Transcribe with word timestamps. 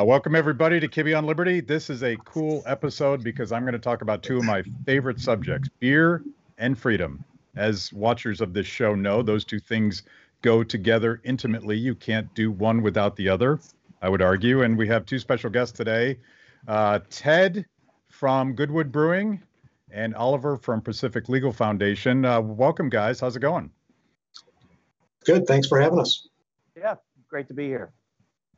Uh, 0.00 0.04
welcome 0.04 0.34
everybody 0.34 0.80
to 0.80 0.88
Kibbe 0.88 1.16
on 1.16 1.26
Liberty. 1.26 1.60
This 1.60 1.90
is 1.90 2.02
a 2.02 2.16
cool 2.24 2.62
episode 2.64 3.22
because 3.22 3.52
I'm 3.52 3.64
going 3.64 3.74
to 3.74 3.78
talk 3.78 4.00
about 4.00 4.22
two 4.22 4.38
of 4.38 4.44
my 4.44 4.62
favorite 4.86 5.20
subjects: 5.20 5.68
beer 5.78 6.22
and 6.56 6.78
freedom. 6.78 7.22
As 7.54 7.92
watchers 7.92 8.40
of 8.40 8.54
this 8.54 8.66
show 8.66 8.94
know, 8.94 9.20
those 9.20 9.44
two 9.44 9.58
things 9.58 10.04
go 10.40 10.64
together 10.64 11.20
intimately. 11.24 11.76
You 11.76 11.94
can't 11.94 12.32
do 12.34 12.50
one 12.50 12.80
without 12.80 13.14
the 13.16 13.28
other, 13.28 13.60
I 14.00 14.08
would 14.08 14.22
argue. 14.22 14.62
And 14.62 14.78
we 14.78 14.88
have 14.88 15.04
two 15.04 15.18
special 15.18 15.50
guests 15.50 15.76
today: 15.76 16.18
uh, 16.66 17.00
Ted 17.10 17.66
from 18.08 18.54
Goodwood 18.54 18.90
Brewing 18.90 19.42
and 19.90 20.14
Oliver 20.14 20.56
from 20.56 20.80
Pacific 20.80 21.28
Legal 21.28 21.52
Foundation. 21.52 22.24
Uh, 22.24 22.40
welcome, 22.40 22.88
guys. 22.88 23.20
How's 23.20 23.36
it 23.36 23.40
going? 23.40 23.70
Good. 25.26 25.46
Thanks 25.46 25.68
for 25.68 25.78
having 25.78 26.00
us. 26.00 26.26
Yeah, 26.74 26.94
great 27.28 27.48
to 27.48 27.54
be 27.54 27.66
here. 27.66 27.92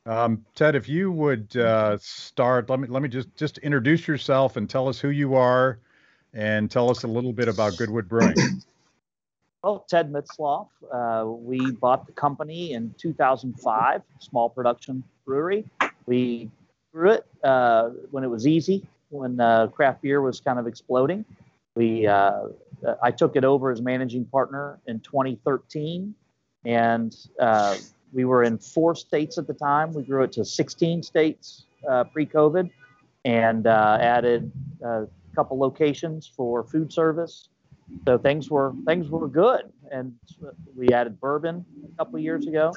Um, 0.04 0.44
Ted, 0.54 0.74
if 0.74 0.88
you 0.88 1.12
would 1.12 1.56
uh, 1.56 1.96
start, 1.98 2.68
let 2.68 2.80
me 2.80 2.88
let 2.88 3.02
me 3.02 3.08
just 3.08 3.34
just 3.36 3.58
introduce 3.58 4.08
yourself 4.08 4.56
and 4.56 4.68
tell 4.68 4.88
us 4.88 4.98
who 4.98 5.10
you 5.10 5.34
are, 5.34 5.78
and 6.34 6.70
tell 6.70 6.90
us 6.90 7.04
a 7.04 7.08
little 7.08 7.32
bit 7.32 7.48
about 7.48 7.76
Goodwood 7.76 8.08
Brewing. 8.08 8.62
Well, 9.64 9.86
Ted 9.88 10.12
Mitzlaff, 10.12 10.66
uh, 10.92 11.24
we 11.24 11.70
bought 11.70 12.06
the 12.06 12.12
company 12.12 12.72
in 12.72 12.92
2005, 12.98 14.02
small 14.18 14.50
production 14.50 15.04
brewery. 15.24 15.64
We 16.06 16.50
grew 16.92 17.12
it 17.12 17.26
uh, 17.44 17.90
when 18.10 18.24
it 18.24 18.26
was 18.26 18.44
easy, 18.44 18.84
when 19.10 19.38
uh, 19.38 19.68
craft 19.68 20.02
beer 20.02 20.20
was 20.20 20.40
kind 20.40 20.58
of 20.58 20.66
exploding. 20.66 21.24
We 21.76 22.08
uh, 22.08 22.48
I 23.00 23.12
took 23.12 23.36
it 23.36 23.44
over 23.44 23.70
as 23.70 23.80
managing 23.80 24.24
partner 24.24 24.80
in 24.88 24.98
2013, 24.98 26.12
and 26.64 27.16
uh, 27.38 27.76
we 28.12 28.24
were 28.24 28.42
in 28.42 28.58
four 28.58 28.94
states 28.94 29.38
at 29.38 29.46
the 29.46 29.54
time. 29.54 29.92
We 29.92 30.02
grew 30.02 30.22
it 30.22 30.32
to 30.32 30.44
16 30.44 31.02
states 31.02 31.64
uh, 31.88 32.04
pre-COVID, 32.04 32.70
and 33.24 33.66
uh, 33.66 33.98
added 34.00 34.50
a 34.82 35.06
couple 35.34 35.58
locations 35.58 36.26
for 36.26 36.64
food 36.64 36.92
service. 36.92 37.48
So 38.06 38.16
things 38.18 38.50
were 38.50 38.72
things 38.86 39.10
were 39.10 39.28
good, 39.28 39.72
and 39.90 40.14
we 40.76 40.88
added 40.88 41.20
bourbon 41.20 41.64
a 41.84 41.96
couple 41.98 42.18
years 42.18 42.46
ago. 42.46 42.72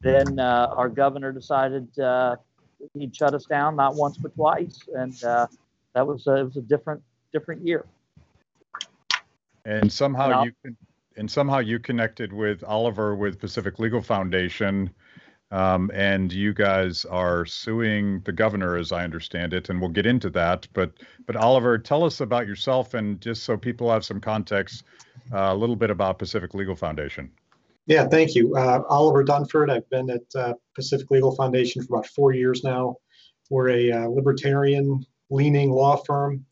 Then 0.00 0.38
uh, 0.38 0.72
our 0.76 0.88
governor 0.88 1.32
decided 1.32 1.98
uh, 1.98 2.36
he'd 2.94 3.14
shut 3.14 3.34
us 3.34 3.44
down 3.44 3.76
not 3.76 3.96
once 3.96 4.16
but 4.16 4.34
twice, 4.34 4.78
and 4.94 5.22
uh, 5.24 5.46
that 5.94 6.06
was 6.06 6.26
it 6.26 6.44
was 6.44 6.56
a 6.56 6.62
different 6.62 7.02
different 7.32 7.66
year. 7.66 7.84
And 9.64 9.92
somehow 9.92 10.40
and 10.40 10.46
you 10.46 10.52
can 10.62 10.76
and 11.16 11.30
somehow 11.30 11.58
you 11.58 11.78
connected 11.78 12.32
with 12.32 12.62
Oliver 12.64 13.14
with 13.14 13.38
Pacific 13.38 13.78
Legal 13.78 14.02
Foundation, 14.02 14.90
um, 15.50 15.90
and 15.92 16.32
you 16.32 16.54
guys 16.54 17.04
are 17.04 17.44
suing 17.44 18.20
the 18.20 18.32
governor, 18.32 18.76
as 18.76 18.92
I 18.92 19.04
understand 19.04 19.52
it, 19.52 19.68
and 19.68 19.80
we'll 19.80 19.90
get 19.90 20.06
into 20.06 20.30
that. 20.30 20.68
But 20.72 20.92
but 21.26 21.36
Oliver, 21.36 21.78
tell 21.78 22.04
us 22.04 22.20
about 22.20 22.46
yourself, 22.46 22.94
and 22.94 23.20
just 23.20 23.42
so 23.42 23.56
people 23.56 23.90
have 23.90 24.04
some 24.04 24.20
context, 24.20 24.84
uh, 25.32 25.50
a 25.50 25.54
little 25.54 25.76
bit 25.76 25.90
about 25.90 26.18
Pacific 26.18 26.54
Legal 26.54 26.76
Foundation. 26.76 27.30
Yeah, 27.86 28.06
thank 28.06 28.36
you, 28.36 28.54
uh, 28.56 28.82
Oliver 28.88 29.24
Dunford. 29.24 29.70
I've 29.70 29.88
been 29.90 30.10
at 30.10 30.22
uh, 30.36 30.54
Pacific 30.76 31.10
Legal 31.10 31.34
Foundation 31.34 31.82
for 31.82 31.96
about 31.96 32.06
four 32.06 32.32
years 32.32 32.62
now. 32.62 32.96
We're 33.48 33.70
a 33.70 33.90
uh, 33.90 34.06
libertarian-leaning 34.06 35.72
law 35.72 35.96
firm. 35.96 36.44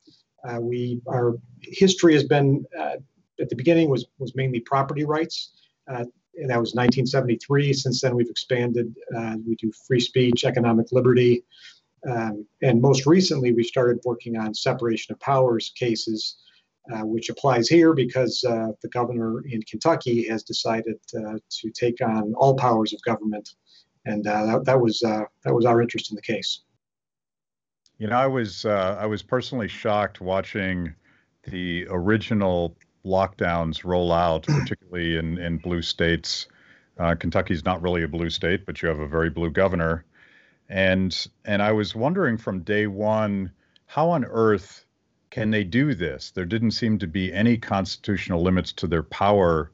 Uh, 0.42 0.58
we 0.60 1.00
our 1.06 1.36
history 1.62 2.14
has 2.14 2.24
been 2.24 2.64
uh, 2.76 2.96
at 3.40 3.48
the 3.48 3.56
beginning 3.56 3.88
was 3.90 4.06
was 4.18 4.34
mainly 4.34 4.60
property 4.60 5.04
rights, 5.04 5.52
uh, 5.88 6.04
and 6.36 6.50
that 6.50 6.60
was 6.60 6.74
1973. 6.74 7.72
Since 7.72 8.00
then, 8.00 8.14
we've 8.14 8.30
expanded. 8.30 8.94
Uh, 9.16 9.36
we 9.46 9.56
do 9.56 9.70
free 9.86 10.00
speech, 10.00 10.44
economic 10.44 10.86
liberty, 10.92 11.44
um, 12.06 12.46
and 12.62 12.80
most 12.80 13.06
recently, 13.06 13.52
we 13.52 13.64
started 13.64 13.98
working 14.04 14.36
on 14.36 14.54
separation 14.54 15.12
of 15.12 15.20
powers 15.20 15.72
cases, 15.76 16.36
uh, 16.92 17.04
which 17.04 17.28
applies 17.28 17.68
here 17.68 17.92
because 17.92 18.44
uh, 18.48 18.68
the 18.82 18.88
governor 18.88 19.44
in 19.46 19.62
Kentucky 19.62 20.26
has 20.28 20.42
decided 20.42 20.96
uh, 21.16 21.38
to 21.48 21.70
take 21.70 22.00
on 22.00 22.34
all 22.34 22.54
powers 22.54 22.92
of 22.92 23.02
government, 23.02 23.54
and 24.04 24.26
uh, 24.26 24.46
that, 24.46 24.64
that 24.64 24.80
was 24.80 25.00
that 25.00 25.54
was 25.54 25.64
our 25.64 25.82
interest 25.82 26.10
in 26.10 26.16
the 26.16 26.22
case. 26.22 26.62
You 27.98 28.06
know, 28.06 28.16
I 28.16 28.26
was 28.26 28.64
I 28.64 29.06
was 29.06 29.22
personally 29.22 29.68
shocked 29.68 30.20
watching 30.20 30.94
the 31.44 31.86
original 31.90 32.76
lockdowns 33.04 33.84
roll 33.84 34.12
out, 34.12 34.42
particularly 34.46 35.16
in, 35.16 35.38
in 35.38 35.58
blue 35.58 35.82
states. 35.82 36.46
Uh, 36.98 37.14
Kentucky's 37.14 37.64
not 37.64 37.80
really 37.80 38.02
a 38.02 38.08
blue 38.08 38.30
state, 38.30 38.66
but 38.66 38.82
you 38.82 38.88
have 38.88 38.98
a 38.98 39.06
very 39.06 39.30
blue 39.30 39.50
governor. 39.50 40.04
And 40.68 41.26
and 41.44 41.62
I 41.62 41.72
was 41.72 41.94
wondering 41.94 42.36
from 42.36 42.60
day 42.60 42.86
one, 42.86 43.52
how 43.86 44.10
on 44.10 44.24
earth 44.24 44.84
can 45.30 45.50
they 45.50 45.64
do 45.64 45.94
this? 45.94 46.30
There 46.30 46.44
didn't 46.44 46.72
seem 46.72 46.98
to 46.98 47.06
be 47.06 47.32
any 47.32 47.56
constitutional 47.56 48.42
limits 48.42 48.72
to 48.74 48.86
their 48.86 49.02
power. 49.02 49.70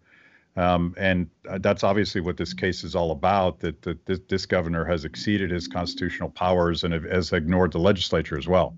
Um, 0.57 0.95
and 0.97 1.29
uh, 1.49 1.59
that's 1.59 1.83
obviously 1.83 2.21
what 2.21 2.37
this 2.37 2.55
case 2.55 2.85
is 2.85 2.95
all 2.95 3.11
about 3.11 3.59
that, 3.61 3.83
that 3.83 4.07
this, 4.07 4.21
this 4.29 4.47
governor 4.47 4.85
has 4.85 5.05
exceeded 5.05 5.51
his 5.51 5.67
constitutional 5.67 6.31
powers 6.31 6.85
and 6.85 6.95
has 6.95 7.33
ignored 7.33 7.73
the 7.73 7.81
legislature 7.81 8.39
as 8.39 8.47
well. 8.47 8.77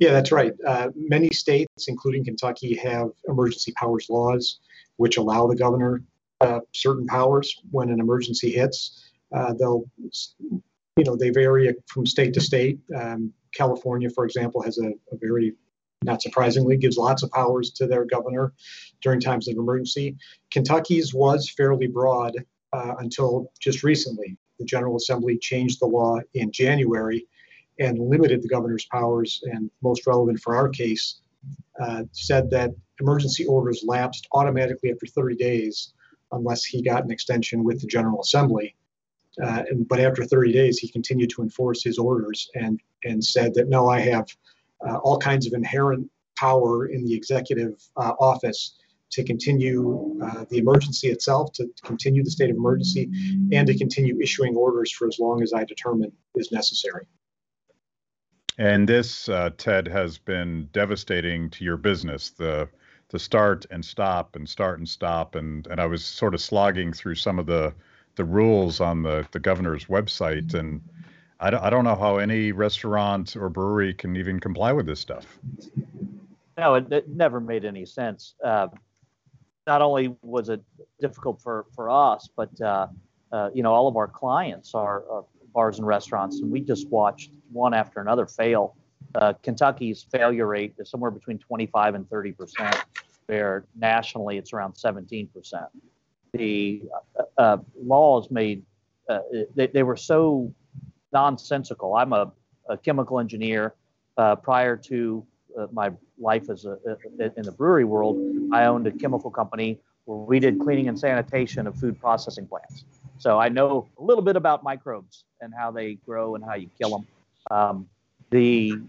Yeah, 0.00 0.12
that's 0.12 0.32
right. 0.32 0.54
Uh, 0.66 0.88
many 0.96 1.30
states, 1.30 1.86
including 1.86 2.24
Kentucky, 2.24 2.74
have 2.76 3.10
emergency 3.28 3.72
powers 3.76 4.06
laws 4.10 4.58
which 5.00 5.16
allow 5.16 5.46
the 5.46 5.56
governor 5.56 6.02
uh, 6.42 6.60
certain 6.74 7.06
powers 7.06 7.58
when 7.70 7.88
an 7.88 8.00
emergency 8.00 8.50
hits. 8.50 9.10
Uh, 9.34 9.54
they'll, 9.54 9.84
you 9.98 11.04
know, 11.04 11.16
they 11.16 11.30
vary 11.30 11.74
from 11.86 12.04
state 12.04 12.34
to 12.34 12.40
state. 12.40 12.78
Um, 12.94 13.32
California, 13.54 14.10
for 14.10 14.26
example, 14.26 14.62
has 14.62 14.76
a, 14.76 14.88
a, 15.10 15.16
very, 15.18 15.54
not 16.02 16.20
surprisingly, 16.20 16.76
gives 16.76 16.98
lots 16.98 17.22
of 17.22 17.30
powers 17.30 17.70
to 17.70 17.86
their 17.86 18.04
governor 18.04 18.52
during 19.00 19.20
times 19.20 19.48
of 19.48 19.56
emergency. 19.56 20.18
Kentucky's 20.50 21.14
was 21.14 21.48
fairly 21.48 21.86
broad 21.86 22.36
uh, 22.74 22.96
until 22.98 23.50
just 23.58 23.82
recently. 23.82 24.36
The 24.58 24.66
General 24.66 24.96
Assembly 24.96 25.38
changed 25.38 25.80
the 25.80 25.86
law 25.86 26.18
in 26.34 26.52
January 26.52 27.26
and 27.80 27.98
limited 27.98 28.42
the 28.42 28.48
governor's 28.48 28.86
powers, 28.86 29.42
and 29.44 29.70
most 29.82 30.06
relevant 30.06 30.38
for 30.38 30.54
our 30.54 30.68
case, 30.68 31.20
uh, 31.80 32.04
said 32.12 32.50
that 32.50 32.70
emergency 33.00 33.46
orders 33.46 33.82
lapsed 33.84 34.28
automatically 34.32 34.92
after 34.92 35.06
30 35.06 35.34
days 35.36 35.94
unless 36.32 36.64
he 36.64 36.82
got 36.82 37.04
an 37.04 37.10
extension 37.10 37.64
with 37.64 37.80
the 37.80 37.86
General 37.86 38.20
Assembly. 38.20 38.76
Uh, 39.42 39.62
and, 39.70 39.88
but 39.88 39.98
after 39.98 40.24
30 40.24 40.52
days, 40.52 40.78
he 40.78 40.88
continued 40.88 41.30
to 41.30 41.42
enforce 41.42 41.82
his 41.82 41.98
orders 41.98 42.50
and, 42.54 42.80
and 43.04 43.24
said 43.24 43.54
that 43.54 43.68
no, 43.68 43.88
I 43.88 44.00
have 44.00 44.26
uh, 44.86 44.96
all 44.98 45.18
kinds 45.18 45.46
of 45.46 45.54
inherent 45.54 46.10
power 46.36 46.86
in 46.86 47.04
the 47.04 47.14
executive 47.14 47.82
uh, 47.96 48.12
office 48.20 48.76
to 49.10 49.24
continue 49.24 50.18
uh, 50.22 50.44
the 50.50 50.58
emergency 50.58 51.08
itself, 51.08 51.52
to, 51.52 51.64
to 51.64 51.82
continue 51.82 52.22
the 52.22 52.30
state 52.30 52.50
of 52.50 52.56
emergency, 52.56 53.10
and 53.52 53.66
to 53.66 53.76
continue 53.76 54.20
issuing 54.20 54.54
orders 54.54 54.92
for 54.92 55.08
as 55.08 55.18
long 55.18 55.42
as 55.42 55.52
I 55.52 55.64
determine 55.64 56.12
is 56.36 56.52
necessary. 56.52 57.06
And 58.60 58.86
this, 58.86 59.26
uh, 59.30 59.48
Ted, 59.56 59.88
has 59.88 60.18
been 60.18 60.68
devastating 60.72 61.48
to 61.48 61.64
your 61.64 61.78
business. 61.78 62.28
The 62.28 62.68
the 63.08 63.18
start 63.18 63.66
and 63.70 63.82
stop 63.82 64.36
and 64.36 64.48
start 64.48 64.78
and 64.78 64.88
stop 64.88 65.34
and 65.34 65.66
and 65.66 65.80
I 65.80 65.86
was 65.86 66.04
sort 66.04 66.34
of 66.34 66.40
slogging 66.40 66.92
through 66.92 67.16
some 67.16 67.38
of 67.38 67.46
the 67.46 67.72
the 68.16 68.24
rules 68.24 68.80
on 68.80 69.02
the 69.02 69.26
the 69.32 69.40
governor's 69.40 69.86
website 69.86 70.52
and 70.54 70.80
I 71.40 71.48
don't, 71.48 71.62
I 71.62 71.70
don't 71.70 71.84
know 71.84 71.96
how 71.96 72.18
any 72.18 72.52
restaurant 72.52 73.34
or 73.34 73.48
brewery 73.48 73.94
can 73.94 74.14
even 74.14 74.38
comply 74.38 74.72
with 74.72 74.84
this 74.84 75.00
stuff. 75.00 75.38
No, 76.58 76.74
it, 76.74 76.92
it 76.92 77.08
never 77.08 77.40
made 77.40 77.64
any 77.64 77.86
sense. 77.86 78.34
Uh, 78.44 78.68
not 79.66 79.80
only 79.80 80.14
was 80.20 80.50
it 80.50 80.62
difficult 81.00 81.40
for 81.40 81.64
for 81.74 81.88
us, 81.88 82.28
but 82.36 82.60
uh, 82.60 82.88
uh, 83.32 83.48
you 83.54 83.62
know 83.62 83.72
all 83.72 83.88
of 83.88 83.96
our 83.96 84.06
clients 84.06 84.74
are, 84.74 85.02
are 85.10 85.24
bars 85.52 85.78
and 85.78 85.86
restaurants, 85.86 86.40
and 86.40 86.50
we 86.50 86.60
just 86.60 86.88
watched 86.88 87.32
one 87.52 87.74
after 87.74 88.00
another 88.00 88.26
fail. 88.26 88.76
Uh, 89.14 89.32
Kentucky's 89.42 90.06
failure 90.10 90.46
rate 90.46 90.74
is 90.78 90.90
somewhere 90.90 91.10
between 91.10 91.38
25 91.38 91.94
and 91.94 92.08
30 92.08 92.32
percent, 92.32 92.76
where 93.26 93.64
nationally 93.76 94.38
it's 94.38 94.52
around 94.52 94.76
17 94.76 95.28
percent. 95.28 95.66
The 96.32 96.82
uh, 97.18 97.22
uh, 97.38 97.56
laws 97.82 98.30
made 98.30 98.62
uh, 99.08 99.20
they, 99.56 99.66
they 99.66 99.82
were 99.82 99.96
so 99.96 100.52
nonsensical. 101.12 101.96
I'm 101.96 102.12
a, 102.12 102.32
a 102.68 102.76
chemical 102.76 103.18
engineer. 103.18 103.74
Uh, 104.16 104.36
prior 104.36 104.76
to 104.76 105.24
my 105.72 105.90
life 106.18 106.48
as 106.48 106.64
a, 106.64 106.78
in 107.36 107.42
the 107.42 107.52
brewery 107.52 107.84
world, 107.84 108.16
I 108.52 108.66
owned 108.66 108.86
a 108.86 108.92
chemical 108.92 109.30
company 109.30 109.80
where 110.04 110.18
we 110.18 110.38
did 110.38 110.60
cleaning 110.60 110.88
and 110.88 110.98
sanitation 110.98 111.66
of 111.66 111.76
food 111.76 111.98
processing 111.98 112.46
plants. 112.46 112.84
So 113.20 113.38
I 113.38 113.50
know 113.50 113.86
a 113.98 114.02
little 114.02 114.24
bit 114.24 114.36
about 114.36 114.62
microbes 114.62 115.24
and 115.42 115.52
how 115.54 115.70
they 115.70 115.94
grow 116.06 116.36
and 116.36 116.42
how 116.42 116.54
you 116.54 116.70
kill 116.80 116.90
them. 116.90 117.06
Um, 117.50 117.88
the 118.30 118.80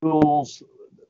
rules 0.00 0.62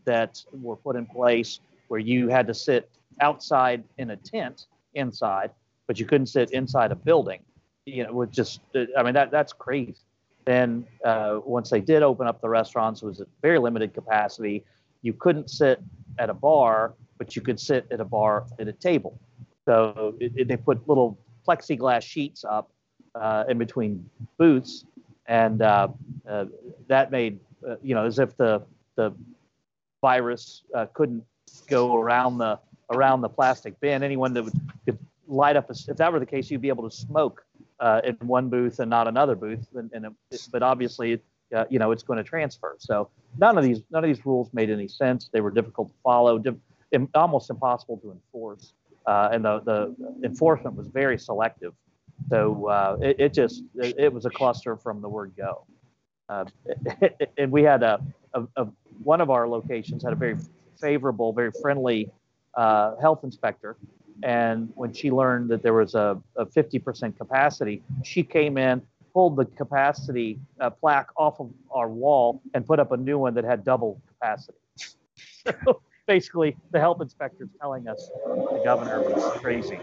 that 0.06 0.42
were 0.50 0.76
put 0.76 0.96
in 0.96 1.04
place 1.04 1.60
where 1.88 2.00
you 2.00 2.28
had 2.28 2.46
to 2.46 2.54
sit 2.54 2.88
outside 3.20 3.84
in 3.98 4.10
a 4.10 4.16
tent 4.16 4.64
inside, 4.94 5.50
but 5.86 6.00
you 6.00 6.06
couldn't 6.06 6.28
sit 6.28 6.52
inside 6.52 6.90
a 6.90 6.94
building, 6.94 7.40
you 7.84 8.02
know, 8.02 8.12
was 8.12 8.30
just, 8.30 8.60
I 8.96 9.02
mean, 9.02 9.12
that 9.12 9.30
that's 9.30 9.52
crazy. 9.52 9.96
Then 10.46 10.86
uh, 11.04 11.40
once 11.44 11.68
they 11.68 11.82
did 11.82 12.02
open 12.02 12.26
up 12.26 12.40
the 12.40 12.48
restaurants, 12.48 13.02
it 13.02 13.06
was 13.06 13.20
at 13.20 13.26
very 13.42 13.58
limited 13.58 13.92
capacity. 13.92 14.64
You 15.02 15.12
couldn't 15.12 15.50
sit 15.50 15.82
at 16.18 16.30
a 16.30 16.34
bar, 16.34 16.94
but 17.18 17.36
you 17.36 17.42
could 17.42 17.60
sit 17.60 17.86
at 17.90 18.00
a 18.00 18.06
bar 18.06 18.46
at 18.58 18.68
a 18.68 18.72
table. 18.72 19.20
So 19.66 20.14
it, 20.18 20.32
it, 20.34 20.48
they 20.48 20.56
put 20.56 20.88
little 20.88 21.18
plexiglass 21.46 22.02
sheets 22.02 22.44
up 22.44 22.70
uh, 23.14 23.44
in 23.48 23.58
between 23.58 24.08
booths, 24.38 24.84
and 25.26 25.62
uh, 25.62 25.88
uh, 26.28 26.46
that 26.88 27.10
made 27.10 27.40
uh, 27.68 27.76
you 27.82 27.94
know 27.94 28.04
as 28.04 28.18
if 28.18 28.36
the 28.36 28.62
the 28.96 29.12
virus 30.00 30.62
uh, 30.74 30.86
couldn't 30.92 31.24
go 31.68 31.96
around 31.96 32.38
the 32.38 32.58
around 32.90 33.20
the 33.20 33.28
plastic 33.28 33.78
bin. 33.80 34.02
Anyone 34.02 34.34
that 34.34 34.44
would, 34.44 34.54
could 34.84 34.98
light 35.26 35.56
up, 35.56 35.70
a, 35.70 35.74
if 35.88 35.96
that 35.96 36.12
were 36.12 36.18
the 36.18 36.26
case, 36.26 36.50
you'd 36.50 36.60
be 36.60 36.68
able 36.68 36.88
to 36.88 36.94
smoke 36.94 37.44
uh, 37.78 38.00
in 38.04 38.16
one 38.26 38.48
booth 38.48 38.80
and 38.80 38.90
not 38.90 39.06
another 39.06 39.36
booth. 39.36 39.66
And, 39.74 39.90
and 39.92 40.06
it, 40.30 40.48
but 40.52 40.62
obviously, 40.62 41.20
you 41.68 41.78
know, 41.78 41.92
it's 41.92 42.02
going 42.02 42.16
to 42.16 42.24
transfer. 42.24 42.76
So 42.78 43.10
none 43.38 43.58
of 43.58 43.64
these 43.64 43.82
none 43.90 44.04
of 44.04 44.08
these 44.08 44.24
rules 44.24 44.50
made 44.52 44.70
any 44.70 44.88
sense. 44.88 45.28
They 45.32 45.40
were 45.40 45.50
difficult 45.50 45.88
to 45.88 45.94
follow, 46.02 46.42
almost 47.14 47.50
impossible 47.50 47.98
to 47.98 48.12
enforce, 48.12 48.72
uh, 49.06 49.30
and 49.32 49.44
the 49.44 49.60
the 49.60 49.94
enforcement 50.24 50.76
was 50.76 50.88
very 50.88 51.18
selective. 51.18 51.72
So 52.28 52.66
uh, 52.68 52.98
it, 53.00 53.16
it, 53.18 53.34
just 53.34 53.64
it, 53.76 53.94
it, 53.98 54.12
was 54.12 54.26
a 54.26 54.30
cluster 54.30 54.76
from 54.76 55.00
the 55.00 55.08
word 55.08 55.32
go. 55.36 55.66
Uh, 56.28 56.44
and 57.38 57.50
we 57.50 57.62
had 57.62 57.82
a, 57.82 58.00
a, 58.34 58.44
a, 58.56 58.66
one 59.02 59.20
of 59.20 59.30
our 59.30 59.48
locations 59.48 60.04
had 60.04 60.12
a 60.12 60.16
very 60.16 60.36
favorable, 60.80 61.32
very 61.32 61.50
friendly 61.60 62.10
uh, 62.54 62.96
health 62.96 63.24
inspector. 63.24 63.76
And 64.22 64.70
when 64.74 64.92
she 64.92 65.10
learned 65.10 65.48
that 65.50 65.62
there 65.62 65.72
was 65.72 65.94
a, 65.94 66.20
a 66.36 66.44
50% 66.44 67.16
capacity, 67.16 67.82
she 68.04 68.22
came 68.22 68.58
in, 68.58 68.82
pulled 69.14 69.36
the 69.36 69.46
capacity 69.46 70.38
uh, 70.60 70.70
plaque 70.70 71.08
off 71.16 71.40
of 71.40 71.50
our 71.72 71.88
wall, 71.88 72.42
and 72.54 72.66
put 72.66 72.78
up 72.78 72.92
a 72.92 72.96
new 72.96 73.18
one 73.18 73.34
that 73.34 73.44
had 73.44 73.64
double 73.64 74.00
capacity. 74.08 74.58
basically, 76.10 76.56
the 76.72 76.80
health 76.80 77.00
inspector 77.00 77.44
is 77.44 77.50
telling 77.60 77.86
us 77.86 78.10
the 78.26 78.60
governor 78.64 79.00
was 79.00 79.38
crazy. 79.38 79.78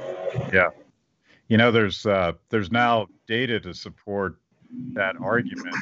Yeah. 0.52 0.72
You 1.48 1.56
know, 1.56 1.72
there's 1.72 2.06
uh, 2.06 2.34
there's 2.50 2.70
now 2.70 3.08
data 3.30 3.62
to 3.62 3.74
support 3.74 4.36
that 4.92 5.16
argument. 5.22 5.74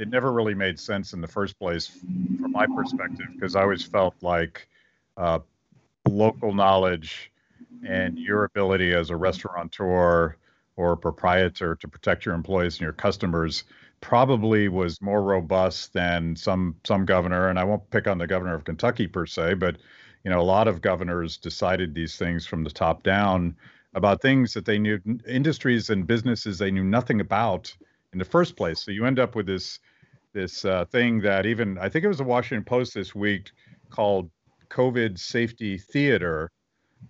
It 0.00 0.08
never 0.08 0.32
really 0.32 0.54
made 0.54 0.80
sense 0.80 1.12
in 1.12 1.20
the 1.20 1.28
first 1.28 1.56
place, 1.56 1.86
from 1.86 2.50
my 2.50 2.66
perspective, 2.66 3.26
because 3.32 3.54
I 3.54 3.62
always 3.62 3.84
felt 3.84 4.16
like 4.22 4.66
uh, 5.16 5.38
local 6.08 6.52
knowledge 6.52 7.30
and 7.86 8.18
your 8.18 8.42
ability 8.42 8.92
as 8.92 9.10
a 9.10 9.16
restaurateur 9.16 10.36
or 10.74 10.92
a 10.92 10.96
proprietor 10.96 11.76
to 11.76 11.86
protect 11.86 12.26
your 12.26 12.34
employees 12.34 12.74
and 12.74 12.80
your 12.80 12.92
customers 12.92 13.62
probably 14.00 14.68
was 14.68 15.00
more 15.00 15.22
robust 15.22 15.92
than 15.92 16.36
some 16.36 16.76
some 16.84 17.04
governor 17.04 17.48
and 17.48 17.58
I 17.58 17.64
won't 17.64 17.88
pick 17.90 18.06
on 18.06 18.18
the 18.18 18.26
governor 18.26 18.54
of 18.54 18.64
Kentucky 18.64 19.06
per 19.06 19.26
se 19.26 19.54
but 19.54 19.76
you 20.24 20.30
know 20.30 20.40
a 20.40 20.42
lot 20.42 20.68
of 20.68 20.82
governors 20.82 21.36
decided 21.36 21.94
these 21.94 22.16
things 22.16 22.46
from 22.46 22.62
the 22.62 22.70
top 22.70 23.02
down 23.02 23.56
about 23.94 24.20
things 24.20 24.52
that 24.52 24.66
they 24.66 24.78
knew 24.78 25.00
industries 25.26 25.88
and 25.90 26.06
businesses 26.06 26.58
they 26.58 26.70
knew 26.70 26.84
nothing 26.84 27.20
about 27.20 27.74
in 28.12 28.18
the 28.18 28.24
first 28.24 28.56
place. 28.56 28.82
So 28.82 28.90
you 28.90 29.04
end 29.04 29.18
up 29.18 29.34
with 29.34 29.46
this 29.46 29.78
this 30.32 30.64
uh, 30.64 30.84
thing 30.86 31.20
that 31.20 31.46
even 31.46 31.78
I 31.78 31.88
think 31.88 32.04
it 32.04 32.08
was 32.08 32.18
the 32.18 32.24
Washington 32.24 32.64
Post 32.64 32.94
this 32.94 33.14
week 33.14 33.50
called 33.90 34.30
COVID 34.68 35.18
safety 35.18 35.78
theater, 35.78 36.50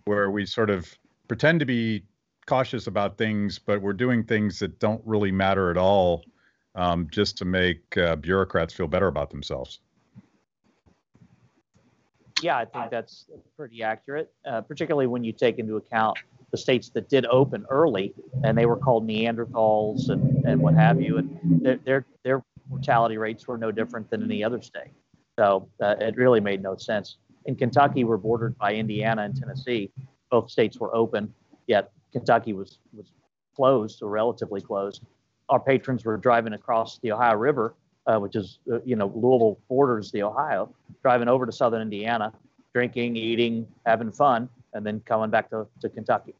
where 0.04 0.30
we 0.30 0.46
sort 0.46 0.70
of 0.70 0.92
pretend 1.28 1.60
to 1.60 1.66
be 1.66 2.04
cautious 2.46 2.86
about 2.86 3.18
things, 3.18 3.58
but 3.58 3.82
we're 3.82 3.92
doing 3.92 4.22
things 4.22 4.60
that 4.60 4.78
don't 4.78 5.02
really 5.04 5.32
matter 5.32 5.70
at 5.70 5.76
all 5.76 6.24
um, 6.76 7.08
just 7.10 7.36
to 7.38 7.44
make 7.44 7.96
uh, 7.96 8.16
bureaucrats 8.16 8.72
feel 8.72 8.86
better 8.86 9.08
about 9.08 9.30
themselves. 9.30 9.80
Yeah, 12.42 12.58
I 12.58 12.66
think 12.66 12.90
that's 12.90 13.26
pretty 13.56 13.82
accurate, 13.82 14.30
uh, 14.46 14.60
particularly 14.60 15.06
when 15.06 15.24
you 15.24 15.32
take 15.32 15.58
into 15.58 15.76
account 15.76 16.18
the 16.50 16.58
states 16.58 16.90
that 16.90 17.08
did 17.08 17.24
open 17.26 17.64
early 17.70 18.14
and 18.44 18.56
they 18.56 18.66
were 18.66 18.76
called 18.76 19.08
Neanderthals 19.08 20.10
and, 20.10 20.44
and 20.44 20.60
what 20.60 20.74
have 20.74 21.00
you. 21.00 21.16
And 21.16 21.62
their, 21.62 21.76
their, 21.84 22.04
their 22.24 22.44
mortality 22.68 23.16
rates 23.16 23.48
were 23.48 23.56
no 23.56 23.72
different 23.72 24.10
than 24.10 24.22
any 24.22 24.44
other 24.44 24.60
state. 24.60 24.92
So 25.38 25.68
uh, 25.80 25.96
it 25.98 26.16
really 26.16 26.40
made 26.40 26.62
no 26.62 26.76
sense. 26.76 27.16
In 27.46 27.56
Kentucky, 27.56 28.04
we're 28.04 28.16
bordered 28.18 28.56
by 28.58 28.74
Indiana 28.74 29.22
and 29.22 29.34
Tennessee. 29.34 29.90
Both 30.30 30.50
states 30.50 30.78
were 30.78 30.94
open, 30.94 31.32
yet 31.66 31.92
Kentucky 32.12 32.52
was 32.52 32.78
was 32.92 33.12
closed 33.54 34.02
or 34.02 34.10
relatively 34.10 34.60
closed. 34.60 35.02
Our 35.48 35.60
patrons 35.60 36.04
were 36.04 36.16
driving 36.16 36.52
across 36.52 36.98
the 36.98 37.12
Ohio 37.12 37.36
River, 37.36 37.74
uh, 38.06 38.18
which 38.18 38.36
is 38.36 38.58
uh, 38.72 38.80
you 38.84 38.96
know 38.96 39.06
Louisville 39.14 39.58
borders 39.68 40.10
the 40.10 40.22
Ohio, 40.22 40.72
driving 41.02 41.28
over 41.28 41.46
to 41.46 41.52
southern 41.52 41.82
Indiana, 41.82 42.32
drinking, 42.74 43.16
eating, 43.16 43.66
having 43.84 44.10
fun, 44.12 44.48
and 44.74 44.84
then 44.84 45.00
coming 45.06 45.30
back 45.30 45.50
to, 45.50 45.66
to 45.80 45.88
Kentucky. 45.88 46.34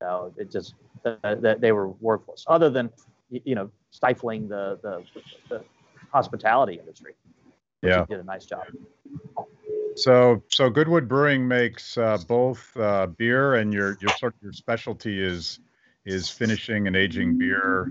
So 0.00 0.32
it 0.36 0.50
just 0.50 0.74
uh, 1.04 1.54
they 1.58 1.72
were 1.72 1.88
worthless, 1.88 2.44
other 2.48 2.70
than 2.70 2.90
you 3.30 3.54
know 3.54 3.70
stifling 3.90 4.48
the 4.48 4.78
the, 4.82 5.02
the 5.48 5.64
hospitality 6.12 6.74
industry. 6.78 7.14
Yeah, 7.82 8.06
did 8.08 8.20
a 8.20 8.24
nice 8.24 8.46
job. 8.46 8.64
So, 9.96 10.42
so 10.48 10.70
Goodwood 10.70 11.06
Brewing 11.06 11.46
makes 11.46 11.96
uh, 11.96 12.18
both 12.26 12.76
uh, 12.76 13.06
beer, 13.06 13.54
and 13.54 13.72
your 13.72 13.96
your 14.00 14.10
sort 14.16 14.34
of 14.34 14.42
your 14.42 14.52
specialty 14.52 15.22
is 15.22 15.60
is 16.04 16.28
finishing 16.28 16.86
and 16.86 16.96
aging 16.96 17.38
beer 17.38 17.90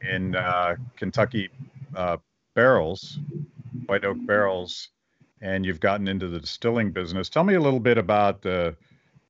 in 0.00 0.34
uh, 0.34 0.76
Kentucky 0.96 1.50
uh, 1.94 2.16
barrels, 2.54 3.18
white 3.86 4.04
oak 4.04 4.16
barrels, 4.26 4.88
and 5.42 5.64
you've 5.64 5.80
gotten 5.80 6.08
into 6.08 6.28
the 6.28 6.40
distilling 6.40 6.90
business. 6.90 7.28
Tell 7.28 7.44
me 7.44 7.54
a 7.54 7.60
little 7.60 7.80
bit 7.80 7.98
about 7.98 8.42
the 8.42 8.76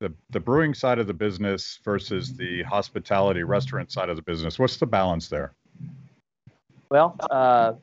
the, 0.01 0.13
the 0.31 0.41
brewing 0.41 0.73
side 0.73 0.99
of 0.99 1.07
the 1.07 1.13
business 1.15 1.79
versus 1.85 2.35
the 2.35 2.63
hospitality 2.63 3.43
restaurant 3.43 3.93
side 3.93 4.09
of 4.09 4.17
the 4.17 4.23
business. 4.23 4.59
What's 4.59 4.79
the 4.79 4.87
balance 4.87 5.29
there? 5.29 5.53
Well, 6.91 7.17
uh, 7.31 7.75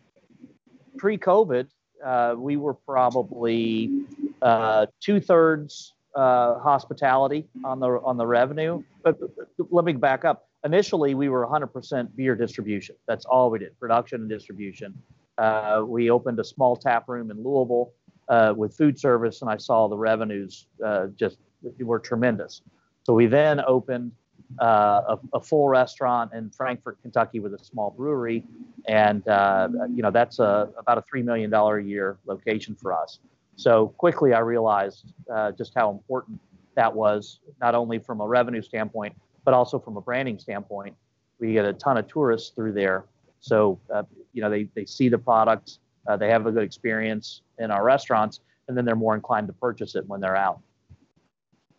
pre-COVID, 0.97 1.67
uh, 2.03 2.33
we 2.35 2.57
were 2.57 2.73
probably 2.73 4.05
uh, 4.41 4.87
two 4.99 5.21
thirds 5.21 5.93
uh, 6.17 6.59
hospitality 6.59 7.47
on 7.63 7.79
the 7.79 7.87
on 8.03 8.17
the 8.17 8.25
revenue. 8.25 8.83
But, 9.03 9.19
but 9.19 9.47
let 9.69 9.85
me 9.85 9.93
back 9.93 10.25
up. 10.25 10.49
Initially, 10.65 11.13
we 11.13 11.29
were 11.29 11.45
100% 11.45 12.15
beer 12.15 12.35
distribution. 12.35 12.95
That's 13.07 13.25
all 13.25 13.51
we 13.51 13.59
did, 13.59 13.79
production 13.79 14.21
and 14.21 14.29
distribution. 14.29 14.95
Uh, 15.37 15.83
we 15.85 16.09
opened 16.09 16.39
a 16.39 16.43
small 16.43 16.75
tap 16.75 17.07
room 17.07 17.29
in 17.29 17.37
Louisville 17.43 17.93
uh, 18.27 18.53
with 18.57 18.75
food 18.75 18.99
service, 18.99 19.41
and 19.41 19.51
I 19.51 19.57
saw 19.57 19.87
the 19.87 19.95
revenues 19.95 20.65
uh, 20.83 21.07
just 21.15 21.37
were 21.79 21.99
tremendous. 21.99 22.61
So 23.03 23.13
we 23.13 23.27
then 23.27 23.61
opened 23.67 24.11
uh, 24.59 24.65
a, 25.09 25.19
a, 25.33 25.39
full 25.39 25.69
restaurant 25.69 26.33
in 26.33 26.49
Frankfort, 26.49 26.97
Kentucky, 27.01 27.39
with 27.39 27.53
a 27.53 27.63
small 27.63 27.91
brewery, 27.91 28.43
and 28.87 29.27
uh, 29.27 29.69
you 29.93 30.01
know 30.01 30.11
that's 30.11 30.39
a, 30.39 30.69
about 30.79 30.97
a 30.97 31.03
three 31.03 31.21
million 31.21 31.51
dollar 31.51 31.77
a 31.77 31.83
year 31.83 32.17
location 32.25 32.73
for 32.75 32.93
us. 32.93 33.19
So 33.57 33.87
quickly, 33.97 34.33
I 34.33 34.39
realized 34.39 35.13
uh, 35.33 35.51
just 35.51 35.73
how 35.75 35.91
important 35.91 36.39
that 36.75 36.95
was, 36.95 37.39
not 37.59 37.73
only 37.73 37.97
from 37.97 38.21
a 38.21 38.27
revenue 38.27 38.61
standpoint, 38.61 39.15
but 39.43 39.53
also 39.53 39.79
from 39.79 39.97
a 39.97 40.01
branding 40.01 40.37
standpoint. 40.37 40.95
We 41.39 41.53
get 41.53 41.65
a 41.65 41.73
ton 41.73 41.97
of 41.97 42.07
tourists 42.07 42.51
through 42.51 42.73
there, 42.73 43.05
so 43.39 43.79
uh, 43.93 44.03
you 44.33 44.41
know 44.41 44.49
they 44.49 44.69
they 44.75 44.85
see 44.85 45.09
the 45.09 45.17
products, 45.17 45.79
uh, 46.07 46.17
they 46.17 46.29
have 46.29 46.45
a 46.45 46.51
good 46.51 46.63
experience 46.63 47.41
in 47.57 47.71
our 47.71 47.83
restaurants, 47.83 48.41
and 48.67 48.77
then 48.77 48.85
they're 48.85 48.95
more 48.95 49.15
inclined 49.15 49.47
to 49.47 49.53
purchase 49.53 49.95
it 49.95 50.07
when 50.07 50.21
they're 50.21 50.35
out, 50.35 50.59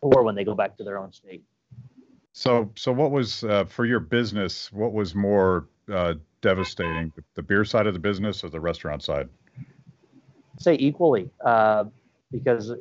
or 0.00 0.22
when 0.22 0.34
they 0.34 0.44
go 0.44 0.54
back 0.54 0.76
to 0.76 0.84
their 0.84 0.98
own 0.98 1.12
state. 1.12 1.42
So, 2.32 2.70
so 2.76 2.92
what 2.92 3.10
was 3.10 3.42
uh, 3.44 3.64
for 3.64 3.84
your 3.84 4.00
business? 4.00 4.72
What 4.72 4.92
was 4.92 5.14
more 5.14 5.66
uh, 5.92 6.14
devastating, 6.40 7.12
the 7.34 7.42
beer 7.42 7.64
side 7.64 7.86
of 7.86 7.94
the 7.94 8.00
business 8.00 8.44
or 8.44 8.48
the 8.48 8.60
restaurant 8.60 9.02
side? 9.02 9.28
Say 10.58 10.74
equally, 10.74 11.30
uh, 11.44 11.84
because 12.30 12.70
uh, 12.70 12.76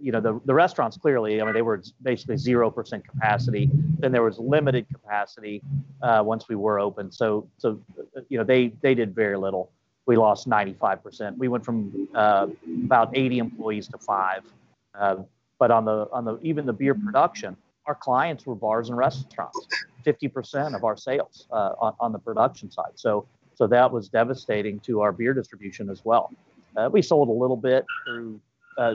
you 0.00 0.12
know 0.12 0.20
the 0.20 0.40
the 0.44 0.54
restaurants 0.54 0.96
clearly, 0.96 1.40
I 1.40 1.44
mean, 1.44 1.54
they 1.54 1.62
were 1.62 1.82
basically 2.02 2.36
zero 2.36 2.70
percent 2.70 3.06
capacity. 3.06 3.70
Then 3.98 4.12
there 4.12 4.22
was 4.22 4.38
limited 4.38 4.86
capacity 4.92 5.62
uh, 6.02 6.22
once 6.24 6.48
we 6.48 6.56
were 6.56 6.78
open. 6.78 7.10
So 7.10 7.48
so 7.58 7.80
you 8.28 8.38
know 8.38 8.44
they 8.44 8.68
they 8.82 8.94
did 8.94 9.14
very 9.14 9.36
little. 9.36 9.70
We 10.04 10.16
lost 10.16 10.48
95%. 10.48 11.36
We 11.38 11.46
went 11.46 11.64
from 11.64 12.08
uh, 12.12 12.48
about 12.86 13.16
80 13.16 13.38
employees 13.38 13.86
to 13.86 13.98
five. 13.98 14.42
Uh, 14.98 15.18
but 15.60 15.70
on 15.70 15.84
the 15.84 16.08
on 16.12 16.24
the 16.24 16.40
even 16.42 16.66
the 16.66 16.72
beer 16.72 16.94
production, 16.94 17.56
our 17.86 17.94
clients 17.94 18.46
were 18.46 18.54
bars 18.54 18.88
and 18.88 18.98
restaurants. 18.98 19.68
50% 20.04 20.74
of 20.74 20.84
our 20.84 20.96
sales 20.96 21.46
uh, 21.52 21.74
on, 21.80 21.94
on 22.00 22.12
the 22.12 22.18
production 22.18 22.70
side. 22.70 22.92
So, 22.94 23.26
so 23.54 23.66
that 23.68 23.90
was 23.90 24.08
devastating 24.08 24.80
to 24.80 25.00
our 25.00 25.12
beer 25.12 25.32
distribution 25.34 25.90
as 25.90 26.04
well. 26.04 26.32
Uh, 26.76 26.88
we 26.92 27.02
sold 27.02 27.28
a 27.28 27.32
little 27.32 27.56
bit 27.56 27.84
through, 28.06 28.40
uh, 28.78 28.94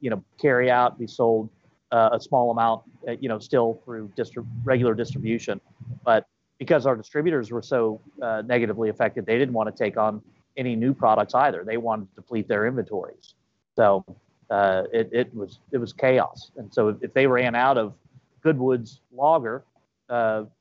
you 0.00 0.10
know, 0.10 0.22
carry 0.40 0.70
out. 0.70 0.98
We 0.98 1.06
sold 1.06 1.48
uh, 1.90 2.10
a 2.12 2.20
small 2.20 2.50
amount, 2.50 2.82
uh, 3.08 3.12
you 3.12 3.28
know, 3.28 3.38
still 3.38 3.80
through 3.84 4.10
distri- 4.16 4.46
regular 4.64 4.94
distribution. 4.94 5.60
But 6.04 6.26
because 6.58 6.86
our 6.86 6.96
distributors 6.96 7.50
were 7.50 7.62
so 7.62 8.00
uh, 8.22 8.42
negatively 8.46 8.90
affected, 8.90 9.26
they 9.26 9.38
didn't 9.38 9.54
want 9.54 9.74
to 9.74 9.84
take 9.84 9.96
on 9.96 10.20
any 10.56 10.76
new 10.76 10.92
products 10.92 11.34
either. 11.34 11.64
They 11.64 11.76
wanted 11.76 12.08
to 12.10 12.14
deplete 12.16 12.48
their 12.48 12.66
inventories. 12.66 13.34
So 13.76 14.04
uh, 14.50 14.84
it, 14.92 15.08
it 15.12 15.34
was 15.34 15.60
it 15.72 15.78
was 15.78 15.92
chaos. 15.92 16.50
And 16.56 16.72
so 16.72 16.98
if 17.00 17.14
they 17.14 17.26
ran 17.26 17.54
out 17.54 17.78
of 17.78 17.94
Goodwood's 18.42 19.00
lager 19.12 19.64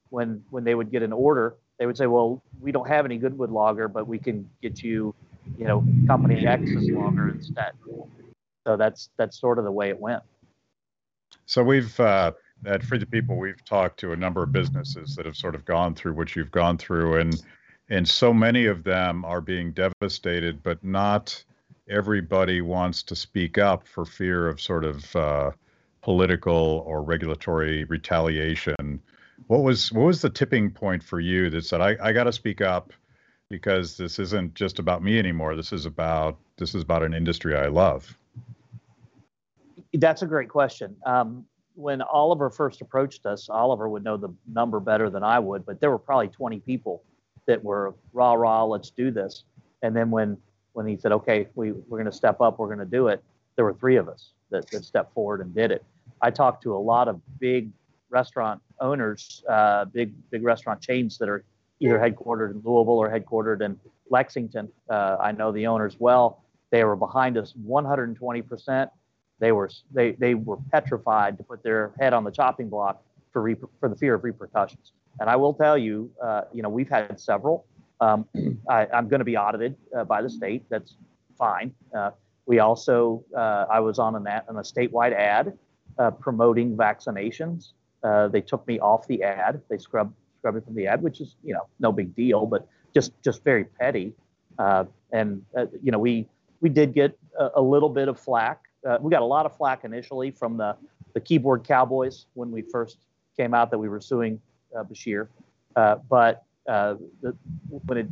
when 0.10 0.44
when 0.50 0.64
they 0.64 0.76
would 0.76 0.92
get 0.92 1.04
an 1.04 1.14
order, 1.14 1.56
they 1.80 1.86
would 1.86 1.98
say, 1.98 2.08
"Well, 2.08 2.42
we 2.60 2.72
don't 2.72 2.88
have 2.88 3.06
any 3.06 3.18
Goodwood 3.18 3.52
lager, 3.52 3.88
but 3.88 4.08
we 4.08 4.20
can 4.20 4.50
get 4.62 4.82
you, 4.82 5.14
you 5.58 5.66
know, 5.66 5.86
company 6.08 6.46
X 6.46 6.70
is 6.70 6.90
longer 6.90 7.30
instead." 7.30 7.72
So 8.66 8.76
that's 8.76 9.10
that's 9.18 9.40
sort 9.40 9.60
of 9.60 9.66
the 9.66 9.72
way 9.72 9.90
it 9.90 10.00
went. 10.00 10.24
So 11.46 11.64
we've 11.64 11.98
uh, 12.00 12.34
at 12.66 12.84
Free 12.84 12.98
the 12.98 13.06
People, 13.06 13.38
we've 13.38 13.64
talked 13.64 14.00
to 14.02 14.12
a 14.12 14.16
number 14.16 14.44
of 14.44 14.52
businesses 14.52 15.16
that 15.16 15.26
have 15.26 15.38
sort 15.38 15.56
of 15.56 15.66
gone 15.66 15.96
through 15.96 16.14
what 16.14 16.36
you've 16.36 16.52
gone 16.52 16.78
through, 16.78 17.20
and 17.20 17.42
and 17.90 18.08
so 18.08 18.34
many 18.34 18.66
of 18.66 18.84
them 18.84 19.24
are 19.24 19.42
being 19.42 19.72
devastated, 19.72 20.62
but 20.64 20.84
not 20.84 21.44
everybody 21.90 22.62
wants 22.62 23.04
to 23.04 23.16
speak 23.16 23.58
up 23.58 23.88
for 23.88 24.06
fear 24.06 24.48
of 24.48 24.60
sort 24.60 24.84
of 24.84 25.16
uh, 25.16 25.52
political 26.02 26.84
or 26.86 27.02
regulatory 27.02 27.86
retaliation. 27.86 29.02
What 29.48 29.62
was 29.62 29.92
what 29.92 30.06
was 30.06 30.22
the 30.22 30.30
tipping 30.30 30.72
point 30.72 31.04
for 31.04 31.20
you 31.20 31.50
that 31.52 31.66
said 31.66 31.82
I, 31.82 31.96
I 32.02 32.12
got 32.12 32.26
to 32.26 32.34
speak 32.34 32.62
up 32.62 32.92
because 33.50 33.98
this 33.98 34.20
isn't 34.20 34.54
just 34.54 34.80
about 34.80 35.04
me 35.04 35.18
anymore. 35.20 35.56
This 35.56 35.72
is 35.72 35.86
about 35.86 36.38
this 36.58 36.76
is 36.76 36.82
about 36.82 37.04
an 37.04 37.14
industry 37.14 37.56
I 37.56 37.68
love. 37.68 38.18
That's 39.94 40.22
a 40.22 40.26
great 40.26 40.50
question. 40.50 40.96
Um, 41.06 41.46
when 41.76 42.02
Oliver 42.02 42.50
first 42.50 42.82
approached 42.82 43.26
us, 43.26 43.50
Oliver 43.50 43.88
would 43.88 44.04
know 44.04 44.18
the 44.18 44.34
number 44.52 44.80
better 44.80 45.10
than 45.10 45.24
I 45.24 45.40
would, 45.40 45.66
but 45.66 45.80
there 45.80 45.92
were 45.92 46.00
probably 46.00 46.28
20 46.28 46.60
people 46.62 47.04
that 47.46 47.64
were 47.64 47.94
rah 48.14 48.34
rah, 48.34 48.64
let's 48.64 48.90
do 48.90 49.12
this. 49.12 49.44
And 49.82 49.96
then 49.96 50.10
when 50.10 50.38
when 50.74 50.86
he 50.86 50.98
said, 50.98 51.12
okay, 51.12 51.48
we, 51.56 51.72
we're 51.72 51.98
going 51.98 52.06
to 52.06 52.12
step 52.12 52.40
up, 52.42 52.60
we're 52.60 52.68
going 52.68 52.80
to 52.80 52.86
do 52.86 53.08
it, 53.08 53.24
there 53.56 53.66
were 53.66 53.74
three 53.74 53.96
of 53.96 54.08
us 54.08 54.34
that, 54.52 54.70
that 54.70 54.86
stepped 54.86 55.12
forward 55.14 55.42
and 55.42 55.54
did 55.56 55.72
it. 55.72 55.84
I 56.22 56.30
talked 56.30 56.62
to 56.64 56.76
a 56.76 56.78
lot 56.78 57.08
of 57.08 57.20
big 57.40 57.72
restaurant 58.10 58.62
owners, 58.80 59.44
uh, 59.50 59.86
big 59.86 60.14
big 60.30 60.44
restaurant 60.44 60.82
chains 60.82 61.18
that 61.20 61.30
are 61.30 61.44
either 61.80 62.00
headquartered 62.00 62.52
in 62.52 62.62
Louisville 62.64 63.00
or 63.00 63.10
headquartered 63.10 63.62
in 63.62 63.80
Lexington. 64.10 64.70
Uh, 64.90 65.18
I 65.20 65.32
know 65.32 65.52
the 65.52 65.68
owners 65.68 65.96
well. 66.00 66.44
They 66.72 66.84
were 66.84 66.96
behind 66.96 67.38
us 67.38 67.54
120 67.56 68.42
percent. 68.42 68.90
They 69.40 69.52
were 69.52 69.70
they 69.92 70.14
they 70.14 70.34
were 70.34 70.58
petrified 70.72 71.38
to 71.38 71.44
put 71.44 71.64
their 71.64 71.94
head 72.00 72.14
on 72.14 72.24
the 72.24 72.32
chopping 72.32 72.70
block 72.70 73.04
for 73.32 73.42
re- 73.42 73.56
for 73.80 73.90
the 73.90 73.96
fear 73.96 74.16
of 74.16 74.24
repercussions. 74.24 74.92
And 75.20 75.30
I 75.30 75.36
will 75.36 75.54
tell 75.54 75.78
you, 75.78 76.12
uh, 76.24 76.42
you 76.54 76.62
know, 76.62 76.70
we've 76.70 76.90
had 76.90 77.20
several. 77.20 77.66
Um, 78.00 78.28
I, 78.70 78.88
am 78.92 79.08
going 79.08 79.20
to 79.20 79.26
be 79.26 79.38
audited 79.38 79.76
uh, 79.96 80.04
by 80.04 80.22
the 80.22 80.30
state. 80.30 80.64
That's 80.70 80.96
fine. 81.38 81.74
Uh, 81.96 82.12
we 82.46 82.60
also, 82.60 83.24
uh, 83.36 83.66
I 83.70 83.80
was 83.80 84.00
on, 84.00 84.16
an, 84.16 84.28
on 84.28 84.58
a 84.58 84.62
statewide 84.62 85.14
ad 85.14 85.58
uh, 85.98 86.12
promoting 86.12 86.78
vaccinations. 86.78 87.72
They 88.32 88.42
took 88.42 88.66
me 88.68 88.80
off 88.80 89.08
the 89.08 89.24
ad. 89.24 89.62
They 89.70 89.78
scrubbed 89.78 90.14
me 90.56 90.62
from 90.62 90.76
the 90.76 90.88
ad, 90.88 91.02
which 91.02 91.22
is, 91.22 91.36
you 91.44 91.54
know, 91.54 91.68
no 91.80 91.92
big 91.92 92.16
deal, 92.16 92.46
but 92.46 92.68
just 92.94 93.12
just 93.24 93.44
very 93.44 93.66
petty. 93.66 94.14
and 95.12 95.44
you 95.84 95.92
know, 95.92 96.00
we 96.00 96.28
we 96.62 96.70
did 96.70 96.94
get 96.94 97.18
a, 97.40 97.50
a 97.56 97.62
little 97.62 97.90
bit 97.90 98.08
of 98.08 98.20
flack. 98.20 98.62
we 99.02 99.12
got 99.12 99.22
a 99.22 99.26
lot 99.26 99.46
of 99.46 99.56
flack 99.56 99.84
initially 99.84 100.32
from 100.32 100.58
the 100.58 100.76
the 101.14 101.20
keyboard 101.20 101.64
cowboys 101.64 102.28
when 102.36 102.52
we 102.52 102.62
first 102.62 102.98
came 103.38 103.54
out 103.54 103.72
that 103.72 103.78
we 103.78 103.90
were 103.90 104.02
suing 104.02 104.40
uh, 104.78 104.84
Beshear. 104.84 105.28
Uh, 105.76 105.96
but 106.10 106.44
uh, 106.68 106.96
the, 107.22 107.36
when 107.86 107.98
it 107.98 108.08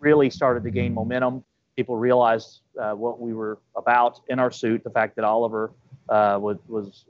really 0.00 0.30
started 0.30 0.64
to 0.64 0.70
gain 0.70 0.92
momentum, 0.92 1.44
people 1.76 1.96
realized 1.96 2.60
what 2.74 3.20
we 3.20 3.32
were 3.32 3.58
about 3.76 4.20
in 4.28 4.38
our 4.38 4.50
suit. 4.50 4.82
The 4.84 4.90
fact 4.90 5.16
that 5.16 5.24
Oliver 5.24 5.72
was, 6.08 6.58
was, 6.68 7.04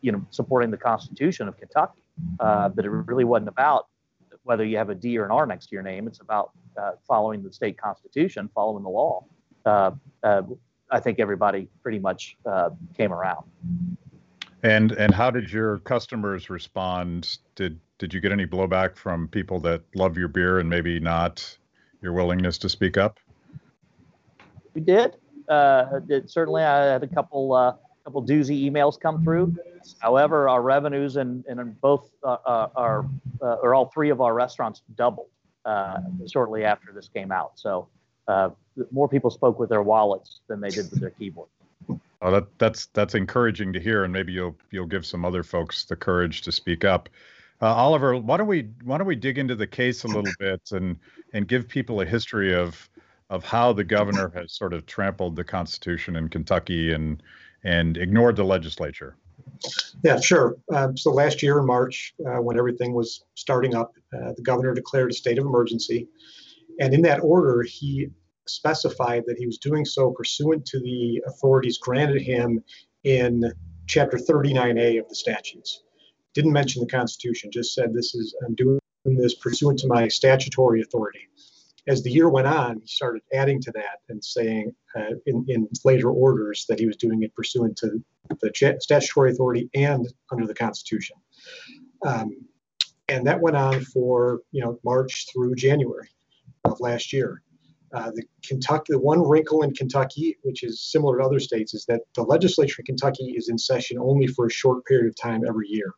you 0.00 0.12
know, 0.12 0.24
supporting 0.30 0.70
the 0.70 0.76
Constitution 0.76 1.48
of 1.48 1.58
Kentucky. 1.58 2.00
that 2.38 2.78
it 2.78 2.88
really 2.88 3.24
wasn't 3.24 3.48
about 3.48 3.88
whether 4.50 4.64
you 4.64 4.76
have 4.76 4.90
a 4.90 4.96
D 4.96 5.16
or 5.16 5.24
an 5.24 5.30
R 5.30 5.46
next 5.46 5.66
to 5.66 5.76
your 5.76 5.84
name. 5.84 6.08
It's 6.08 6.18
about 6.18 6.50
uh, 6.76 6.94
following 7.06 7.40
the 7.40 7.52
state 7.52 7.78
constitution, 7.78 8.50
following 8.52 8.82
the 8.82 8.90
law. 8.90 9.24
Uh, 9.64 9.92
uh, 10.24 10.42
I 10.90 10.98
think 10.98 11.20
everybody 11.20 11.68
pretty 11.84 12.00
much 12.00 12.36
came 12.96 13.12
around. 13.12 13.44
And 14.64 14.90
and 14.90 15.14
how 15.14 15.30
did 15.30 15.52
your 15.52 15.78
customers 15.78 16.50
respond? 16.50 17.38
Did 17.54 17.78
did 17.98 18.12
you 18.12 18.20
get 18.20 18.32
any 18.32 18.44
blowback 18.44 18.96
from 18.96 19.28
people 19.28 19.60
that 19.60 19.82
love 19.94 20.18
your 20.18 20.26
beer 20.26 20.58
and 20.58 20.68
maybe 20.68 20.98
not 20.98 21.56
your 22.02 22.12
willingness 22.12 22.58
to 22.58 22.68
speak 22.68 22.98
up? 22.98 23.20
We 24.74 24.80
did. 24.80 25.14
Uh, 25.48 26.00
did 26.00 26.28
certainly, 26.28 26.64
I 26.64 26.86
had 26.86 27.04
a 27.04 27.06
couple 27.06 27.52
uh, 27.52 27.74
couple 28.02 28.24
doozy 28.24 28.68
emails 28.68 28.98
come 28.98 29.22
through. 29.22 29.54
However, 29.98 30.48
our 30.48 30.62
revenues 30.62 31.16
in, 31.16 31.44
in 31.48 31.76
both 31.80 32.10
uh, 32.22 32.36
uh 32.44 32.68
uh, 32.76 33.02
or 33.40 33.74
all 33.74 33.86
three 33.86 34.10
of 34.10 34.20
our 34.20 34.34
restaurants 34.34 34.82
doubled 34.96 35.28
uh, 35.64 35.98
shortly 36.30 36.64
after 36.64 36.92
this 36.92 37.08
came 37.08 37.32
out. 37.32 37.52
So 37.58 37.88
more 38.92 39.08
people 39.08 39.30
spoke 39.30 39.58
with 39.58 39.68
their 39.68 39.82
wallets 39.82 40.40
than 40.48 40.60
they 40.60 40.70
did 40.70 40.90
with 40.90 41.00
their 41.00 41.10
keyboards. 41.10 41.50
Oh, 42.22 42.30
that 42.30 42.46
that's 42.58 42.86
that's 42.86 43.14
encouraging 43.14 43.72
to 43.72 43.80
hear, 43.80 44.04
and 44.04 44.12
maybe 44.12 44.32
you'll 44.32 44.56
you'll 44.70 44.86
give 44.86 45.06
some 45.06 45.24
other 45.24 45.42
folks 45.42 45.84
the 45.84 45.96
courage 45.96 46.42
to 46.42 46.52
speak 46.52 46.84
up. 46.84 47.08
Uh, 47.62 47.74
Oliver, 47.74 48.16
why 48.16 48.36
don't 48.36 48.46
we 48.46 48.68
why 48.84 48.98
don't 48.98 49.06
we 49.06 49.16
dig 49.16 49.38
into 49.38 49.54
the 49.54 49.66
case 49.66 50.04
a 50.04 50.06
little 50.06 50.32
bit 50.38 50.60
and 50.72 50.98
and 51.32 51.48
give 51.48 51.66
people 51.66 52.00
a 52.02 52.04
history 52.04 52.54
of 52.54 52.88
of 53.30 53.44
how 53.44 53.72
the 53.72 53.84
governor 53.84 54.30
has 54.34 54.52
sort 54.52 54.74
of 54.74 54.84
trampled 54.86 55.36
the 55.36 55.44
Constitution 55.44 56.16
in 56.16 56.28
Kentucky 56.28 56.92
and 56.92 57.22
and 57.64 57.96
ignored 57.96 58.36
the 58.36 58.44
legislature. 58.44 59.16
Yeah, 60.02 60.18
sure. 60.20 60.56
Um, 60.72 60.96
so 60.96 61.10
last 61.10 61.42
year 61.42 61.58
in 61.58 61.66
March, 61.66 62.14
uh, 62.26 62.40
when 62.40 62.58
everything 62.58 62.94
was 62.94 63.24
starting 63.34 63.74
up, 63.74 63.92
uh, 64.14 64.32
the 64.36 64.42
governor 64.42 64.74
declared 64.74 65.10
a 65.10 65.14
state 65.14 65.38
of 65.38 65.44
emergency, 65.44 66.08
and 66.80 66.94
in 66.94 67.02
that 67.02 67.20
order, 67.20 67.62
he 67.62 68.08
specified 68.46 69.24
that 69.26 69.38
he 69.38 69.46
was 69.46 69.58
doing 69.58 69.84
so 69.84 70.10
pursuant 70.10 70.64
to 70.66 70.80
the 70.80 71.22
authorities 71.26 71.78
granted 71.78 72.22
him 72.22 72.62
in 73.04 73.52
Chapter 73.86 74.18
39A 74.18 75.00
of 75.00 75.08
the 75.08 75.14
statutes. 75.14 75.82
Didn't 76.34 76.52
mention 76.52 76.80
the 76.80 76.88
Constitution, 76.88 77.50
just 77.52 77.74
said 77.74 77.92
this 77.92 78.14
is 78.14 78.34
I'm 78.46 78.54
doing 78.54 78.78
this 79.04 79.34
pursuant 79.34 79.78
to 79.80 79.88
my 79.88 80.08
statutory 80.08 80.80
authority. 80.80 81.26
As 81.88 82.02
the 82.02 82.10
year 82.10 82.28
went 82.28 82.46
on, 82.46 82.80
he 82.80 82.86
started 82.86 83.22
adding 83.32 83.60
to 83.62 83.72
that 83.72 83.98
and 84.08 84.22
saying 84.22 84.74
uh, 84.96 85.14
in, 85.26 85.44
in 85.48 85.68
later 85.84 86.10
orders 86.10 86.66
that 86.68 86.78
he 86.78 86.86
was 86.86 86.96
doing 86.96 87.22
it 87.22 87.34
pursuant 87.34 87.76
to 87.78 88.02
the 88.40 88.76
statutory 88.80 89.32
authority 89.32 89.68
and 89.74 90.06
under 90.30 90.46
the 90.46 90.54
Constitution. 90.54 91.16
Um, 92.06 92.30
and 93.08 93.26
that 93.26 93.40
went 93.40 93.56
on 93.56 93.80
for 93.80 94.40
you 94.52 94.62
know 94.62 94.78
March 94.84 95.26
through 95.32 95.54
January 95.56 96.08
of 96.64 96.80
last 96.80 97.12
year. 97.12 97.42
Uh, 97.92 98.12
the 98.14 98.22
Kentucky, 98.46 98.92
the 98.92 99.00
one 99.00 99.20
wrinkle 99.20 99.62
in 99.62 99.74
Kentucky, 99.74 100.36
which 100.42 100.62
is 100.62 100.80
similar 100.92 101.18
to 101.18 101.24
other 101.24 101.40
states, 101.40 101.74
is 101.74 101.84
that 101.86 102.02
the 102.14 102.22
legislature 102.22 102.76
in 102.78 102.86
Kentucky 102.86 103.34
is 103.36 103.48
in 103.48 103.58
session 103.58 103.98
only 103.98 104.28
for 104.28 104.46
a 104.46 104.50
short 104.50 104.84
period 104.86 105.08
of 105.08 105.16
time 105.16 105.42
every 105.46 105.66
year. 105.68 105.92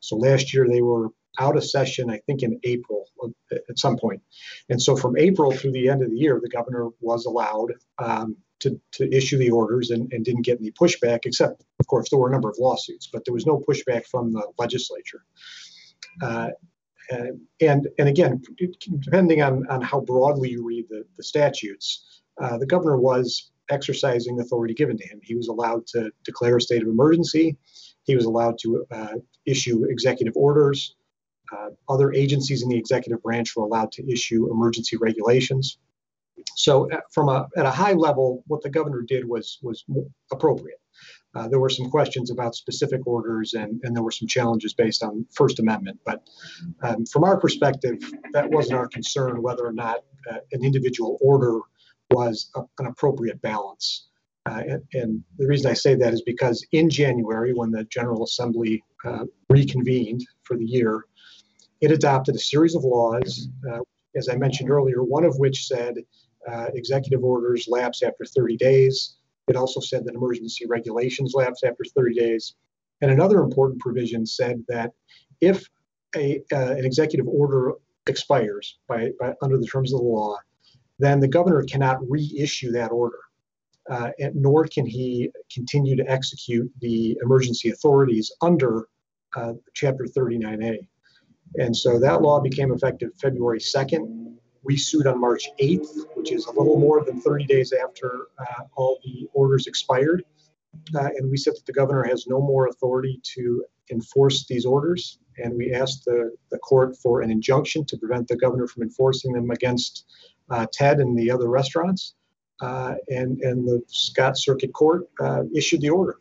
So 0.00 0.16
last 0.16 0.52
year 0.52 0.66
they 0.68 0.82
were 0.82 1.10
out 1.38 1.56
of 1.56 1.64
session, 1.64 2.10
I 2.10 2.18
think 2.26 2.42
in 2.42 2.58
April 2.64 3.06
at 3.52 3.78
some 3.78 3.96
point. 3.96 4.22
And 4.68 4.80
so 4.80 4.96
from 4.96 5.16
April 5.16 5.50
through 5.52 5.72
the 5.72 5.88
end 5.88 6.02
of 6.02 6.10
the 6.10 6.16
year, 6.16 6.40
the 6.42 6.48
governor 6.48 6.88
was 7.00 7.26
allowed 7.26 7.72
um, 7.98 8.36
to, 8.60 8.80
to 8.92 9.12
issue 9.14 9.38
the 9.38 9.50
orders 9.50 9.90
and, 9.90 10.12
and 10.12 10.24
didn't 10.24 10.42
get 10.42 10.58
any 10.60 10.70
pushback, 10.72 11.20
except, 11.24 11.64
of 11.80 11.86
course, 11.86 12.10
there 12.10 12.18
were 12.18 12.28
a 12.28 12.32
number 12.32 12.48
of 12.48 12.56
lawsuits, 12.58 13.08
but 13.12 13.24
there 13.24 13.34
was 13.34 13.46
no 13.46 13.62
pushback 13.68 14.06
from 14.06 14.32
the 14.32 14.46
legislature. 14.58 15.22
Uh, 16.22 16.48
and 17.60 17.88
and 17.98 18.08
again, 18.08 18.42
depending 19.00 19.40
on, 19.42 19.66
on 19.68 19.80
how 19.80 20.00
broadly 20.00 20.50
you 20.50 20.64
read 20.64 20.86
the, 20.90 21.04
the 21.16 21.22
statutes, 21.22 22.22
uh, 22.40 22.58
the 22.58 22.66
governor 22.66 22.98
was 22.98 23.50
exercising 23.70 24.40
authority 24.40 24.74
given 24.74 24.96
to 24.96 25.06
him. 25.08 25.20
He 25.22 25.34
was 25.34 25.48
allowed 25.48 25.86
to 25.88 26.10
declare 26.24 26.56
a 26.56 26.60
state 26.60 26.82
of 26.82 26.88
emergency. 26.88 27.56
He 28.02 28.14
was 28.14 28.24
allowed 28.24 28.58
to 28.62 28.84
uh, 28.90 29.14
issue 29.46 29.84
executive 29.88 30.34
orders. 30.36 30.96
Uh, 31.52 31.70
other 31.88 32.12
agencies 32.12 32.62
in 32.62 32.68
the 32.68 32.76
executive 32.76 33.22
branch 33.22 33.56
were 33.56 33.64
allowed 33.64 33.92
to 33.92 34.10
issue 34.10 34.50
emergency 34.50 34.96
regulations. 34.96 35.78
So, 36.54 36.90
uh, 36.90 37.00
from 37.10 37.28
a 37.28 37.48
at 37.56 37.66
a 37.66 37.70
high 37.70 37.94
level, 37.94 38.44
what 38.46 38.62
the 38.62 38.70
governor 38.70 39.02
did 39.02 39.28
was 39.28 39.58
was 39.62 39.84
appropriate. 40.30 40.80
Uh, 41.34 41.46
there 41.46 41.60
were 41.60 41.68
some 41.68 41.90
questions 41.90 42.30
about 42.30 42.54
specific 42.54 43.06
orders 43.06 43.54
and, 43.54 43.80
and 43.84 43.94
there 43.94 44.02
were 44.02 44.10
some 44.10 44.26
challenges 44.26 44.72
based 44.72 45.02
on 45.02 45.26
First 45.32 45.60
Amendment. 45.60 46.00
But 46.04 46.22
um, 46.82 47.04
from 47.06 47.22
our 47.24 47.38
perspective, 47.38 47.98
that 48.32 48.50
wasn't 48.50 48.78
our 48.78 48.88
concern 48.88 49.42
whether 49.42 49.64
or 49.64 49.72
not 49.72 50.04
uh, 50.30 50.38
an 50.52 50.64
individual 50.64 51.18
order 51.20 51.60
was 52.10 52.50
a, 52.56 52.62
an 52.78 52.86
appropriate 52.86 53.40
balance. 53.42 54.08
Uh, 54.46 54.62
and, 54.66 54.82
and, 54.94 55.24
the 55.36 55.46
reason 55.46 55.70
I 55.70 55.74
say 55.74 55.94
that 55.94 56.14
is 56.14 56.22
because 56.22 56.66
in 56.72 56.88
January, 56.88 57.52
when 57.52 57.70
the 57.70 57.84
General 57.84 58.24
Assembly 58.24 58.82
uh, 59.04 59.24
reconvened 59.50 60.26
for 60.44 60.56
the 60.56 60.64
year, 60.64 61.04
it 61.80 61.90
adopted 61.90 62.34
a 62.34 62.38
series 62.38 62.74
of 62.74 62.84
laws, 62.84 63.48
uh, 63.70 63.80
as 64.16 64.28
I 64.28 64.36
mentioned 64.36 64.70
earlier, 64.70 65.02
one 65.02 65.24
of 65.24 65.38
which 65.38 65.66
said 65.66 65.96
uh, 66.50 66.66
executive 66.74 67.22
orders 67.22 67.66
lapse 67.68 68.02
after 68.02 68.24
30 68.24 68.56
days. 68.56 69.16
It 69.48 69.56
also 69.56 69.80
said 69.80 70.04
that 70.04 70.14
emergency 70.14 70.66
regulations 70.66 71.34
lapse 71.34 71.62
after 71.64 71.84
30 71.84 72.14
days. 72.14 72.54
And 73.00 73.10
another 73.10 73.40
important 73.40 73.80
provision 73.80 74.26
said 74.26 74.62
that 74.68 74.92
if 75.40 75.68
a, 76.16 76.42
uh, 76.52 76.72
an 76.72 76.84
executive 76.84 77.28
order 77.28 77.74
expires 78.06 78.78
by, 78.88 79.10
by, 79.20 79.34
under 79.42 79.58
the 79.58 79.66
terms 79.66 79.92
of 79.92 80.00
the 80.00 80.06
law, 80.06 80.36
then 80.98 81.20
the 81.20 81.28
governor 81.28 81.62
cannot 81.62 81.98
reissue 82.08 82.72
that 82.72 82.90
order, 82.90 83.18
uh, 83.88 84.10
and, 84.18 84.34
nor 84.34 84.66
can 84.66 84.84
he 84.84 85.30
continue 85.52 85.96
to 85.96 86.10
execute 86.10 86.70
the 86.80 87.16
emergency 87.22 87.70
authorities 87.70 88.32
under 88.42 88.88
uh, 89.36 89.52
Chapter 89.74 90.04
39A. 90.04 90.78
And 91.56 91.76
so 91.76 91.98
that 91.98 92.22
law 92.22 92.40
became 92.40 92.72
effective 92.72 93.10
February 93.20 93.58
2nd. 93.58 94.34
We 94.62 94.76
sued 94.76 95.06
on 95.06 95.20
March 95.20 95.48
8th, 95.60 96.06
which 96.14 96.32
is 96.32 96.46
a 96.46 96.50
little 96.50 96.78
more 96.78 97.04
than 97.04 97.20
30 97.20 97.46
days 97.46 97.72
after 97.72 98.26
uh, 98.38 98.64
all 98.76 98.98
the 99.04 99.28
orders 99.32 99.66
expired. 99.66 100.24
Uh, 100.94 101.08
and 101.16 101.30
we 101.30 101.36
said 101.36 101.54
that 101.54 101.66
the 101.66 101.72
governor 101.72 102.04
has 102.04 102.26
no 102.26 102.40
more 102.40 102.68
authority 102.68 103.20
to 103.34 103.64
enforce 103.90 104.46
these 104.46 104.66
orders. 104.66 105.18
And 105.38 105.54
we 105.54 105.72
asked 105.72 106.04
the, 106.04 106.32
the 106.50 106.58
court 106.58 106.96
for 106.96 107.22
an 107.22 107.30
injunction 107.30 107.84
to 107.86 107.96
prevent 107.96 108.28
the 108.28 108.36
governor 108.36 108.66
from 108.66 108.82
enforcing 108.82 109.32
them 109.32 109.50
against 109.50 110.04
uh, 110.50 110.66
Ted 110.72 110.98
and 110.98 111.18
the 111.18 111.30
other 111.30 111.48
restaurants. 111.48 112.14
Uh, 112.60 112.94
and, 113.08 113.40
and 113.40 113.66
the 113.66 113.80
Scott 113.86 114.36
Circuit 114.36 114.72
Court 114.72 115.08
uh, 115.20 115.44
issued 115.54 115.80
the 115.80 115.90
order. 115.90 116.18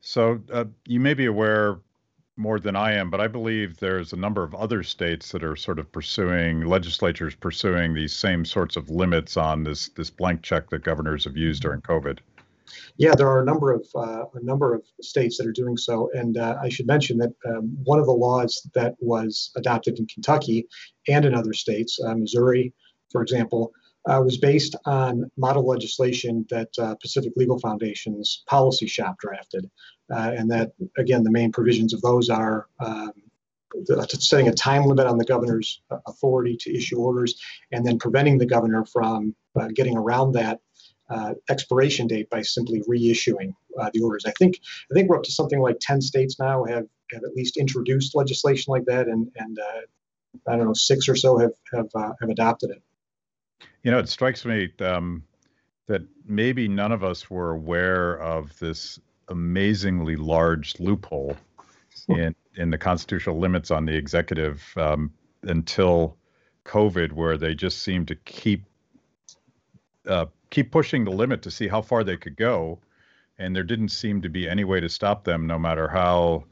So 0.00 0.40
uh, 0.52 0.64
you 0.86 0.98
may 0.98 1.14
be 1.14 1.26
aware 1.26 1.78
more 2.36 2.58
than 2.58 2.74
I 2.74 2.92
am, 2.94 3.10
but 3.10 3.20
I 3.20 3.28
believe 3.28 3.78
there's 3.78 4.12
a 4.12 4.16
number 4.16 4.42
of 4.42 4.54
other 4.54 4.82
states 4.82 5.30
that 5.32 5.44
are 5.44 5.56
sort 5.56 5.78
of 5.78 5.90
pursuing 5.92 6.62
legislatures 6.62 7.34
pursuing 7.34 7.94
these 7.94 8.12
same 8.12 8.44
sorts 8.44 8.76
of 8.76 8.90
limits 8.90 9.36
on 9.36 9.62
this 9.62 9.88
this 9.90 10.10
blank 10.10 10.42
check 10.42 10.70
that 10.70 10.82
governors 10.82 11.24
have 11.24 11.36
used 11.36 11.62
during 11.62 11.80
COVID. 11.80 12.18
Yeah, 12.96 13.14
there 13.14 13.28
are 13.28 13.42
a 13.42 13.44
number 13.44 13.72
of 13.72 13.86
uh, 13.94 14.24
a 14.34 14.42
number 14.42 14.74
of 14.74 14.82
states 15.00 15.38
that 15.38 15.46
are 15.46 15.52
doing 15.52 15.76
so, 15.76 16.10
and 16.12 16.36
uh, 16.36 16.56
I 16.60 16.68
should 16.68 16.86
mention 16.86 17.18
that 17.18 17.32
um, 17.46 17.76
one 17.84 18.00
of 18.00 18.06
the 18.06 18.12
laws 18.12 18.68
that 18.74 18.94
was 18.98 19.52
adopted 19.56 19.98
in 19.98 20.06
Kentucky 20.06 20.66
and 21.08 21.24
in 21.24 21.34
other 21.34 21.52
states, 21.52 22.00
uh, 22.04 22.14
Missouri, 22.14 22.72
for 23.10 23.22
example, 23.22 23.72
uh, 24.06 24.20
was 24.22 24.36
based 24.36 24.76
on 24.84 25.30
model 25.36 25.66
legislation 25.66 26.46
that 26.50 26.68
uh, 26.78 26.94
Pacific 26.96 27.32
Legal 27.36 27.58
Foundation's 27.58 28.42
policy 28.46 28.86
shop 28.86 29.18
drafted. 29.18 29.70
Uh, 30.12 30.32
and 30.36 30.50
that, 30.50 30.72
again, 30.98 31.24
the 31.24 31.30
main 31.30 31.50
provisions 31.50 31.94
of 31.94 32.02
those 32.02 32.28
are 32.28 32.66
um, 32.80 33.12
setting 34.06 34.48
a 34.48 34.52
time 34.52 34.84
limit 34.84 35.06
on 35.06 35.16
the 35.16 35.24
governor's 35.24 35.80
uh, 35.90 35.98
authority 36.06 36.56
to 36.60 36.76
issue 36.76 36.98
orders 36.98 37.40
and 37.72 37.84
then 37.84 37.98
preventing 37.98 38.38
the 38.38 38.46
governor 38.46 38.84
from 38.84 39.34
uh, 39.58 39.68
getting 39.74 39.96
around 39.96 40.32
that 40.32 40.60
uh, 41.10 41.34
expiration 41.48 42.06
date 42.06 42.28
by 42.30 42.42
simply 42.42 42.82
reissuing 42.82 43.54
the 43.92 44.00
orders. 44.00 44.24
I 44.26 44.32
think 44.38 44.58
I 44.90 44.94
think 44.94 45.08
we're 45.08 45.16
up 45.16 45.22
to 45.24 45.32
something 45.32 45.60
like 45.60 45.76
10 45.80 46.00
states 46.00 46.38
now 46.38 46.64
have, 46.64 46.86
have 47.12 47.24
at 47.24 47.34
least 47.34 47.56
introduced 47.56 48.14
legislation 48.14 48.70
like 48.70 48.84
that, 48.86 49.08
and, 49.08 49.30
and 49.36 49.58
I 50.46 50.56
don't 50.56 50.66
know, 50.66 50.74
six 50.74 51.08
or 51.08 51.16
so 51.16 51.38
have, 51.38 51.52
have, 51.72 51.88
have 52.20 52.30
adopted 52.30 52.70
it. 52.70 52.82
You 53.82 53.90
know, 53.90 53.98
it 53.98 54.08
strikes 54.08 54.44
me 54.44 54.72
um, 54.80 55.22
that 55.86 56.02
maybe 56.26 56.68
none 56.68 56.92
of 56.92 57.04
us 57.04 57.30
were 57.30 57.50
aware 57.50 58.18
of 58.20 58.58
this 58.58 58.98
amazingly 59.28 60.16
large 60.16 60.78
loophole 60.80 61.36
in 62.08 62.34
in 62.56 62.70
the 62.70 62.78
constitutional 62.78 63.38
limits 63.38 63.70
on 63.70 63.84
the 63.84 63.94
executive 63.94 64.62
um, 64.76 65.12
until 65.42 66.16
COVID, 66.64 67.12
where 67.12 67.36
they 67.36 67.54
just 67.54 67.82
seemed 67.82 68.08
to 68.08 68.14
keep 68.14 68.64
uh, 70.08 70.26
keep 70.50 70.70
pushing 70.70 71.04
the 71.04 71.10
limit 71.10 71.42
to 71.42 71.50
see 71.50 71.68
how 71.68 71.82
far 71.82 72.04
they 72.04 72.16
could 72.16 72.36
go, 72.36 72.78
and 73.38 73.54
there 73.54 73.64
didn't 73.64 73.88
seem 73.88 74.22
to 74.22 74.28
be 74.28 74.48
any 74.48 74.64
way 74.64 74.80
to 74.80 74.88
stop 74.88 75.24
them, 75.24 75.46
no 75.46 75.58
matter 75.58 75.88
how 75.88 76.44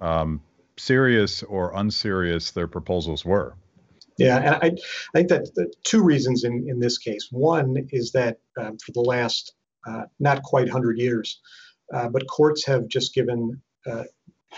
um, 0.00 0.40
serious 0.76 1.42
or 1.44 1.72
unserious 1.76 2.50
their 2.50 2.66
proposals 2.66 3.24
were. 3.24 3.54
Yeah, 4.22 4.38
and 4.38 4.54
I, 4.56 4.66
I 4.66 5.18
think 5.18 5.28
that 5.28 5.54
the 5.54 5.72
two 5.84 6.02
reasons 6.02 6.44
in, 6.44 6.68
in 6.68 6.78
this 6.78 6.98
case. 6.98 7.28
One 7.30 7.88
is 7.90 8.12
that 8.12 8.38
um, 8.58 8.78
for 8.78 8.92
the 8.92 9.00
last 9.00 9.54
uh, 9.86 10.04
not 10.20 10.42
quite 10.42 10.66
100 10.66 10.98
years, 10.98 11.40
uh, 11.92 12.08
but 12.08 12.26
courts 12.28 12.64
have 12.66 12.88
just 12.88 13.14
given 13.14 13.60
uh, 13.86 14.04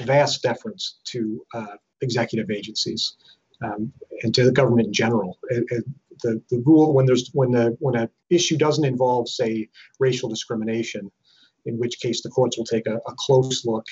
vast 0.03 0.43
deference 0.43 0.99
to 1.05 1.45
uh, 1.55 1.77
executive 2.01 2.51
agencies 2.51 3.17
um, 3.63 3.93
and 4.23 4.35
to 4.35 4.45
the 4.45 4.53
government 4.53 4.89
in 4.89 4.93
general. 4.93 5.39
It, 5.51 5.65
it, 5.71 5.85
the, 6.23 6.43
the 6.51 6.63
rule 6.65 6.93
when 6.93 7.07
there's 7.07 7.31
when 7.33 7.51
the 7.51 7.77
when 7.81 7.97
an 7.97 8.09
issue 8.31 8.57
doesn't 8.57 8.85
involve 8.85 9.29
say 9.29 9.69
racial 9.99 10.29
discrimination, 10.29 11.11
in 11.67 11.79
which 11.79 12.01
case 12.01 12.23
the 12.23 12.31
courts 12.31 12.57
will 12.57 12.65
take 12.65 12.87
a, 12.87 12.97
a 12.97 13.15
close 13.17 13.65
look. 13.65 13.87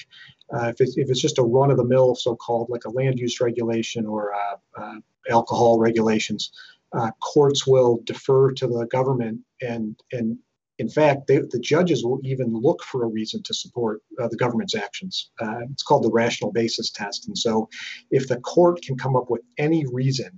Uh, 0.55 0.69
if, 0.69 0.81
it's, 0.81 0.97
if 0.97 1.11
it's 1.11 1.21
just 1.21 1.39
a 1.39 1.43
run 1.43 1.71
of 1.71 1.77
the 1.77 1.85
mill, 1.85 2.15
so 2.15 2.37
called 2.37 2.69
like 2.69 2.85
a 2.85 2.91
land 2.91 3.19
use 3.19 3.41
regulation 3.41 4.07
or 4.07 4.33
uh, 4.35 4.57
uh, 4.81 4.97
alcohol 5.31 5.79
regulations, 5.79 6.53
uh, 6.93 7.11
courts 7.23 7.67
will 7.67 8.01
defer 8.05 8.53
to 8.53 8.67
the 8.67 8.87
government 8.87 9.41
and 9.61 9.97
and 10.13 10.39
in 10.79 10.89
fact, 10.89 11.29
they, 11.29 11.37
the 11.39 11.61
judges 11.61 12.03
will 12.03 12.19
even 12.25 12.53
look 12.53 12.83
for 12.83 13.05
a 13.05 13.07
reason 13.07 13.43
to 13.45 13.55
support 13.55 14.01
uh, 14.21 14.27
the 14.27 14.37
government's 14.37 14.75
actions. 14.75 15.31
It's 15.71 15.83
called 15.83 16.03
the 16.03 16.11
rational 16.11 16.51
basis 16.51 16.91
test. 16.91 17.29
And 17.29 17.37
so, 17.39 17.69
if 18.11 18.27
the 18.27 18.41
court 18.41 18.83
can 18.83 18.97
come 18.97 19.15
up 19.15 19.31
with 19.31 19.43
any 19.59 19.85
reason 19.93 20.33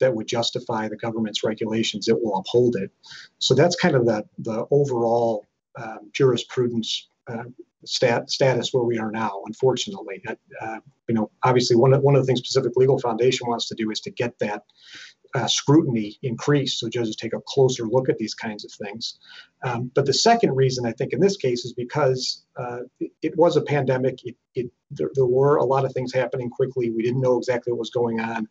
that 0.00 0.14
would 0.14 0.26
justify 0.26 0.88
the 0.88 0.96
government's 0.96 1.44
regulations, 1.44 2.08
it 2.08 2.20
will 2.20 2.36
uphold 2.36 2.76
it. 2.76 2.90
So 3.38 3.54
that's 3.54 3.76
kind 3.76 3.94
of 3.94 4.06
the 4.06 4.24
the 4.38 4.66
overall 4.70 5.46
um, 5.76 6.10
jurisprudence 6.12 7.08
uh, 7.28 7.44
stat, 7.84 8.30
status 8.30 8.72
where 8.72 8.84
we 8.84 8.98
are 8.98 9.10
now. 9.10 9.42
Unfortunately, 9.46 10.22
uh, 10.60 10.78
you 11.08 11.14
know, 11.14 11.30
obviously 11.42 11.76
one 11.76 11.92
of 11.92 12.02
one 12.02 12.14
of 12.14 12.22
the 12.22 12.26
things 12.26 12.40
Pacific 12.40 12.72
Legal 12.76 12.98
Foundation 12.98 13.48
wants 13.48 13.68
to 13.68 13.74
do 13.74 13.90
is 13.90 14.00
to 14.00 14.10
get 14.10 14.38
that 14.38 14.64
uh, 15.34 15.46
scrutiny 15.46 16.18
increased 16.22 16.80
so 16.80 16.88
judges 16.88 17.14
take 17.16 17.32
a 17.32 17.40
closer 17.46 17.84
look 17.84 18.08
at 18.08 18.18
these 18.18 18.34
kinds 18.34 18.64
of 18.64 18.72
things. 18.72 19.18
Um, 19.62 19.90
but 19.94 20.06
the 20.06 20.12
second 20.12 20.56
reason 20.56 20.86
I 20.86 20.92
think 20.92 21.12
in 21.12 21.20
this 21.20 21.36
case 21.36 21.64
is 21.64 21.72
because 21.72 22.44
uh, 22.56 22.80
it, 22.98 23.12
it, 23.22 23.36
was 23.36 23.56
a 23.56 23.62
pandemic. 23.62 24.18
It, 24.24 24.36
it 24.54 24.70
there, 24.90 25.10
there, 25.14 25.26
were 25.26 25.56
a 25.56 25.64
lot 25.64 25.84
of 25.84 25.92
things 25.92 26.12
happening 26.12 26.50
quickly. 26.50 26.90
We 26.90 27.02
didn't 27.02 27.20
know 27.20 27.38
exactly 27.38 27.72
what 27.72 27.78
was 27.78 27.90
going 27.90 28.20
on. 28.20 28.48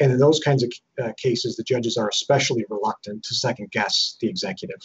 And 0.00 0.12
in 0.12 0.18
those 0.18 0.40
kinds 0.40 0.62
of 0.62 0.72
uh, 1.02 1.12
cases, 1.16 1.56
the 1.56 1.64
judges 1.64 1.96
are 1.96 2.08
especially 2.08 2.64
reluctant 2.68 3.24
to 3.24 3.34
second 3.34 3.70
guess 3.70 4.16
the 4.20 4.28
executive. 4.28 4.80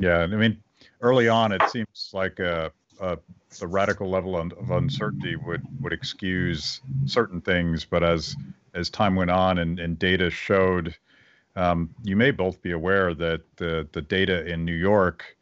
Yeah, 0.00 0.18
I 0.18 0.26
mean, 0.26 0.62
early 1.00 1.28
on, 1.28 1.52
it 1.52 1.62
seems 1.70 2.10
like 2.12 2.38
a, 2.38 2.70
a, 3.00 3.18
a 3.60 3.66
radical 3.66 4.08
level 4.08 4.36
of 4.36 4.70
uncertainty 4.70 5.36
would 5.36 5.62
would 5.80 5.92
excuse 5.92 6.80
certain 7.06 7.40
things, 7.40 7.84
but 7.84 8.02
as 8.02 8.36
as 8.74 8.90
time 8.90 9.16
went 9.16 9.30
on 9.30 9.58
and, 9.58 9.80
and 9.80 9.98
data 9.98 10.30
showed, 10.30 10.94
um, 11.56 11.92
you 12.04 12.14
may 12.14 12.30
both 12.30 12.60
be 12.62 12.70
aware 12.70 13.14
that 13.14 13.40
the, 13.56 13.88
the 13.92 14.02
data 14.02 14.46
in 14.46 14.64
New 14.64 14.74
York, 14.74 15.36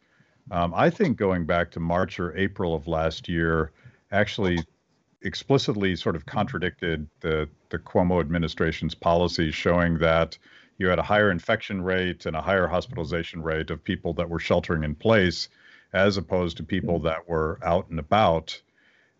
um, 0.49 0.73
I 0.73 0.89
think 0.89 1.17
going 1.17 1.45
back 1.45 1.69
to 1.71 1.79
March 1.79 2.19
or 2.19 2.35
April 2.35 2.73
of 2.73 2.87
last 2.87 3.29
year, 3.29 3.71
actually 4.11 4.59
explicitly 5.21 5.95
sort 5.95 6.15
of 6.15 6.25
contradicted 6.25 7.07
the, 7.19 7.47
the 7.69 7.77
Cuomo 7.77 8.19
administration's 8.19 8.95
policies, 8.95 9.53
showing 9.53 9.99
that 9.99 10.37
you 10.77 10.87
had 10.87 10.99
a 10.99 11.03
higher 11.03 11.31
infection 11.31 11.81
rate 11.81 12.25
and 12.25 12.35
a 12.35 12.41
higher 12.41 12.67
hospitalization 12.67 13.41
rate 13.41 13.71
of 13.71 13.83
people 13.83 14.13
that 14.13 14.29
were 14.29 14.39
sheltering 14.39 14.83
in 14.83 14.95
place 14.95 15.49
as 15.93 16.17
opposed 16.17 16.57
to 16.57 16.63
people 16.63 16.95
mm-hmm. 16.95 17.07
that 17.07 17.27
were 17.27 17.59
out 17.63 17.89
and 17.89 17.99
about. 17.99 18.61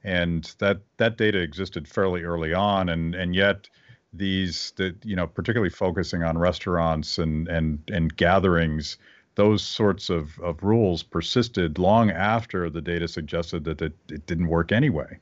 And 0.03 0.43
that 0.59 0.81
that 0.97 1.17
data 1.17 1.39
existed 1.39 1.87
fairly 1.87 2.23
early 2.23 2.53
on. 2.53 2.89
And 2.89 3.15
and 3.15 3.35
yet 3.35 3.67
these 4.13 4.71
that 4.77 5.03
you 5.03 5.15
know 5.15 5.27
particularly 5.27 5.69
focusing 5.69 6.23
on 6.23 6.37
restaurants 6.37 7.17
and 7.17 7.47
and 7.47 7.79
and 7.91 8.15
gatherings 8.15 8.97
those 9.35 9.61
sorts 9.61 10.09
of, 10.09 10.39
of 10.39 10.63
rules 10.63 11.03
persisted 11.03 11.77
long 11.77 12.09
after 12.09 12.71
the 12.71 12.81
data 12.81 13.07
suggested 13.07 13.63
that 13.65 13.79
it, 13.83 13.93
it 14.09 14.25
didn't 14.25 14.47
work 14.47 14.71
anyway. 14.71 15.19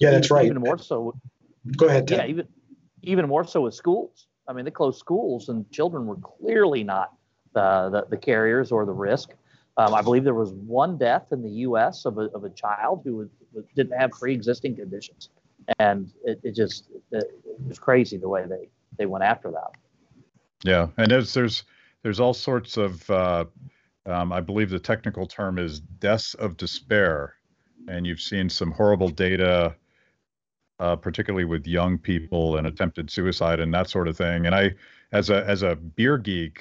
Yeah 0.00 0.10
that's 0.10 0.30
right. 0.30 0.46
even 0.46 0.60
more 0.60 0.78
so 0.78 1.14
go 1.76 1.86
ahead 1.86 2.10
yeah 2.10 2.26
even 2.26 2.46
even 3.02 3.28
more 3.28 3.44
so 3.44 3.62
with 3.62 3.74
schools 3.74 4.26
i 4.48 4.52
mean 4.52 4.64
they 4.64 4.70
closed 4.70 4.98
schools 4.98 5.48
and 5.48 5.70
children 5.70 6.06
were 6.06 6.16
clearly 6.16 6.84
not 6.84 7.12
the, 7.54 7.88
the, 7.90 8.06
the 8.10 8.16
carriers 8.16 8.72
or 8.72 8.84
the 8.84 8.92
risk. 8.92 9.30
Um, 9.76 9.94
i 9.94 10.02
believe 10.02 10.24
there 10.24 10.34
was 10.34 10.52
one 10.52 10.98
death 10.98 11.26
in 11.32 11.42
the 11.42 11.50
us 11.50 12.04
of 12.04 12.18
a, 12.18 12.22
of 12.34 12.44
a 12.44 12.50
child 12.50 13.02
who 13.04 13.16
was, 13.16 13.28
didn't 13.76 13.98
have 13.98 14.10
pre-existing 14.10 14.76
conditions. 14.76 15.30
And 15.78 16.10
it, 16.24 16.40
it 16.42 16.54
just 16.54 16.88
it, 17.10 17.24
it 17.24 17.68
was 17.68 17.78
crazy 17.78 18.16
the 18.16 18.28
way 18.28 18.44
they 18.46 18.68
they 18.98 19.06
went 19.06 19.24
after 19.24 19.50
that. 19.50 19.72
Yeah, 20.62 20.88
and 20.96 21.10
there's 21.10 21.32
there's 21.32 21.64
there's 22.02 22.20
all 22.20 22.34
sorts 22.34 22.76
of 22.76 23.08
uh, 23.10 23.44
um, 24.06 24.32
I 24.32 24.40
believe 24.40 24.70
the 24.70 24.78
technical 24.78 25.26
term 25.26 25.58
is 25.58 25.80
deaths 25.80 26.34
of 26.34 26.56
despair, 26.56 27.34
and 27.88 28.06
you've 28.06 28.20
seen 28.20 28.48
some 28.48 28.70
horrible 28.70 29.08
data 29.08 29.74
uh, 30.80 30.96
particularly 30.96 31.44
with 31.44 31.66
young 31.66 31.98
people 31.98 32.56
and 32.56 32.66
attempted 32.66 33.10
suicide 33.10 33.60
and 33.60 33.72
that 33.74 33.88
sort 33.88 34.08
of 34.08 34.16
thing. 34.16 34.46
And 34.46 34.54
I, 34.54 34.72
as 35.12 35.30
a 35.30 35.46
as 35.46 35.62
a 35.62 35.76
beer 35.76 36.18
geek, 36.18 36.60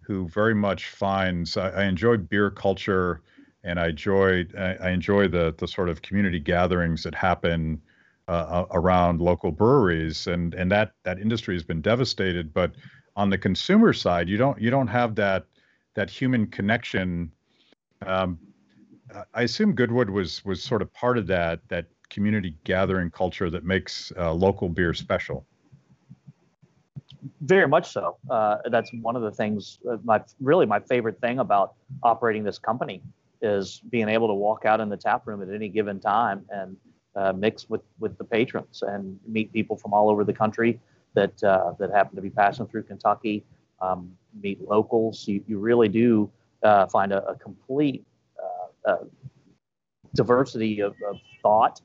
who 0.00 0.28
very 0.28 0.54
much 0.54 0.88
finds 0.88 1.56
I, 1.56 1.70
I 1.70 1.84
enjoy 1.84 2.16
beer 2.16 2.50
culture, 2.50 3.22
and 3.62 3.78
I 3.78 3.88
enjoy 3.88 4.46
I, 4.58 4.74
I, 4.76 4.90
enjoy 4.90 5.28
the 5.28 5.54
the 5.56 5.68
sort 5.68 5.88
of 5.88 6.02
community 6.02 6.40
gatherings 6.40 7.02
that 7.04 7.14
happen 7.14 7.80
uh, 8.28 8.64
around 8.72 9.20
local 9.20 9.52
breweries, 9.52 10.26
and 10.26 10.54
and 10.54 10.70
that 10.72 10.92
that 11.04 11.18
industry 11.18 11.54
has 11.54 11.62
been 11.62 11.80
devastated. 11.80 12.52
But 12.52 12.72
on 13.16 13.30
the 13.30 13.38
consumer 13.38 13.92
side, 13.92 14.28
you 14.28 14.36
don't 14.36 14.60
you 14.60 14.70
don't 14.70 14.88
have 14.88 15.14
that 15.16 15.46
that 15.94 16.10
human 16.10 16.46
connection. 16.48 17.30
Um, 18.04 18.38
I 19.32 19.42
assume 19.42 19.74
Goodwood 19.74 20.10
was 20.10 20.44
was 20.44 20.62
sort 20.62 20.82
of 20.82 20.92
part 20.92 21.18
of 21.18 21.26
that 21.28 21.60
that 21.68 21.86
community 22.10 22.54
gathering 22.64 23.10
culture 23.10 23.50
that 23.50 23.64
makes 23.64 24.12
uh, 24.18 24.32
local 24.32 24.68
beer 24.68 24.94
special. 24.94 25.46
Very 27.40 27.66
much 27.66 27.90
so. 27.90 28.16
Uh, 28.30 28.56
that's 28.70 28.90
one 29.00 29.16
of 29.16 29.22
the 29.22 29.30
things. 29.30 29.78
Uh, 29.90 29.96
my 30.04 30.22
really 30.40 30.66
my 30.66 30.80
favorite 30.80 31.20
thing 31.20 31.38
about 31.38 31.74
operating 32.02 32.44
this 32.44 32.58
company 32.58 33.02
is 33.40 33.80
being 33.90 34.08
able 34.08 34.28
to 34.28 34.34
walk 34.34 34.64
out 34.64 34.80
in 34.80 34.88
the 34.88 34.96
tap 34.96 35.26
room 35.26 35.42
at 35.42 35.48
any 35.54 35.68
given 35.68 36.00
time 36.00 36.44
and 36.50 36.76
uh, 37.16 37.32
mix 37.32 37.68
with 37.68 37.82
with 37.98 38.16
the 38.18 38.24
patrons 38.24 38.82
and 38.82 39.18
meet 39.26 39.52
people 39.52 39.76
from 39.76 39.92
all 39.94 40.10
over 40.10 40.24
the 40.24 40.32
country 40.32 40.78
that 41.14 41.42
uh, 41.42 41.72
that 41.78 41.90
happen 41.90 42.14
to 42.16 42.22
be 42.22 42.30
passing 42.30 42.66
through 42.66 42.82
Kentucky. 42.82 43.44
Um, 43.80 44.12
meet 44.40 44.60
locals. 44.66 45.26
You, 45.28 45.44
you 45.46 45.58
really 45.58 45.88
do 45.88 46.30
uh, 46.62 46.86
find 46.86 47.12
a, 47.12 47.26
a 47.26 47.34
complete 47.36 48.04
diversity 50.14 50.80
of, 50.80 50.94
of, 51.08 51.16
thought, 51.42 51.80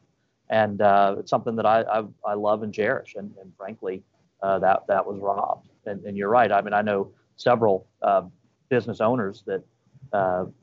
and 0.50 0.82
uh, 0.82 1.16
it's 1.20 1.30
something 1.30 1.56
that 1.56 1.66
I, 1.66 1.82
I, 1.82 2.04
I 2.26 2.34
love 2.34 2.64
and 2.64 2.74
cherish. 2.74 3.16
And, 3.16 3.32
and 3.42 3.52
frankly, 3.58 4.04
that 4.42 4.84
that 4.88 5.06
was 5.06 5.20
robbed. 5.20 5.70
And, 5.86 6.04
and, 6.06 6.18
you're 6.18 6.30
right. 6.30 6.52
I 6.52 6.62
mean, 6.62 6.74
I 6.74 6.82
know 6.82 7.12
several 7.36 7.88
business 8.70 9.02
owners 9.02 9.44
that 9.46 9.64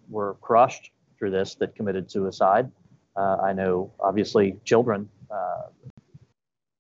were 0.09 0.35
crushed 0.41 0.91
through 1.19 1.31
this 1.31 1.55
that 1.57 1.75
committed 1.75 2.11
suicide. 2.11 2.71
Uh, 3.17 3.39
I 3.43 3.53
know, 3.53 3.93
obviously, 3.99 4.57
children. 4.65 5.09
Uh, 5.31 5.63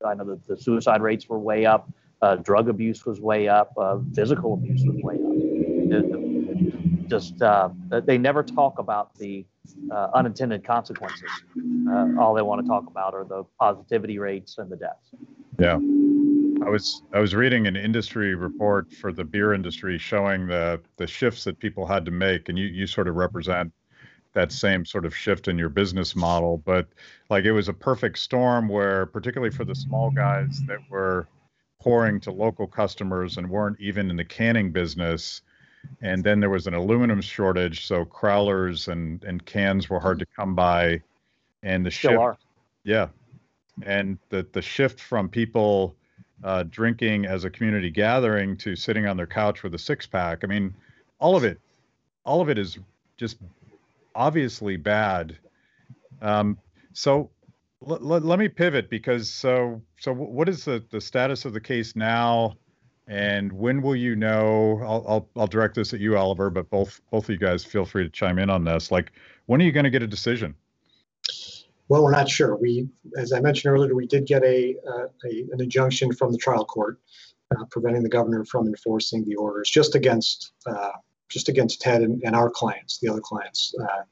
I 0.06 0.14
know 0.14 0.24
that 0.24 0.46
the 0.46 0.56
suicide 0.56 1.00
rates 1.00 1.28
were 1.28 1.38
way 1.38 1.64
up, 1.64 1.88
uh, 2.20 2.36
drug 2.36 2.68
abuse 2.68 3.06
was 3.06 3.20
way 3.20 3.48
up, 3.48 3.72
uh, 3.78 3.98
physical 4.14 4.54
abuse 4.54 4.82
was 4.84 4.96
way 5.02 5.14
up. 5.14 6.25
Just 7.06 7.40
uh, 7.42 7.70
they 8.04 8.18
never 8.18 8.42
talk 8.42 8.78
about 8.78 9.14
the 9.16 9.44
uh, 9.90 10.08
unintended 10.14 10.64
consequences. 10.64 11.30
all 12.18 12.34
they 12.34 12.42
want 12.42 12.60
to 12.60 12.68
talk 12.68 12.86
about 12.86 13.14
are 13.14 13.24
the 13.24 13.44
positivity 13.58 14.18
rates 14.18 14.58
and 14.58 14.70
the 14.70 14.76
deaths. 14.76 15.10
Yeah. 15.58 15.78
I 16.64 16.68
was 16.68 17.02
I 17.12 17.20
was 17.20 17.34
reading 17.34 17.66
an 17.66 17.76
industry 17.76 18.34
report 18.34 18.92
for 18.92 19.12
the 19.12 19.24
beer 19.24 19.52
industry 19.52 19.98
showing 19.98 20.46
the 20.46 20.80
the 20.96 21.06
shifts 21.06 21.44
that 21.44 21.58
people 21.58 21.86
had 21.86 22.04
to 22.06 22.10
make, 22.10 22.48
and 22.48 22.58
you 22.58 22.66
you 22.66 22.86
sort 22.86 23.08
of 23.08 23.14
represent 23.14 23.72
that 24.32 24.52
same 24.52 24.84
sort 24.84 25.06
of 25.06 25.16
shift 25.16 25.48
in 25.48 25.58
your 25.58 25.68
business 25.68 26.16
model. 26.16 26.58
But 26.58 26.88
like 27.30 27.44
it 27.44 27.52
was 27.52 27.68
a 27.68 27.72
perfect 27.72 28.18
storm 28.18 28.68
where, 28.68 29.06
particularly 29.06 29.54
for 29.54 29.64
the 29.64 29.74
small 29.74 30.10
guys 30.10 30.60
that 30.66 30.78
were 30.90 31.28
pouring 31.80 32.20
to 32.20 32.32
local 32.32 32.66
customers 32.66 33.36
and 33.36 33.48
weren't 33.48 33.80
even 33.80 34.10
in 34.10 34.16
the 34.16 34.24
canning 34.24 34.72
business. 34.72 35.42
And 36.02 36.22
then 36.22 36.40
there 36.40 36.50
was 36.50 36.66
an 36.66 36.74
aluminum 36.74 37.20
shortage, 37.20 37.86
so 37.86 38.04
crowlers 38.04 38.88
and, 38.88 39.22
and 39.24 39.44
cans 39.44 39.88
were 39.88 40.00
hard 40.00 40.18
to 40.18 40.26
come 40.26 40.54
by. 40.54 41.00
And 41.62 41.84
the 41.84 41.90
Still 41.90 42.10
shift, 42.10 42.20
are. 42.20 42.38
yeah, 42.84 43.08
and 43.82 44.18
the 44.28 44.46
the 44.52 44.62
shift 44.62 45.00
from 45.00 45.28
people 45.28 45.96
uh, 46.44 46.64
drinking 46.64 47.26
as 47.26 47.44
a 47.44 47.50
community 47.50 47.90
gathering 47.90 48.56
to 48.58 48.76
sitting 48.76 49.06
on 49.06 49.16
their 49.16 49.26
couch 49.26 49.62
with 49.62 49.74
a 49.74 49.78
six 49.78 50.06
pack. 50.06 50.44
I 50.44 50.46
mean, 50.46 50.74
all 51.18 51.34
of 51.34 51.44
it, 51.44 51.58
all 52.24 52.40
of 52.40 52.48
it 52.50 52.58
is 52.58 52.78
just 53.16 53.38
obviously 54.14 54.76
bad. 54.76 55.36
Um, 56.22 56.58
so 56.92 57.30
l- 57.86 57.94
l- 57.94 58.20
let 58.20 58.38
me 58.38 58.48
pivot 58.48 58.88
because 58.90 59.30
so 59.30 59.82
so 59.98 60.12
what 60.12 60.48
is 60.48 60.64
the 60.64 60.84
the 60.90 61.00
status 61.00 61.44
of 61.44 61.52
the 61.52 61.60
case 61.60 61.96
now, 61.96 62.54
and 63.06 63.52
when 63.52 63.82
will 63.82 63.96
you 63.96 64.16
know? 64.16 64.80
I'll 64.82 65.04
I'll, 65.08 65.28
I'll 65.36 65.46
direct 65.46 65.74
this 65.74 65.94
at 65.94 66.00
you, 66.00 66.16
Oliver, 66.16 66.50
but 66.50 66.68
both 66.70 67.00
both 67.10 67.24
of 67.24 67.30
you 67.30 67.38
guys 67.38 67.64
feel 67.64 67.84
free 67.84 68.04
to 68.04 68.10
chime 68.10 68.38
in 68.38 68.50
on 68.50 68.64
this. 68.64 68.90
Like, 68.90 69.12
when 69.46 69.60
are 69.60 69.64
you 69.64 69.72
going 69.72 69.84
to 69.84 69.90
get 69.90 70.02
a 70.02 70.06
decision? 70.06 70.54
Well, 71.88 72.02
we're 72.02 72.10
not 72.10 72.28
sure. 72.28 72.56
We, 72.56 72.88
as 73.16 73.32
I 73.32 73.40
mentioned 73.40 73.72
earlier, 73.72 73.94
we 73.94 74.08
did 74.08 74.26
get 74.26 74.42
a, 74.42 74.74
uh, 74.88 75.06
a 75.24 75.46
an 75.52 75.60
injunction 75.60 76.12
from 76.12 76.32
the 76.32 76.38
trial 76.38 76.64
court 76.64 77.00
uh, 77.56 77.64
preventing 77.70 78.02
the 78.02 78.08
governor 78.08 78.44
from 78.44 78.66
enforcing 78.66 79.24
the 79.24 79.36
orders 79.36 79.70
just 79.70 79.94
against 79.94 80.52
uh, 80.66 80.92
just 81.28 81.48
against 81.48 81.80
Ted 81.80 82.02
and, 82.02 82.22
and 82.24 82.34
our 82.36 82.50
clients, 82.50 82.98
the 82.98 83.08
other 83.08 83.20
clients, 83.20 83.74
uh, 83.80 84.02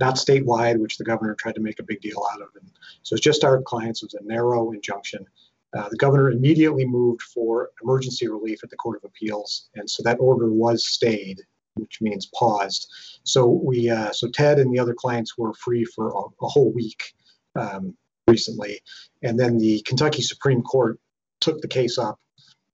not 0.00 0.16
statewide, 0.16 0.78
which 0.78 0.96
the 0.96 1.04
governor 1.04 1.34
tried 1.34 1.54
to 1.54 1.60
make 1.60 1.78
a 1.78 1.82
big 1.82 2.00
deal 2.00 2.26
out 2.32 2.40
of. 2.40 2.48
And 2.60 2.70
so 3.02 3.14
it's 3.14 3.24
just 3.24 3.44
our 3.44 3.60
clients. 3.62 4.02
It 4.02 4.06
was 4.06 4.14
a 4.14 4.24
narrow 4.24 4.72
injunction. 4.72 5.26
Uh, 5.76 5.88
the 5.88 5.96
governor 5.96 6.30
immediately 6.30 6.86
moved 6.86 7.22
for 7.22 7.70
emergency 7.82 8.28
relief 8.28 8.60
at 8.62 8.70
the 8.70 8.76
Court 8.76 9.00
of 9.02 9.08
Appeals, 9.08 9.68
and 9.74 9.88
so 9.88 10.02
that 10.02 10.20
order 10.20 10.52
was 10.52 10.86
stayed, 10.86 11.40
which 11.74 11.98
means 12.00 12.30
paused. 12.34 12.86
So 13.24 13.46
we, 13.48 13.90
uh, 13.90 14.12
so 14.12 14.28
Ted 14.30 14.58
and 14.58 14.72
the 14.72 14.78
other 14.78 14.94
clients 14.94 15.36
were 15.36 15.52
free 15.54 15.84
for 15.84 16.10
a, 16.10 16.44
a 16.44 16.48
whole 16.48 16.72
week 16.72 17.14
um, 17.56 17.96
recently, 18.28 18.80
and 19.22 19.38
then 19.38 19.58
the 19.58 19.82
Kentucky 19.82 20.22
Supreme 20.22 20.62
Court 20.62 20.98
took 21.40 21.60
the 21.60 21.68
case 21.68 21.98
up, 21.98 22.20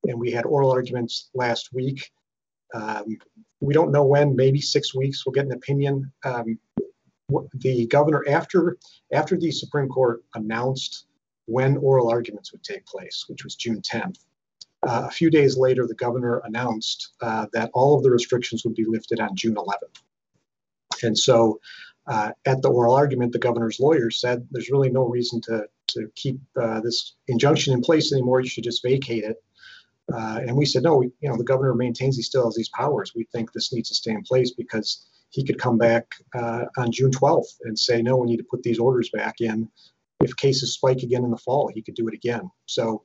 and 0.04 0.18
we 0.18 0.30
had 0.30 0.44
oral 0.44 0.70
arguments 0.70 1.30
last 1.34 1.70
week. 1.72 2.10
Um, 2.74 3.18
we 3.60 3.74
don't 3.74 3.92
know 3.92 4.04
when, 4.04 4.36
maybe 4.36 4.60
six 4.60 4.94
weeks, 4.94 5.24
we'll 5.24 5.32
get 5.32 5.46
an 5.46 5.52
opinion. 5.52 6.12
Um, 6.24 6.58
the 7.54 7.86
governor, 7.86 8.24
after 8.28 8.76
after 9.12 9.36
the 9.36 9.50
Supreme 9.50 9.88
Court 9.88 10.22
announced 10.34 11.06
when 11.50 11.76
oral 11.78 12.08
arguments 12.08 12.52
would 12.52 12.62
take 12.62 12.84
place, 12.86 13.24
which 13.28 13.44
was 13.44 13.54
June 13.54 13.80
10th, 13.80 14.18
uh, 14.82 15.04
a 15.06 15.10
few 15.10 15.30
days 15.30 15.58
later, 15.58 15.86
the 15.86 15.94
governor 15.94 16.40
announced 16.44 17.12
uh, 17.20 17.46
that 17.52 17.70
all 17.74 17.96
of 17.96 18.02
the 18.02 18.10
restrictions 18.10 18.64
would 18.64 18.74
be 18.74 18.86
lifted 18.86 19.20
on 19.20 19.36
June 19.36 19.56
11th. 19.56 20.02
And 21.02 21.16
so, 21.16 21.60
uh, 22.06 22.32
at 22.46 22.62
the 22.62 22.70
oral 22.70 22.94
argument, 22.94 23.32
the 23.32 23.38
governor's 23.38 23.78
lawyer 23.78 24.10
said 24.10 24.46
there's 24.50 24.70
really 24.70 24.90
no 24.90 25.06
reason 25.06 25.40
to 25.42 25.66
to 25.88 26.08
keep 26.14 26.40
uh, 26.60 26.80
this 26.80 27.16
injunction 27.26 27.74
in 27.74 27.80
place 27.80 28.12
anymore. 28.12 28.40
You 28.40 28.48
should 28.48 28.64
just 28.64 28.82
vacate 28.82 29.24
it 29.24 29.42
uh, 30.12 30.40
and 30.46 30.56
we 30.56 30.66
said, 30.66 30.82
no, 30.82 30.96
we, 30.96 31.10
you 31.20 31.28
know, 31.28 31.36
the 31.36 31.44
governor 31.44 31.74
maintains 31.74 32.16
he 32.16 32.22
still 32.22 32.44
has 32.44 32.54
these 32.54 32.70
powers. 32.70 33.12
We 33.14 33.24
think 33.32 33.52
this 33.52 33.72
needs 33.72 33.88
to 33.90 33.94
stay 33.94 34.12
in 34.12 34.22
place 34.22 34.52
because 34.52 35.06
he 35.30 35.44
could 35.44 35.58
come 35.58 35.78
back 35.78 36.14
uh, 36.34 36.64
on 36.76 36.90
June 36.90 37.10
12th 37.10 37.58
and 37.62 37.78
say, 37.78 38.02
no, 38.02 38.16
we 38.16 38.26
need 38.26 38.38
to 38.38 38.46
put 38.50 38.62
these 38.62 38.78
orders 38.78 39.10
back 39.10 39.40
in. 39.40 39.68
If 40.20 40.36
cases 40.36 40.74
spike 40.74 41.02
again 41.02 41.24
in 41.24 41.30
the 41.30 41.38
fall, 41.38 41.70
he 41.74 41.82
could 41.82 41.94
do 41.94 42.08
it 42.08 42.14
again. 42.14 42.50
So, 42.66 43.04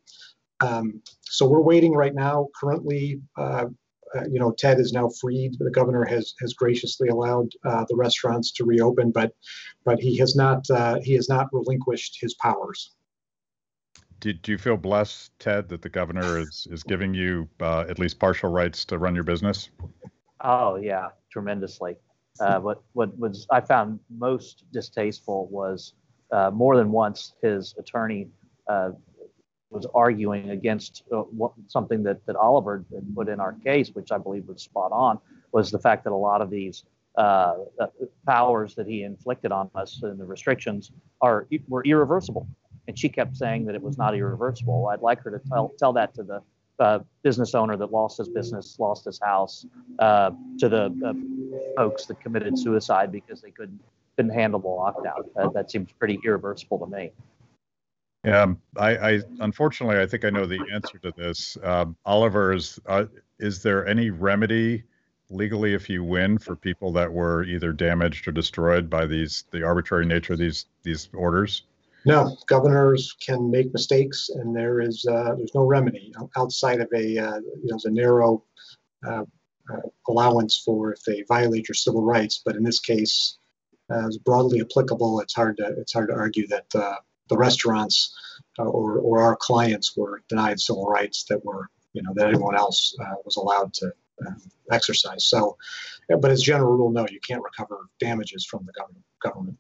um, 0.62 1.02
so 1.22 1.48
we're 1.48 1.62
waiting 1.62 1.94
right 1.94 2.14
now. 2.14 2.48
Currently, 2.60 3.22
uh, 3.38 3.66
uh 4.16 4.24
you 4.32 4.40
know, 4.40 4.52
Ted 4.52 4.80
is 4.80 4.94
now 4.94 5.10
freed. 5.22 5.56
The 5.60 5.72
governor 5.72 6.06
has 6.06 6.34
has 6.42 6.54
graciously 6.54 7.10
allowed 7.10 7.50
uh, 7.66 7.86
the 7.90 7.96
restaurants 7.96 8.52
to 8.54 8.66
reopen, 8.66 9.12
but 9.12 9.32
but 9.86 10.00
he 10.00 10.18
has 10.18 10.36
not 10.36 10.70
uh, 10.70 11.00
he 11.02 11.14
has 11.14 11.30
not 11.30 11.48
relinquished 11.52 12.18
his 12.22 12.34
powers 12.36 12.96
do, 14.26 14.34
do 14.34 14.52
you 14.52 14.58
feel 14.58 14.78
blessed, 14.78 15.32
Ted, 15.40 15.70
that 15.70 15.82
the 15.84 15.90
governor 15.90 16.40
is 16.40 16.68
is 16.72 16.84
giving 16.84 17.14
you 17.14 17.48
uh, 17.62 17.82
at 17.82 18.00
least 18.00 18.20
partial 18.20 18.50
rights 18.50 18.84
to 18.86 18.98
run 18.98 19.14
your 19.14 19.24
business? 19.24 19.70
Oh 20.42 20.78
yeah, 20.78 21.10
tremendously. 21.32 21.96
Uh, 22.40 22.60
what 22.60 22.82
what 22.94 23.18
was 23.20 23.46
I 23.52 23.62
found 23.62 24.00
most 24.10 24.66
distasteful 24.72 25.48
was 25.52 25.94
uh, 26.32 26.52
more 26.52 26.76
than 26.76 26.92
once 26.92 27.34
his 27.42 27.76
attorney 27.78 28.28
uh, 28.68 28.92
was 29.70 29.86
arguing 29.94 30.52
against 30.52 31.04
uh, 31.12 31.18
what, 31.18 31.52
something 31.68 32.04
that 32.04 32.26
that 32.26 32.36
Oliver 32.36 32.86
had 32.94 33.16
put 33.16 33.30
in 33.30 33.40
our 33.40 33.54
case, 33.54 33.90
which 33.94 34.12
I 34.12 34.18
believe 34.18 34.48
was 34.48 34.62
spot 34.62 34.92
on, 34.92 35.20
was 35.52 35.72
the 35.72 35.80
fact 35.80 36.04
that 36.06 36.12
a 36.12 36.16
lot 36.16 36.42
of 36.42 36.50
these 36.50 36.84
uh, 37.18 37.56
powers 38.26 38.76
that 38.76 38.88
he 38.88 39.04
inflicted 39.04 39.52
on 39.52 39.70
us 39.76 40.02
and 40.04 40.20
the 40.20 40.26
restrictions 40.26 40.92
are 41.22 41.48
were 41.68 41.84
irreversible 41.84 42.48
and 42.88 42.98
she 42.98 43.10
kept 43.10 43.36
saying 43.36 43.66
that 43.66 43.76
it 43.76 43.82
was 43.82 43.98
not 43.98 44.16
irreversible. 44.16 44.88
I'd 44.88 45.02
like 45.02 45.22
her 45.24 45.32
to 45.32 45.40
tell 45.50 45.74
tell 45.78 45.94
that 45.94 46.14
to 46.16 46.24
the 46.24 46.42
uh, 46.80 47.00
business 47.24 47.56
owner 47.56 47.78
that 47.78 47.92
lost 47.92 48.18
his 48.18 48.28
business, 48.30 48.78
lost 48.80 49.06
his 49.06 49.20
house, 49.22 49.66
uh, 50.00 50.32
to 50.60 50.70
the 50.70 50.86
uh, 51.06 51.14
folks 51.78 52.06
that 52.08 52.20
committed 52.20 52.58
suicide 52.58 53.12
because 53.12 53.42
they 53.42 53.52
couldn't 53.52 53.80
couldn't 54.16 54.34
handle 54.34 54.60
the 54.60 54.68
lockdown. 54.68 55.54
that 55.54 55.72
seems 55.72 55.92
pretty 55.94 56.20
irreversible 56.24 56.80
to 56.80 56.88
me. 56.88 57.12
Yeah, 58.26 58.54
I, 58.76 58.98
I, 58.98 59.22
unfortunately 59.42 60.00
I 60.00 60.08
think 60.08 60.26
I 60.26 60.32
know 60.32 60.48
the 60.48 60.60
answer 60.74 60.98
to 61.00 61.14
this. 61.16 61.58
Um, 61.64 61.96
Oliver, 62.06 62.54
is 62.54 62.80
uh, 62.88 63.06
is 63.40 63.62
there 63.62 63.86
any 63.88 64.10
remedy 64.10 64.84
legally 65.30 65.74
if 65.74 65.90
you 65.90 66.04
win 66.04 66.38
for 66.38 66.56
people 66.56 66.92
that 66.94 67.12
were 67.12 67.44
either 67.44 67.72
damaged 67.72 68.28
or 68.28 68.32
destroyed 68.32 68.90
by 68.90 69.06
these 69.06 69.46
the 69.52 69.64
arbitrary 69.64 70.08
nature 70.08 70.34
of 70.34 70.40
these 70.40 70.66
these 70.82 71.08
orders? 71.14 71.64
No, 72.06 72.36
governors 72.48 73.16
can 73.20 73.50
make 73.50 73.74
mistakes, 73.74 74.30
and 74.30 74.56
there 74.56 74.80
is 74.82 75.06
uh, 75.06 75.36
there's 75.36 75.54
no 75.54 75.64
remedy 75.64 76.14
outside 76.36 76.82
of 76.82 76.90
a 76.94 77.18
uh, 77.18 77.38
you 77.38 77.72
know 77.72 77.78
a 77.84 77.90
narrow 77.92 78.44
uh, 79.06 79.24
uh, 79.72 79.82
allowance 80.08 80.62
for 80.66 80.94
if 80.94 81.04
they 81.04 81.24
violate 81.28 81.68
your 81.68 81.76
civil 81.76 82.04
rights. 82.04 82.42
But 82.44 82.56
in 82.56 82.64
this 82.64 82.80
case, 82.80 83.38
as 83.90 84.18
broadly 84.18 84.62
applicable, 84.62 85.20
it's 85.20 85.34
hard 85.34 85.58
to 85.58 85.66
it's 85.78 85.94
hard 85.94 86.10
to 86.10 86.16
argue 86.16 86.48
that 86.48 86.66
uh, 86.74 86.96
the 87.30 87.38
restaurants 87.38 88.16
uh, 88.60 88.64
or 88.64 89.00
or 89.00 89.22
our 89.22 89.36
clients 89.36 89.96
were 89.96 90.22
denied 90.30 90.60
civil 90.60 90.86
rights 90.86 91.26
that 91.26 91.44
were 91.44 91.70
you 91.94 92.02
know 92.02 92.14
that 92.16 92.28
anyone 92.28 92.56
else 92.56 92.96
uh, 93.00 93.16
was 93.24 93.38
allowed 93.38 93.74
to 93.74 93.92
um, 94.26 94.42
exercise. 94.72 95.26
So, 95.26 95.58
but 96.10 96.32
as 96.32 96.42
general 96.42 96.74
rule, 96.74 96.92
no, 96.92 97.06
you 97.10 97.20
can't 97.28 97.44
recover 97.44 97.88
damages 98.00 98.46
from 98.46 98.66
the 98.66 98.74
government. 98.74 99.04
Government. 99.22 99.58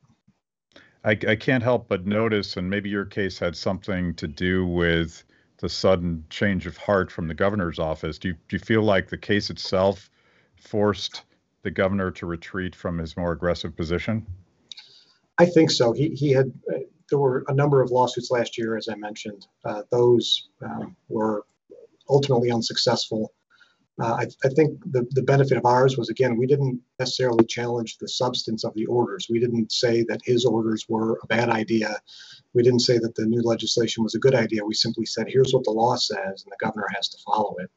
I, 1.03 1.11
I 1.11 1.35
can't 1.35 1.63
help 1.63 1.88
but 1.88 2.07
notice, 2.07 2.57
and 2.57 2.67
maybe 2.67 2.89
your 2.89 3.05
case 3.05 3.38
had 3.38 3.55
something 3.55 4.15
to 4.15 4.27
do 4.27 4.65
with 4.65 5.23
the 5.57 5.69
sudden 5.69 6.25
change 6.29 6.65
of 6.65 6.77
heart 6.77 7.11
from 7.11 7.27
the 7.27 7.33
governor's 7.33 7.77
office. 7.77 8.17
Do 8.17 8.29
you, 8.29 8.33
do 8.33 8.55
you 8.55 8.59
feel 8.59 8.81
like 8.81 9.07
the 9.07 9.17
case 9.17 9.49
itself 9.51 10.09
forced 10.55 11.23
the 11.65 11.71
governor 11.71 12.12
to 12.12 12.25
retreat 12.28 12.75
from 12.75 12.99
his 12.99 13.17
more 13.17 13.34
aggressive 13.34 13.75
position? 13.75 14.25
I 15.38 15.45
think 15.45 15.71
so. 15.71 15.91
He, 15.91 16.10
he 16.10 16.32
had, 16.32 16.54
uh, 16.71 16.80
there 17.10 17.19
were 17.19 17.43
a 17.47 17.54
number 17.54 17.82
of 17.82 17.91
lawsuits 17.91 18.32
last 18.32 18.58
year, 18.58 18.78
as 18.78 18.88
I 18.88 18.95
mentioned. 18.95 19.47
Uh, 19.65 19.82
those 19.91 20.49
um, 20.63 20.95
were 21.10 21.43
ultimately 22.08 22.51
unsuccessful. 22.51 23.34
Uh, 23.99 24.13
I, 24.13 24.28
I, 24.43 24.49
think 24.49 24.80
the, 24.91 25.08
the 25.12 25.23
benefit 25.23 25.58
of 25.58 25.65
ours 25.65 25.97
was 25.97 26.10
again, 26.10 26.38
we 26.38 26.45
didn't 26.45 26.82
necessarily 26.99 27.45
challenge 27.45 27.97
the 27.97 28.10
substance 28.10 28.63
of 28.63 28.73
the 28.75 28.86
orders. 28.86 29.28
We 29.30 29.39
didn't 29.39 29.71
say 29.71 30.04
that 30.10 30.21
his 30.23 30.45
orders 30.45 30.86
were 30.88 31.19
a 31.23 31.28
bad 31.28 31.49
idea. 31.49 31.97
We 32.54 32.62
didn't 32.62 32.82
say 32.82 32.99
that 32.99 33.15
the 33.15 33.25
new 33.25 33.41
legislation 33.41 34.04
was 34.04 34.13
a 34.13 34.19
good 34.19 34.36
idea. 34.36 34.65
We 34.65 34.75
simply 34.75 35.06
said, 35.06 35.28
here's 35.28 35.54
what 35.54 35.63
the 35.63 35.71
law 35.71 35.95
says, 35.95 36.43
and 36.43 36.51
the 36.51 36.58
governor 36.60 36.88
has 36.93 37.08
to 37.10 37.17
follow 37.25 37.56
it. 37.60 37.71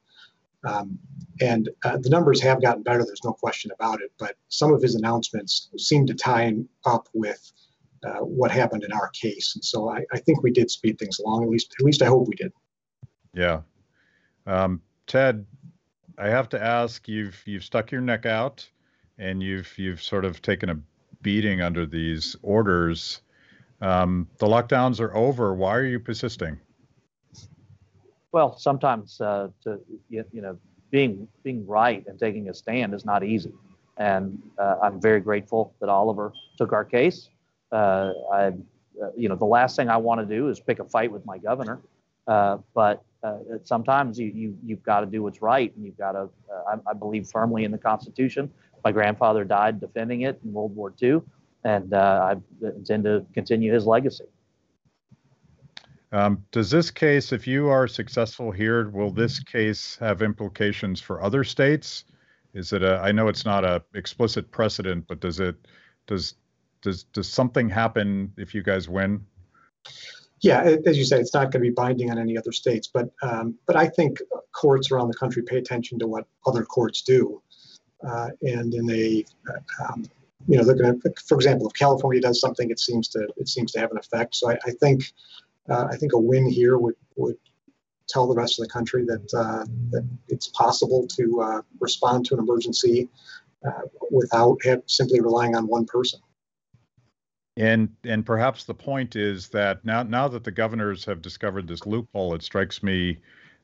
Um, 0.64 0.98
and 1.40 1.68
uh, 1.84 1.98
the 1.98 2.10
numbers 2.10 2.40
have 2.42 2.60
gotten 2.60 2.82
better, 2.82 3.04
there's 3.04 3.24
no 3.24 3.32
question 3.32 3.70
about 3.72 4.02
it. 4.02 4.12
But 4.18 4.36
some 4.48 4.72
of 4.72 4.82
his 4.82 4.94
announcements 4.94 5.68
seem 5.76 6.06
to 6.06 6.14
tie 6.14 6.52
up 6.84 7.08
with 7.14 7.52
uh, 8.04 8.20
what 8.20 8.50
happened 8.50 8.84
in 8.84 8.92
our 8.92 9.08
case. 9.08 9.54
And 9.54 9.64
so 9.64 9.88
I, 9.88 10.04
I, 10.12 10.18
think 10.18 10.42
we 10.42 10.52
did 10.52 10.70
speed 10.70 10.98
things 10.98 11.18
along, 11.18 11.44
at 11.44 11.48
least, 11.48 11.74
at 11.78 11.84
least 11.84 12.02
I 12.02 12.06
hope 12.06 12.28
we 12.28 12.36
did. 12.36 12.52
Yeah. 13.34 13.62
Um, 14.46 14.80
Ted, 15.06 15.44
I 16.16 16.28
have 16.28 16.48
to 16.50 16.62
ask 16.62 17.06
you've 17.08 17.40
you've 17.46 17.64
stuck 17.64 17.90
your 17.92 18.00
neck 18.00 18.26
out, 18.26 18.68
and 19.18 19.42
you've 19.42 19.72
you've 19.78 20.02
sort 20.02 20.24
of 20.24 20.42
taken 20.42 20.68
a 20.68 20.78
beating 21.22 21.60
under 21.60 21.86
these 21.86 22.36
orders. 22.42 23.22
Um, 23.80 24.28
the 24.38 24.46
lockdowns 24.46 25.00
are 25.00 25.14
over. 25.14 25.54
Why 25.54 25.76
are 25.76 25.84
you 25.84 26.00
persisting? 26.00 26.58
Well, 28.32 28.58
sometimes 28.58 29.20
uh, 29.20 29.48
to 29.64 29.80
you, 30.10 30.24
know 30.34 30.58
being 30.90 31.28
being 31.42 31.66
right 31.66 32.04
and 32.06 32.18
taking 32.18 32.48
a 32.48 32.54
stand 32.54 32.94
is 32.94 33.04
not 33.04 33.24
easy, 33.24 33.52
and 33.96 34.40
uh, 34.58 34.76
I'm 34.82 35.00
very 35.00 35.20
grateful 35.20 35.74
that 35.80 35.88
Oliver 35.88 36.32
took 36.58 36.72
our 36.72 36.84
case. 36.84 37.30
Uh, 37.72 38.12
I, 38.32 38.46
uh, 38.46 38.52
you 39.16 39.28
know, 39.28 39.36
the 39.36 39.46
last 39.46 39.76
thing 39.76 39.88
I 39.88 39.96
want 39.96 40.20
to 40.20 40.26
do 40.26 40.48
is 40.48 40.60
pick 40.60 40.78
a 40.78 40.84
fight 40.84 41.10
with 41.10 41.24
my 41.24 41.38
governor, 41.38 41.80
uh, 42.26 42.58
but 42.74 43.02
uh, 43.22 43.38
sometimes 43.64 44.18
you, 44.18 44.26
you 44.26 44.58
you've 44.62 44.82
got 44.82 45.00
to 45.00 45.06
do 45.06 45.22
what's 45.22 45.40
right, 45.40 45.74
and 45.74 45.84
you've 45.84 45.98
got 45.98 46.12
to. 46.12 46.28
I, 46.68 46.90
I, 46.90 46.92
believe 46.92 47.28
firmly 47.28 47.64
in 47.64 47.70
the 47.70 47.78
Constitution. 47.78 48.50
My 48.84 48.92
grandfather 48.92 49.42
died 49.44 49.80
defending 49.80 50.22
it 50.22 50.38
in 50.44 50.52
World 50.52 50.76
War 50.76 50.92
II, 51.02 51.22
and 51.64 51.94
I 51.94 52.36
intend 52.62 53.04
to 53.04 53.24
continue 53.32 53.72
his 53.72 53.86
legacy. 53.86 54.24
Um, 56.10 56.44
does 56.52 56.70
this 56.70 56.90
case, 56.90 57.32
if 57.32 57.46
you 57.46 57.68
are 57.68 57.86
successful 57.86 58.50
here, 58.50 58.88
will 58.90 59.10
this 59.10 59.40
case 59.40 59.96
have 60.00 60.22
implications 60.22 61.00
for 61.00 61.22
other 61.22 61.44
states? 61.44 62.04
Is 62.54 62.72
it 62.72 62.82
a? 62.82 62.98
I 62.98 63.12
know 63.12 63.28
it's 63.28 63.44
not 63.44 63.64
a 63.64 63.82
explicit 63.94 64.50
precedent, 64.50 65.06
but 65.06 65.20
does 65.20 65.38
it? 65.38 65.56
Does 66.06 66.34
does 66.80 67.04
does 67.04 67.28
something 67.28 67.68
happen 67.68 68.32
if 68.38 68.54
you 68.54 68.62
guys 68.62 68.88
win? 68.88 69.24
yeah, 70.40 70.76
as 70.86 70.96
you 70.96 71.04
say, 71.04 71.18
it's 71.18 71.34
not 71.34 71.50
going 71.50 71.64
to 71.64 71.70
be 71.70 71.70
binding 71.70 72.10
on 72.10 72.18
any 72.18 72.38
other 72.38 72.52
states, 72.52 72.88
but 72.92 73.10
um, 73.22 73.56
but 73.66 73.76
I 73.76 73.88
think 73.88 74.20
courts 74.52 74.90
around 74.90 75.08
the 75.08 75.16
country 75.16 75.42
pay 75.42 75.56
attention 75.56 75.98
to 75.98 76.06
what 76.06 76.26
other 76.46 76.64
courts 76.64 77.02
do, 77.02 77.42
uh, 78.06 78.28
and 78.42 78.72
in 78.72 78.90
a 78.90 79.24
um, 79.82 80.04
you 80.46 80.56
know 80.56 80.64
they're 80.64 80.76
going 80.76 81.00
to, 81.00 81.12
for 81.26 81.34
example, 81.34 81.66
if 81.66 81.74
California 81.74 82.20
does 82.20 82.40
something, 82.40 82.70
it 82.70 82.78
seems 82.78 83.08
to 83.08 83.26
it 83.36 83.48
seems 83.48 83.72
to 83.72 83.80
have 83.80 83.90
an 83.90 83.98
effect. 83.98 84.36
So 84.36 84.50
I, 84.50 84.58
I 84.66 84.70
think 84.80 85.12
uh, 85.68 85.88
I 85.90 85.96
think 85.96 86.12
a 86.12 86.18
win 86.18 86.48
here 86.48 86.78
would 86.78 86.94
would 87.16 87.36
tell 88.08 88.26
the 88.26 88.34
rest 88.34 88.58
of 88.58 88.66
the 88.66 88.72
country 88.72 89.04
that 89.04 89.34
uh, 89.34 89.64
that 89.90 90.08
it's 90.28 90.48
possible 90.48 91.06
to 91.16 91.40
uh, 91.40 91.62
respond 91.80 92.26
to 92.26 92.34
an 92.34 92.40
emergency 92.40 93.08
uh, 93.66 93.82
without 94.10 94.58
simply 94.86 95.20
relying 95.20 95.54
on 95.54 95.66
one 95.66 95.84
person. 95.84 96.20
And 97.56 97.90
and 98.04 98.24
perhaps 98.24 98.64
the 98.64 98.74
point 98.74 99.16
is 99.16 99.48
that 99.48 99.84
now 99.84 100.04
now 100.04 100.28
that 100.28 100.44
the 100.44 100.52
governors 100.52 101.04
have 101.04 101.20
discovered 101.20 101.66
this 101.66 101.86
loophole, 101.86 102.34
it 102.34 102.42
strikes 102.42 102.82
me 102.82 103.18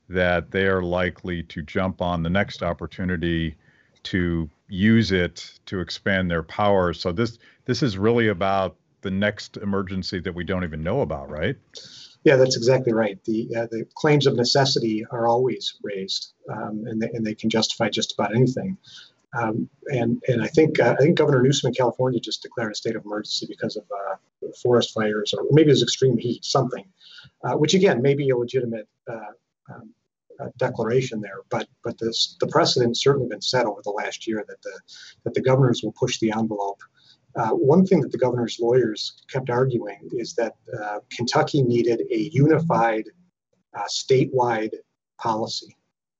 that 0.09 0.51
they 0.51 0.67
are 0.67 0.83
likely 0.83 1.41
to 1.43 1.61
jump 1.61 2.01
on 2.01 2.21
the 2.21 2.29
next 2.29 2.61
opportunity 2.61 3.55
to 4.03 4.49
use 4.67 5.11
it 5.11 5.59
to 5.65 5.79
expand 5.79 6.29
their 6.29 6.43
power. 6.43 6.93
So 6.93 7.11
this 7.11 7.39
this 7.65 7.81
is 7.81 7.97
really 7.97 8.27
about 8.27 8.75
the 9.05 9.11
next 9.11 9.57
emergency 9.57 10.19
that 10.19 10.33
we 10.33 10.43
don't 10.43 10.63
even 10.63 10.81
know 10.81 11.01
about, 11.01 11.29
right? 11.29 11.55
Yeah, 12.23 12.37
that's 12.37 12.57
exactly 12.57 12.91
right. 12.91 13.23
The 13.23 13.55
uh, 13.55 13.67
the 13.69 13.87
claims 13.93 14.25
of 14.25 14.35
necessity 14.35 15.05
are 15.11 15.27
always 15.27 15.75
raised, 15.83 16.33
um, 16.51 16.85
and 16.87 16.99
they, 16.99 17.09
and 17.13 17.23
they 17.23 17.35
can 17.35 17.51
justify 17.51 17.87
just 17.89 18.13
about 18.13 18.35
anything. 18.35 18.77
Um, 19.39 19.69
and 19.93 20.23
and 20.27 20.41
I 20.41 20.47
think 20.47 20.79
uh, 20.79 20.95
I 20.97 21.03
think 21.03 21.17
Governor 21.17 21.43
Newsom 21.43 21.67
in 21.67 21.75
California 21.75 22.19
just 22.19 22.41
declared 22.41 22.71
a 22.71 22.75
state 22.75 22.95
of 22.95 23.05
emergency 23.05 23.45
because 23.47 23.75
of 23.75 23.83
uh, 23.83 24.15
forest 24.63 24.91
fires 24.91 25.35
or 25.37 25.45
maybe 25.51 25.69
it 25.69 25.73
was 25.73 25.83
extreme 25.83 26.17
heat, 26.17 26.43
something, 26.43 26.85
uh, 27.43 27.53
which 27.53 27.75
again 27.75 28.01
may 28.01 28.15
be 28.15 28.31
a 28.31 28.37
legitimate 28.37 28.87
uh, 29.07 29.33
um, 29.71 29.93
declaration 30.57 31.21
there. 31.21 31.41
But 31.51 31.67
but 31.83 31.99
this 31.99 32.37
the 32.39 32.47
precedent 32.47 32.97
certainly 32.97 33.27
been 33.27 33.41
set 33.41 33.67
over 33.67 33.81
the 33.83 33.91
last 33.91 34.25
year 34.25 34.43
that 34.47 34.61
the 34.63 34.79
that 35.25 35.35
the 35.35 35.41
governors 35.41 35.83
will 35.83 35.93
push 35.93 36.17
the 36.17 36.31
envelope. 36.31 36.81
Uh, 37.35 37.49
one 37.49 37.85
thing 37.85 37.99
that 38.01 38.11
the 38.11 38.17
governor's 38.17 38.59
lawyers 38.59 39.21
kept 39.29 39.49
arguing 39.49 40.09
is 40.13 40.33
that 40.35 40.55
Kentucky 41.15 41.61
needed 41.61 42.01
a 42.11 42.29
unified 42.31 43.05
statewide 43.89 44.71
policy 45.19 45.75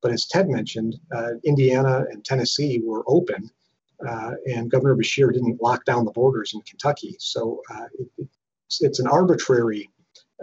but 0.06 0.14
as 0.14 0.28
Ted 0.28 0.50
mentioned, 0.50 1.00
uh, 1.16 1.32
Indiana 1.44 2.06
and 2.12 2.24
Tennessee 2.24 2.80
were 2.86 3.04
open, 3.08 3.50
uh, 4.08 4.34
and 4.46 4.70
Governor 4.70 4.96
Beshear 4.96 5.34
didn't 5.34 5.60
lock 5.64 5.84
down 5.84 6.06
the 6.06 6.12
borders 6.12 6.54
in 6.54 6.62
Kentucky. 6.62 7.16
So 7.18 7.64
uh, 7.74 7.86
it, 7.98 8.08
it's, 8.70 8.84
it's, 8.84 9.00
an 9.00 9.08
arbitrary, 9.08 9.90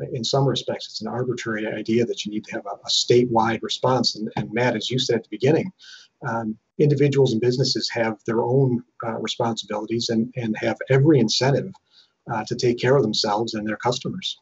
uh, 0.01 0.07
in 0.13 0.25
some 0.25 0.47
respects, 0.47 0.89
it's 0.89 1.01
an 1.01 1.07
arbitrary 1.07 1.65
idea 1.69 2.05
that 2.05 2.25
you 2.25 2.33
need 2.33 2.45
to 2.47 2.55
have 2.55 2.67
a, 2.67 2.71
a 2.71 2.89
statewide 2.89 3.63
response. 3.63 4.17
And, 4.17 4.29
and, 4.35 4.53
Matt, 4.53 4.75
as 4.75 4.91
you 4.91 4.99
said 4.99 5.19
at 5.19 5.23
the 5.23 5.29
beginning, 5.31 5.71
um, 6.27 6.59
individuals 6.83 7.33
and 7.33 7.41
businesses 7.41 7.89
have 7.91 8.19
their 8.27 8.43
own 8.43 8.83
uh, 9.07 9.19
responsibilities 9.19 10.09
and, 10.09 10.33
and 10.37 10.57
have 10.57 10.77
every 10.91 11.19
incentive 11.19 11.73
uh, 12.33 12.45
to 12.45 12.55
take 12.55 12.79
care 12.79 12.97
of 12.97 13.03
themselves 13.03 13.55
and 13.55 13.67
their 13.67 13.77
customers. 13.77 14.37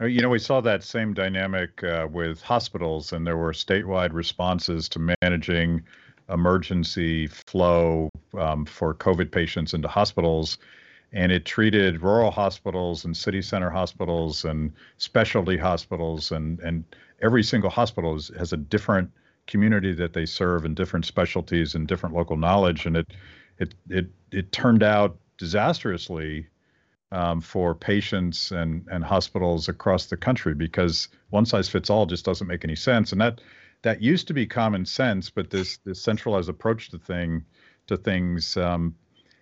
Uh, 0.00 0.06
you 0.06 0.20
know, 0.20 0.28
we 0.28 0.38
saw 0.38 0.60
that 0.60 0.82
same 0.82 1.14
dynamic 1.14 1.82
uh, 1.84 2.08
with 2.10 2.42
hospitals, 2.42 3.12
and 3.12 3.26
there 3.26 3.36
were 3.36 3.52
statewide 3.52 4.12
responses 4.12 4.88
to 4.88 5.14
managing 5.22 5.82
emergency 6.28 7.26
flow 7.26 8.08
um, 8.38 8.64
for 8.64 8.94
COVID 8.94 9.30
patients 9.30 9.74
into 9.74 9.88
hospitals. 9.88 10.58
And 11.12 11.30
it 11.30 11.44
treated 11.44 12.00
rural 12.00 12.30
hospitals 12.30 13.04
and 13.04 13.14
city 13.14 13.42
center 13.42 13.68
hospitals 13.68 14.46
and 14.46 14.72
specialty 14.96 15.58
hospitals, 15.58 16.32
and, 16.32 16.58
and 16.60 16.84
every 17.20 17.42
single 17.42 17.70
hospital 17.70 18.18
has 18.38 18.52
a 18.52 18.56
different 18.56 19.10
community 19.46 19.92
that 19.94 20.12
they 20.12 20.26
serve 20.26 20.64
and 20.64 20.76
different 20.76 21.04
specialties 21.04 21.74
and 21.74 21.88
different 21.88 22.14
local 22.14 22.36
knowledge. 22.36 22.86
And 22.86 22.96
it, 22.96 23.12
it, 23.58 23.74
it, 23.88 24.06
it 24.30 24.52
turned 24.52 24.82
out 24.82 25.18
disastrously 25.38 26.46
um, 27.10 27.40
for 27.40 27.74
patients 27.74 28.50
and, 28.52 28.86
and 28.90 29.04
hospitals 29.04 29.68
across 29.68 30.06
the 30.06 30.16
country 30.16 30.54
because 30.54 31.08
one 31.30 31.44
size 31.44 31.68
fits 31.68 31.90
all 31.90 32.06
just 32.06 32.24
doesn't 32.24 32.46
make 32.46 32.64
any 32.64 32.76
sense. 32.76 33.12
And 33.12 33.20
that 33.20 33.40
that 33.82 34.00
used 34.00 34.28
to 34.28 34.34
be 34.34 34.46
common 34.46 34.86
sense, 34.86 35.28
but 35.28 35.50
this 35.50 35.78
this 35.78 36.00
centralized 36.00 36.48
approach 36.48 36.90
to 36.90 36.98
thing 36.98 37.44
to 37.88 37.96
things 37.96 38.56
um, 38.56 38.94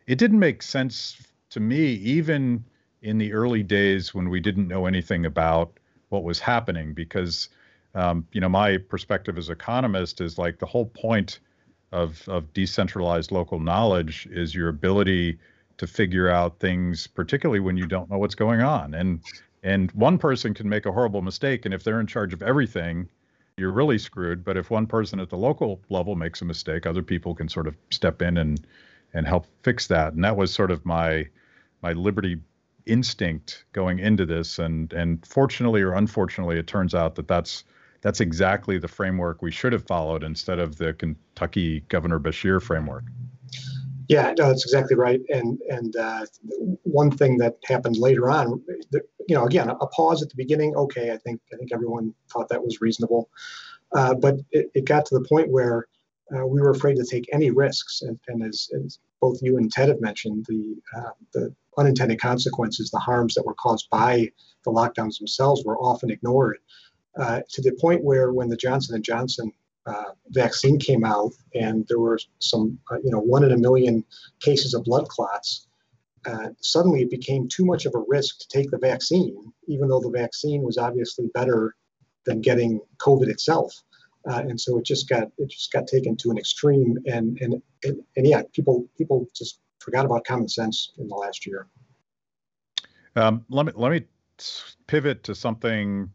it 0.06 0.18
didn't 0.18 0.38
make 0.38 0.62
sense 0.62 1.22
to 1.50 1.60
me 1.60 1.92
even 1.94 2.64
in 3.02 3.18
the 3.18 3.32
early 3.32 3.62
days 3.62 4.14
when 4.14 4.28
we 4.28 4.40
didn't 4.40 4.68
know 4.68 4.86
anything 4.86 5.24
about 5.26 5.78
what 6.08 6.24
was 6.24 6.40
happening 6.40 6.92
because 6.92 7.48
um, 7.94 8.26
you 8.32 8.40
know 8.40 8.48
my 8.48 8.76
perspective 8.76 9.38
as 9.38 9.48
economist 9.48 10.20
is 10.20 10.38
like 10.38 10.58
the 10.58 10.66
whole 10.66 10.86
point 10.86 11.40
of 11.92 12.28
of 12.28 12.52
decentralized 12.52 13.32
local 13.32 13.58
knowledge 13.58 14.28
is 14.30 14.54
your 14.54 14.68
ability 14.68 15.38
to 15.80 15.86
figure 15.86 16.28
out 16.28 16.58
things, 16.60 17.06
particularly 17.06 17.58
when 17.58 17.74
you 17.76 17.86
don't 17.86 18.10
know 18.10 18.18
what's 18.18 18.34
going 18.34 18.60
on. 18.60 18.92
And 18.94 19.20
and 19.62 19.90
one 19.92 20.18
person 20.18 20.54
can 20.54 20.68
make 20.68 20.86
a 20.86 20.92
horrible 20.92 21.22
mistake, 21.22 21.64
and 21.64 21.74
if 21.74 21.84
they're 21.84 22.00
in 22.00 22.06
charge 22.06 22.32
of 22.32 22.42
everything, 22.42 23.08
you're 23.56 23.72
really 23.72 23.98
screwed. 23.98 24.44
But 24.44 24.56
if 24.56 24.70
one 24.70 24.86
person 24.86 25.20
at 25.20 25.30
the 25.30 25.36
local 25.36 25.80
level 25.88 26.16
makes 26.16 26.42
a 26.42 26.44
mistake, 26.44 26.86
other 26.86 27.02
people 27.02 27.34
can 27.34 27.48
sort 27.48 27.66
of 27.66 27.76
step 27.90 28.22
in 28.22 28.36
and 28.36 28.66
and 29.14 29.26
help 29.26 29.46
fix 29.62 29.86
that. 29.88 30.12
And 30.12 30.22
that 30.22 30.36
was 30.36 30.52
sort 30.52 30.70
of 30.70 30.84
my 30.84 31.26
my 31.82 31.92
liberty 31.94 32.38
instinct 32.84 33.64
going 33.72 33.98
into 33.98 34.26
this. 34.26 34.58
And 34.58 34.92
and 34.92 35.24
fortunately 35.26 35.80
or 35.80 35.94
unfortunately, 35.94 36.58
it 36.58 36.66
turns 36.66 36.94
out 36.94 37.14
that 37.14 37.26
that's 37.26 37.64
that's 38.02 38.20
exactly 38.20 38.78
the 38.78 38.88
framework 38.88 39.42
we 39.42 39.50
should 39.50 39.72
have 39.72 39.86
followed 39.86 40.22
instead 40.22 40.58
of 40.58 40.76
the 40.76 40.92
Kentucky 40.94 41.80
Governor 41.88 42.18
Beshear 42.18 42.62
framework. 42.62 43.04
Yeah, 44.08 44.34
no, 44.36 44.48
that's 44.48 44.64
exactly 44.64 44.96
right. 44.96 45.20
And 45.28 45.60
and 45.68 45.94
uh, 45.94 46.26
one 46.82 47.12
thing 47.12 47.38
that 47.38 47.58
happened 47.64 47.96
later 47.96 48.28
on, 48.28 48.60
you 49.28 49.36
know, 49.36 49.44
again, 49.44 49.70
a 49.70 49.86
pause 49.86 50.20
at 50.20 50.28
the 50.28 50.36
beginning. 50.36 50.74
Okay, 50.74 51.12
I 51.12 51.16
think 51.18 51.40
I 51.52 51.56
think 51.56 51.72
everyone 51.72 52.12
thought 52.28 52.48
that 52.48 52.64
was 52.64 52.80
reasonable, 52.80 53.30
uh, 53.94 54.14
but 54.14 54.36
it, 54.50 54.68
it 54.74 54.84
got 54.84 55.06
to 55.06 55.18
the 55.18 55.24
point 55.28 55.52
where 55.52 55.86
uh, 56.34 56.44
we 56.44 56.60
were 56.60 56.70
afraid 56.70 56.96
to 56.96 57.04
take 57.04 57.28
any 57.32 57.50
risks. 57.50 58.02
And, 58.02 58.18
and 58.26 58.42
as, 58.42 58.68
as, 58.84 58.98
both 59.20 59.38
you 59.42 59.58
and 59.58 59.70
Ted 59.70 59.88
have 59.88 60.00
mentioned, 60.00 60.46
the 60.48 60.74
uh, 60.96 61.10
the 61.32 61.54
unintended 61.78 62.20
consequences, 62.20 62.90
the 62.90 62.98
harms 62.98 63.34
that 63.34 63.46
were 63.46 63.54
caused 63.54 63.88
by 63.90 64.28
the 64.64 64.72
lockdowns 64.72 65.18
themselves, 65.18 65.64
were 65.64 65.78
often 65.78 66.10
ignored. 66.10 66.58
Uh, 67.18 67.40
to 67.48 67.60
the 67.60 67.72
point 67.80 68.04
where 68.04 68.32
when 68.32 68.48
the 68.48 68.56
Johnson 68.56 68.94
and 68.94 69.04
Johnson 69.04 69.52
uh, 69.86 70.12
vaccine 70.28 70.78
came 70.78 71.04
out 71.04 71.32
and 71.54 71.86
there 71.88 71.98
were 71.98 72.18
some, 72.38 72.78
uh, 72.90 72.98
you 73.02 73.10
know, 73.10 73.18
one 73.18 73.44
in 73.44 73.52
a 73.52 73.56
million 73.56 74.04
cases 74.40 74.74
of 74.74 74.84
blood 74.84 75.08
clots, 75.08 75.66
uh, 76.26 76.48
suddenly 76.60 77.02
it 77.02 77.10
became 77.10 77.48
too 77.48 77.64
much 77.64 77.86
of 77.86 77.94
a 77.94 78.04
risk 78.06 78.38
to 78.38 78.48
take 78.48 78.70
the 78.70 78.78
vaccine, 78.78 79.52
even 79.66 79.88
though 79.88 80.00
the 80.00 80.10
vaccine 80.10 80.62
was 80.62 80.78
obviously 80.78 81.26
better 81.34 81.74
than 82.26 82.40
getting 82.40 82.80
COVID 82.98 83.28
itself. 83.28 83.74
Uh, 84.28 84.42
and 84.46 84.60
so 84.60 84.78
it 84.78 84.84
just 84.84 85.08
got 85.08 85.24
it 85.38 85.48
just 85.48 85.72
got 85.72 85.86
taken 85.86 86.14
to 86.14 86.30
an 86.30 86.36
extreme, 86.36 86.98
and 87.06 87.38
and 87.40 87.62
and, 87.84 88.02
and 88.16 88.26
yeah, 88.26 88.42
people 88.52 88.86
people 88.98 89.26
just 89.34 89.60
forgot 89.78 90.04
about 90.04 90.24
common 90.26 90.46
sense 90.46 90.92
in 90.98 91.08
the 91.08 91.14
last 91.14 91.46
year. 91.46 91.66
Um, 93.16 93.46
let 93.48 93.64
me 93.64 93.72
let 93.74 93.92
me 93.92 94.04
pivot 94.86 95.24
to 95.24 95.34
something 95.34 96.10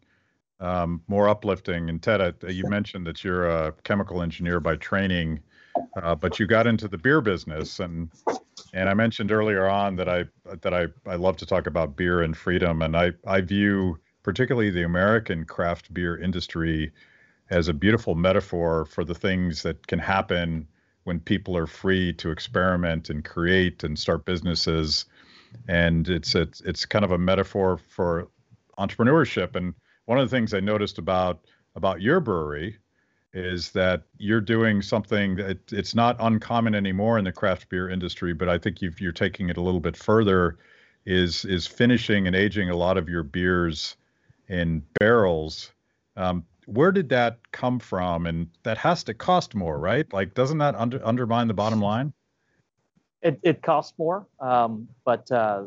um, 0.59 1.01
more 1.07 1.27
uplifting. 1.27 1.89
And 1.89 2.01
Ted, 2.01 2.21
I, 2.21 2.47
you 2.47 2.63
mentioned 2.67 3.05
that 3.07 3.23
you're 3.23 3.47
a 3.47 3.73
chemical 3.83 4.21
engineer 4.21 4.59
by 4.59 4.75
training, 4.75 5.39
uh, 6.01 6.15
but 6.15 6.39
you 6.39 6.47
got 6.47 6.67
into 6.67 6.87
the 6.87 6.97
beer 6.97 7.21
business, 7.21 7.79
and 7.79 8.09
and 8.73 8.89
I 8.89 8.93
mentioned 8.93 9.31
earlier 9.31 9.67
on 9.67 9.95
that 9.97 10.09
I 10.09 10.25
that 10.61 10.73
I 10.73 10.87
I 11.09 11.15
love 11.15 11.37
to 11.37 11.45
talk 11.45 11.67
about 11.67 11.95
beer 11.95 12.21
and 12.21 12.35
freedom, 12.35 12.81
and 12.81 12.95
I 12.95 13.11
I 13.27 13.41
view 13.41 13.99
particularly 14.23 14.71
the 14.71 14.83
American 14.83 15.45
craft 15.45 15.93
beer 15.93 16.17
industry 16.17 16.91
as 17.49 17.67
a 17.67 17.73
beautiful 17.73 18.15
metaphor 18.15 18.85
for 18.85 19.03
the 19.03 19.13
things 19.13 19.61
that 19.61 19.85
can 19.87 19.99
happen 19.99 20.67
when 21.03 21.19
people 21.19 21.55
are 21.55 21.67
free 21.67 22.11
to 22.11 22.31
experiment 22.31 23.09
and 23.09 23.23
create 23.23 23.83
and 23.83 23.99
start 23.99 24.25
businesses. 24.25 25.05
And 25.67 26.09
it's 26.09 26.33
it's 26.35 26.61
it's 26.61 26.85
kind 26.85 27.05
of 27.05 27.11
a 27.11 27.17
metaphor 27.17 27.77
for 27.77 28.27
entrepreneurship. 28.79 29.55
And 29.55 29.73
one 30.05 30.19
of 30.19 30.29
the 30.29 30.35
things 30.35 30.53
I 30.53 30.59
noticed 30.59 30.97
about 30.97 31.45
about 31.75 32.01
your 32.01 32.19
brewery 32.19 32.77
is 33.33 33.71
that 33.71 34.03
you're 34.17 34.39
doing 34.39 34.81
something 34.81 35.35
that 35.35 35.59
it's 35.73 35.93
not 35.93 36.15
uncommon 36.19 36.73
anymore 36.73 37.17
in 37.17 37.25
the 37.25 37.33
craft 37.33 37.67
beer 37.67 37.89
industry, 37.89 38.33
but 38.33 38.47
I 38.47 38.57
think 38.57 38.81
you 38.81 38.91
are 39.03 39.11
taking 39.11 39.49
it 39.49 39.57
a 39.57 39.61
little 39.61 39.81
bit 39.81 39.97
further. 39.97 40.57
Is 41.05 41.45
is 41.45 41.67
finishing 41.67 42.25
and 42.25 42.35
aging 42.35 42.69
a 42.69 42.75
lot 42.75 42.97
of 42.97 43.07
your 43.07 43.23
beers 43.23 43.95
in 44.47 44.83
barrels. 44.99 45.71
Um, 46.17 46.45
where 46.65 46.91
did 46.91 47.09
that 47.09 47.39
come 47.51 47.77
from? 47.79 48.25
And 48.25 48.49
that 48.63 48.77
has 48.79 49.03
to 49.03 49.13
cost 49.13 49.53
more, 49.53 49.77
right? 49.77 50.11
Like, 50.11 50.33
doesn't 50.33 50.57
that 50.59 50.73
under, 50.75 51.05
undermine 51.05 51.47
the 51.47 51.53
bottom 51.53 51.79
line? 51.79 52.11
It, 53.21 53.39
it 53.43 53.61
costs 53.61 53.93
more, 53.99 54.25
um, 54.39 54.87
but 55.03 55.31
uh, 55.31 55.65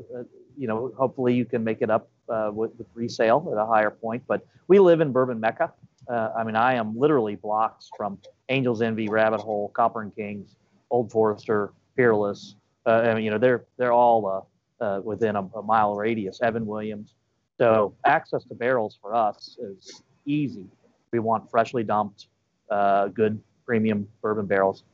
you 0.57 0.67
know, 0.67 0.93
hopefully 0.97 1.35
you 1.35 1.45
can 1.45 1.63
make 1.63 1.83
it 1.83 1.91
up 1.91 2.09
uh, 2.29 2.51
with, 2.53 2.73
with, 2.79 2.87
resale 2.95 3.49
at 3.53 3.59
a 3.59 3.67
higher 3.67 3.91
point. 3.91 4.23
But 4.27 4.47
we 4.67 4.79
live 4.79 5.01
in 5.01 5.13
Bourbon 5.13 5.41
Mecca. 5.41 5.73
Uh, 6.09 6.31
I 6.37 6.45
mean, 6.45 6.57
I 6.57 6.75
am 6.75 6.99
literally 6.99 7.37
blocks 7.37 7.91
from 7.97 8.19
Angels 8.49 8.83
Envy, 8.83 9.09
Rabbit 9.09 9.41
Hole, 9.41 9.71
Copper 9.75 10.03
and 10.03 10.15
Kings, 10.15 10.57
Old 10.91 11.11
Forester, 11.11 11.73
Peerless. 11.97 12.55
Uh, 12.87 12.91
I 12.91 13.15
mean, 13.15 13.25
you 13.25 13.31
know, 13.31 13.39
they're 13.39 13.65
they're 13.77 13.93
all 13.93 14.47
uh, 14.81 14.85
uh, 14.85 15.01
within 15.01 15.37
a, 15.37 15.43
a, 15.55 15.63
mile 15.63 15.95
radius. 15.95 16.41
Evan 16.43 16.67
Williams. 16.67 17.15
So 17.59 17.95
access 18.05 18.45
to 18.45 18.55
barrels 18.55 18.99
for 19.01 19.15
us 19.15 19.59
is 19.61 20.03
easy. 20.25 20.65
We 21.13 21.19
want 21.19 21.51
freshly 21.51 21.83
dumped, 21.83 22.29
uh, 22.71 23.09
good 23.09 23.41
premium 23.67 24.09
bourbon 24.23 24.47
barrels. 24.47 24.85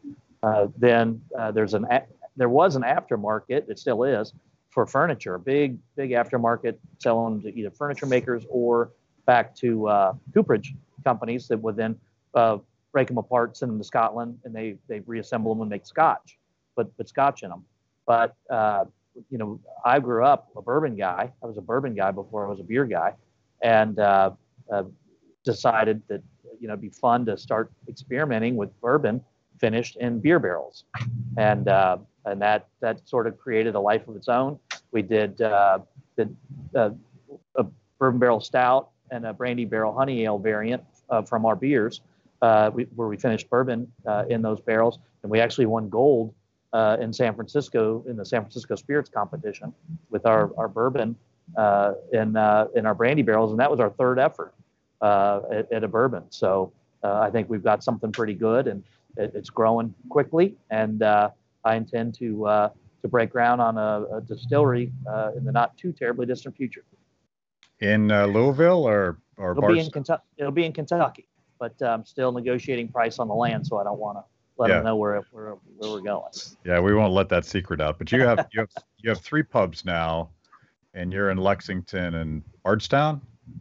then 0.79 1.21
there's 1.53 1.75
an 1.75 1.87
there 2.37 2.49
was 2.49 2.75
an 2.75 2.83
aftermarket. 2.83 3.69
It 3.69 3.79
still 3.79 4.03
is 4.03 4.33
for 4.75 4.87
furniture, 4.87 5.39
big 5.39 5.79
big 5.97 6.11
aftermarket 6.11 6.77
selling 6.99 7.41
to 7.43 7.57
either 7.57 7.71
furniture 7.71 8.07
makers 8.07 8.45
or 8.51 8.91
back 9.25 9.55
to 9.55 9.87
uh, 9.87 10.13
cooperage 10.35 10.75
companies 11.05 11.47
that 11.49 11.57
would 11.59 11.77
then 11.77 11.97
uh, 12.35 12.59
break 12.93 13.07
them 13.07 13.17
apart, 13.17 13.57
send 13.57 13.71
them 13.71 13.79
to 13.79 13.85
Scotland, 13.85 14.37
and 14.45 14.55
they 14.55 14.77
they 14.89 15.01
reassemble 15.01 15.55
them 15.55 15.63
and 15.63 15.71
make 15.71 15.87
scotch, 15.87 16.39
but 16.75 16.95
put 16.97 17.09
scotch 17.09 17.45
in 17.45 17.51
them. 17.51 17.65
But 18.05 18.35
uh, 18.51 18.87
you 19.31 19.39
know, 19.39 19.61
I 19.85 20.01
grew 20.01 20.25
up 20.25 20.49
a 20.57 20.61
bourbon 20.61 20.97
guy. 20.97 21.33
I 21.43 21.47
was 21.47 21.57
a 21.57 21.63
bourbon 21.63 21.95
guy 21.95 22.11
before 22.11 22.45
I 22.45 22.51
was 22.51 22.59
a 22.59 22.65
beer 22.65 22.85
guy, 22.85 23.15
and 23.63 23.99
uh, 24.01 24.33
uh, 24.73 24.83
decided 25.45 26.03
that 26.09 26.23
you 26.61 26.67
know 26.67 26.75
it'd 26.75 26.83
be 26.83 26.91
fun 26.91 27.25
to 27.27 27.39
start 27.39 27.71
experimenting 27.89 28.57
with 28.57 28.79
bourbon 28.81 29.23
finished 29.61 29.97
in 29.97 30.19
beer 30.19 30.41
barrels, 30.41 30.83
and 31.39 31.69
uh, 31.69 31.97
and 32.27 32.41
that 32.41 32.69
that 32.81 33.07
sort 33.09 33.27
of 33.27 33.39
created 33.39 33.75
a 33.75 33.81
life 33.81 34.07
of 34.09 34.17
its 34.17 34.29
own. 34.29 34.59
We 34.93 35.03
did 35.03 35.41
uh, 35.41 35.81
did 36.17 36.35
uh, 36.75 36.91
a 37.57 37.67
bourbon 37.99 38.19
barrel 38.19 38.41
stout 38.41 38.91
and 39.11 39.27
a 39.27 39.33
brandy 39.33 39.65
barrel 39.65 39.95
honey 39.95 40.25
ale 40.25 40.39
variant 40.39 40.83
uh, 41.11 41.23
from 41.23 41.45
our 41.45 41.57
beers, 41.57 42.01
uh, 42.43 42.71
we, 42.73 42.85
where 42.95 43.09
we 43.09 43.17
finished 43.17 43.49
bourbon 43.51 43.91
uh, 44.07 44.25
in 44.29 44.43
those 44.43 44.61
barrels, 44.61 44.99
and 45.23 45.31
we 45.31 45.41
actually 45.41 45.67
won 45.67 45.89
gold 45.89 46.35
uh, 46.73 46.97
in 47.01 47.13
San 47.13 47.35
Francisco 47.35 48.05
in 48.09 48.17
the 48.17 48.25
San 48.25 48.41
Francisco 48.41 48.75
Spirits 48.75 49.11
competition 49.11 49.73
with 50.11 50.27
our 50.27 50.51
our 50.57 50.69
bourbon 50.69 51.17
in 52.13 52.37
in 52.75 52.87
our 52.87 52.95
brandy 52.95 53.23
barrels, 53.23 53.51
and 53.51 53.61
that 53.61 53.71
was 53.71 53.81
our 53.81 53.91
third 53.91 54.19
effort 54.19 54.55
at, 55.03 55.71
at, 55.71 55.85
a 55.85 55.89
bourbon. 55.89 56.25
So 56.31 56.73
I 57.03 57.31
think 57.31 57.51
we've 57.51 57.63
got 57.63 57.85
something 57.85 58.11
pretty 58.11 58.35
good, 58.35 58.67
and 58.67 58.83
it, 59.17 59.33
it's 59.35 59.51
growing 59.51 59.95
quickly, 60.09 60.57
and 60.71 61.03
I 61.65 61.77
intend 61.77 62.15
to 62.17 62.47
uh, 62.47 62.69
to 63.03 63.09
break 63.09 63.31
ground 63.31 63.61
on 63.61 63.77
a, 63.79 64.17
a 64.17 64.21
distillery 64.21 64.93
uh, 65.07 65.33
in 65.37 65.45
the 65.45 65.53
not 65.53 65.77
too 65.77 65.93
terribly 65.93 66.27
distant 66.27 66.57
future. 66.57 66.85
In 67.81 68.11
uh, 68.11 68.27
Louisville 68.27 68.85
or 68.85 69.19
or 69.37 69.53
it'll 69.53 69.69
be 69.69 69.81
in 69.81 69.91
Kentucky. 69.91 70.23
It'll 70.39 70.53
be 70.53 70.65
in 70.65 70.73
Kentucky, 70.73 71.29
but 71.59 71.75
I'm 71.83 72.01
um, 72.01 72.05
still 72.05 72.33
negotiating 72.33 72.89
price 72.89 73.19
on 73.19 73.29
the 73.29 73.35
land, 73.35 73.67
so 73.67 73.79
I 73.79 73.85
don't 73.85 73.99
want 73.99 74.19
to 74.19 74.25
let 74.57 74.69
yeah. 74.69 74.77
them 74.77 74.85
know 74.85 74.97
where, 74.97 75.21
where 75.33 75.57
where 75.77 75.91
we're 75.91 76.01
going. 76.01 76.33
Yeah, 76.65 76.81
we 76.81 76.95
won't 76.95 77.13
let 77.13 77.29
that 77.31 77.45
secret 77.45 77.81
out. 77.81 77.99
But 77.99 78.13
you 78.13 78.23
have 78.23 78.47
you 78.53 78.61
have 78.61 78.71
you 78.99 79.11
have 79.11 79.21
three 79.21 79.43
pubs 79.43 79.85
now, 79.85 80.31
and 80.95 81.13
you're 81.13 81.31
in 81.31 81.39
Lexington 81.39 82.15
and 82.15 82.43
Bardstown. 82.63 83.21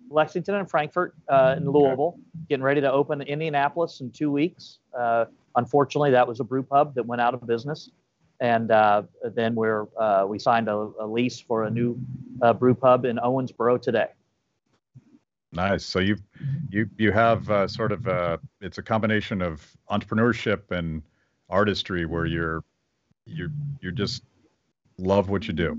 Lexington 0.10 0.56
and 0.56 0.70
Frankfort 0.70 1.14
uh, 1.28 1.56
in 1.58 1.70
Louisville, 1.70 2.18
getting 2.48 2.64
ready 2.64 2.80
to 2.80 2.92
open 2.92 3.22
Indianapolis 3.22 4.00
in 4.00 4.12
two 4.12 4.32
weeks. 4.32 4.80
Uh, 4.98 5.26
unfortunately, 5.56 6.12
that 6.12 6.28
was 6.28 6.40
a 6.40 6.44
brew 6.44 6.64
pub 6.64 6.96
that 6.96 7.06
went 7.06 7.22
out 7.22 7.34
of 7.34 7.46
business, 7.46 7.90
and 8.40 8.72
uh, 8.72 9.04
then 9.36 9.56
we're 9.56 9.88
uh, 9.98 10.26
we 10.28 10.40
signed 10.40 10.68
a, 10.68 10.92
a, 11.00 11.08
lease 11.08 11.40
for 11.40 11.64
a 11.64 11.70
new 11.70 11.98
uh, 12.42 12.54
brew 12.54 12.74
pub 12.74 13.06
in 13.06 13.18
Owensboro 13.18 13.82
today. 13.82 14.08
Nice. 15.52 15.86
So 15.86 16.00
you 16.00 16.18
you 16.70 16.90
you 16.98 17.12
have 17.12 17.50
uh, 17.50 17.68
sort 17.68 17.92
of 17.92 18.08
a, 18.08 18.40
it's 18.62 18.78
a 18.78 18.84
combination 18.84 19.42
of 19.42 19.66
entrepreneurship 19.90 20.72
and 20.72 21.02
artistry 21.50 22.06
where 22.06 22.26
you're 22.26 22.64
you're 23.26 23.52
you're 23.82 23.92
just 23.92 24.24
love 24.98 25.30
what 25.30 25.48
you 25.48 25.54
do 25.54 25.78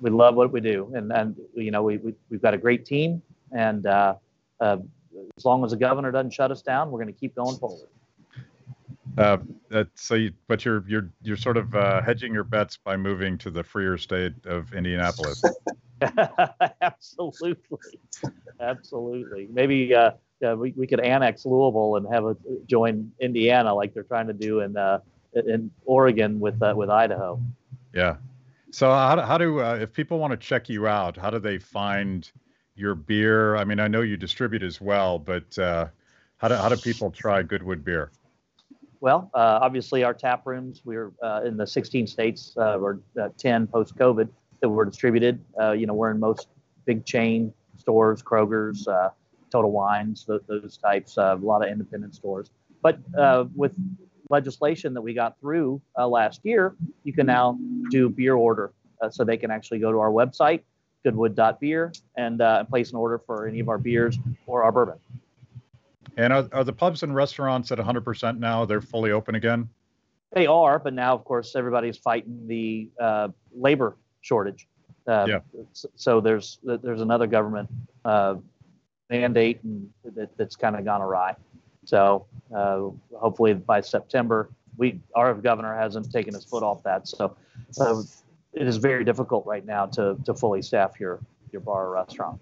we 0.00 0.10
love 0.10 0.34
what 0.34 0.52
we 0.52 0.60
do, 0.60 0.90
and 0.94 1.12
and 1.12 1.36
you 1.54 1.70
know 1.70 1.82
we, 1.82 1.96
we 1.98 2.14
we've 2.28 2.42
got 2.42 2.54
a 2.54 2.58
great 2.58 2.84
team, 2.84 3.22
and 3.52 3.86
uh, 3.86 4.14
uh, 4.60 4.76
as 5.36 5.44
long 5.44 5.64
as 5.64 5.70
the 5.70 5.76
governor 5.76 6.10
doesn't 6.10 6.32
shut 6.32 6.50
us 6.50 6.62
down, 6.62 6.90
we're 6.90 7.00
going 7.00 7.12
to 7.12 7.18
keep 7.18 7.34
going 7.34 7.56
forward. 7.56 7.88
Uh, 9.18 9.38
so, 9.94 10.14
you, 10.14 10.32
but 10.48 10.64
you're 10.64 10.84
you're 10.88 11.10
you're 11.22 11.36
sort 11.36 11.56
of 11.56 11.74
uh, 11.74 12.00
hedging 12.02 12.32
your 12.32 12.44
bets 12.44 12.76
by 12.76 12.96
moving 12.96 13.36
to 13.38 13.50
the 13.50 13.62
freer 13.62 13.98
state 13.98 14.32
of 14.46 14.72
Indianapolis. 14.72 15.42
absolutely, 16.80 17.56
absolutely. 18.60 19.48
Maybe 19.52 19.94
uh, 19.94 20.12
we 20.56 20.72
we 20.76 20.86
could 20.86 21.00
annex 21.00 21.44
Louisville 21.44 21.96
and 21.96 22.06
have 22.12 22.24
a 22.24 22.36
join 22.66 23.12
Indiana 23.20 23.74
like 23.74 23.92
they're 23.94 24.02
trying 24.04 24.26
to 24.28 24.32
do 24.32 24.60
in 24.60 24.76
uh, 24.76 25.00
in 25.34 25.70
Oregon 25.84 26.40
with 26.40 26.60
uh, 26.62 26.72
with 26.76 26.90
Idaho. 26.90 27.40
Yeah, 27.92 28.16
So 28.70 28.90
how, 28.90 29.16
do- 29.16 29.22
how 29.22 29.38
do 29.38 29.60
uh, 29.60 29.78
if 29.80 29.92
people 29.92 30.18
want 30.18 30.32
to 30.32 30.36
check 30.36 30.68
you 30.68 30.86
out, 30.86 31.16
how 31.16 31.30
do 31.30 31.38
they 31.38 31.58
find 31.58 32.30
your 32.76 32.94
beer? 32.94 33.56
I 33.56 33.64
mean, 33.64 33.80
I 33.80 33.88
know 33.88 34.02
you 34.02 34.16
distribute 34.16 34.62
as 34.62 34.80
well, 34.80 35.18
but 35.18 35.58
uh, 35.58 35.88
how 36.38 36.48
do 36.48 36.54
how 36.54 36.68
do 36.68 36.76
people 36.76 37.10
try 37.10 37.42
Goodwood 37.42 37.84
beer? 37.84 38.12
Well, 39.00 39.30
uh, 39.32 39.58
obviously, 39.62 40.04
our 40.04 40.12
tap 40.12 40.46
rooms, 40.46 40.82
we're 40.84 41.12
uh, 41.22 41.42
in 41.44 41.56
the 41.56 41.66
16 41.66 42.06
states, 42.06 42.54
uh, 42.58 42.78
or 42.78 43.00
uh, 43.20 43.30
10 43.38 43.66
post 43.66 43.96
COVID 43.96 44.28
that 44.60 44.68
were 44.68 44.84
distributed. 44.84 45.42
Uh, 45.58 45.72
you 45.72 45.86
know, 45.86 45.94
we're 45.94 46.10
in 46.10 46.20
most 46.20 46.48
big 46.84 47.06
chain 47.06 47.52
stores, 47.78 48.22
Kroger's, 48.22 48.86
Total 49.50 49.70
Wines, 49.70 50.26
those, 50.26 50.42
those 50.46 50.76
types, 50.76 51.16
a 51.16 51.34
lot 51.40 51.64
of 51.64 51.72
independent 51.72 52.14
stores. 52.14 52.50
But 52.82 52.98
with 53.56 53.72
legislation 54.28 54.94
that 54.94 55.00
we 55.00 55.12
got 55.12 55.40
through 55.40 55.80
last 55.98 56.40
year, 56.44 56.76
you 57.02 57.12
can 57.12 57.26
now 57.26 57.58
do 57.90 58.08
beer 58.08 58.34
order. 58.34 58.72
So 59.10 59.24
they 59.24 59.38
can 59.38 59.50
actually 59.50 59.78
go 59.78 59.90
to 59.90 59.98
our 59.98 60.10
website, 60.10 60.60
goodwood.beer, 61.04 61.92
and 62.16 62.68
place 62.68 62.90
an 62.90 62.96
order 62.96 63.18
for 63.18 63.48
any 63.48 63.60
of 63.60 63.68
our 63.68 63.78
beers 63.78 64.18
or 64.46 64.62
our 64.62 64.70
bourbon. 64.70 64.98
And 66.16 66.32
are, 66.32 66.48
are 66.52 66.64
the 66.64 66.72
pubs 66.72 67.02
and 67.02 67.14
restaurants 67.14 67.70
at 67.72 67.78
100% 67.78 68.38
now? 68.38 68.64
They're 68.64 68.80
fully 68.80 69.12
open 69.12 69.34
again? 69.34 69.68
They 70.32 70.46
are, 70.46 70.78
but 70.78 70.94
now, 70.94 71.14
of 71.14 71.24
course, 71.24 71.56
everybody's 71.56 71.96
fighting 71.96 72.46
the 72.46 72.88
uh, 73.00 73.28
labor 73.54 73.96
shortage. 74.20 74.68
Uh, 75.06 75.26
Yeah. 75.28 75.40
So 75.96 76.20
there's 76.20 76.58
there's 76.62 77.00
another 77.00 77.26
government 77.26 77.68
uh, 78.04 78.36
mandate 79.08 79.60
and 79.64 79.88
that, 80.04 80.36
that's 80.36 80.56
kind 80.56 80.76
of 80.76 80.84
gone 80.84 81.02
awry. 81.02 81.34
So 81.84 82.26
uh, 82.54 82.90
hopefully 83.16 83.54
by 83.54 83.80
September, 83.80 84.50
we 84.76 85.00
our 85.16 85.34
governor 85.34 85.76
hasn't 85.76 86.12
taken 86.12 86.34
his 86.34 86.44
foot 86.44 86.62
off 86.62 86.82
that. 86.84 87.08
So 87.08 87.36
uh, 87.80 88.02
it 88.52 88.66
is 88.68 88.76
very 88.76 89.04
difficult 89.04 89.46
right 89.46 89.64
now 89.64 89.86
to 89.86 90.16
to 90.24 90.34
fully 90.34 90.62
staff 90.62 91.00
your 91.00 91.20
your 91.50 91.60
bar 91.60 91.86
or 91.86 91.90
restaurant. 91.92 92.40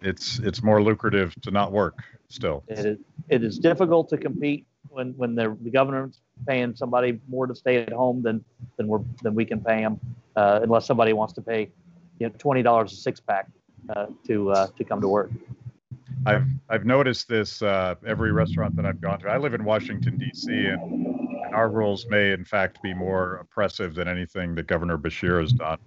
It's 0.00 0.38
it's 0.38 0.62
more 0.62 0.82
lucrative 0.82 1.34
to 1.42 1.50
not 1.50 1.72
work 1.72 2.02
still. 2.28 2.64
It 2.68 2.78
is 2.78 2.98
it 3.28 3.44
is 3.44 3.58
difficult 3.58 4.08
to 4.10 4.18
compete 4.18 4.66
when 4.88 5.12
when 5.16 5.34
the, 5.34 5.56
the 5.62 5.70
governor's 5.70 6.20
paying 6.46 6.74
somebody 6.76 7.20
more 7.28 7.46
to 7.46 7.54
stay 7.54 7.82
at 7.82 7.92
home 7.92 8.22
than 8.22 8.44
than 8.76 8.88
we're 8.88 9.00
than 9.22 9.34
we 9.34 9.44
can 9.44 9.60
pay 9.60 9.80
them, 9.80 10.00
uh, 10.36 10.60
unless 10.62 10.86
somebody 10.86 11.12
wants 11.12 11.34
to 11.34 11.42
pay 11.42 11.70
you 12.18 12.28
know 12.28 12.34
twenty 12.38 12.62
dollars 12.62 12.92
a 12.92 12.96
six 12.96 13.20
pack 13.20 13.48
uh, 13.94 14.06
to 14.26 14.50
uh, 14.50 14.66
to 14.76 14.84
come 14.84 15.00
to 15.00 15.08
work. 15.08 15.30
I've 16.26 16.46
I've 16.68 16.84
noticed 16.84 17.28
this 17.28 17.62
uh, 17.62 17.94
every 18.06 18.32
restaurant 18.32 18.76
that 18.76 18.86
I've 18.86 19.00
gone 19.00 19.20
to. 19.20 19.28
I 19.28 19.38
live 19.38 19.54
in 19.54 19.64
Washington 19.64 20.18
D.C. 20.18 20.52
and, 20.52 21.16
and 21.46 21.54
our 21.54 21.70
rules 21.70 22.06
may 22.08 22.32
in 22.32 22.44
fact 22.44 22.82
be 22.82 22.94
more 22.94 23.36
oppressive 23.36 23.94
than 23.94 24.08
anything 24.08 24.54
that 24.56 24.66
Governor 24.66 24.98
Beshear 24.98 25.40
has 25.40 25.52
done. 25.52 25.78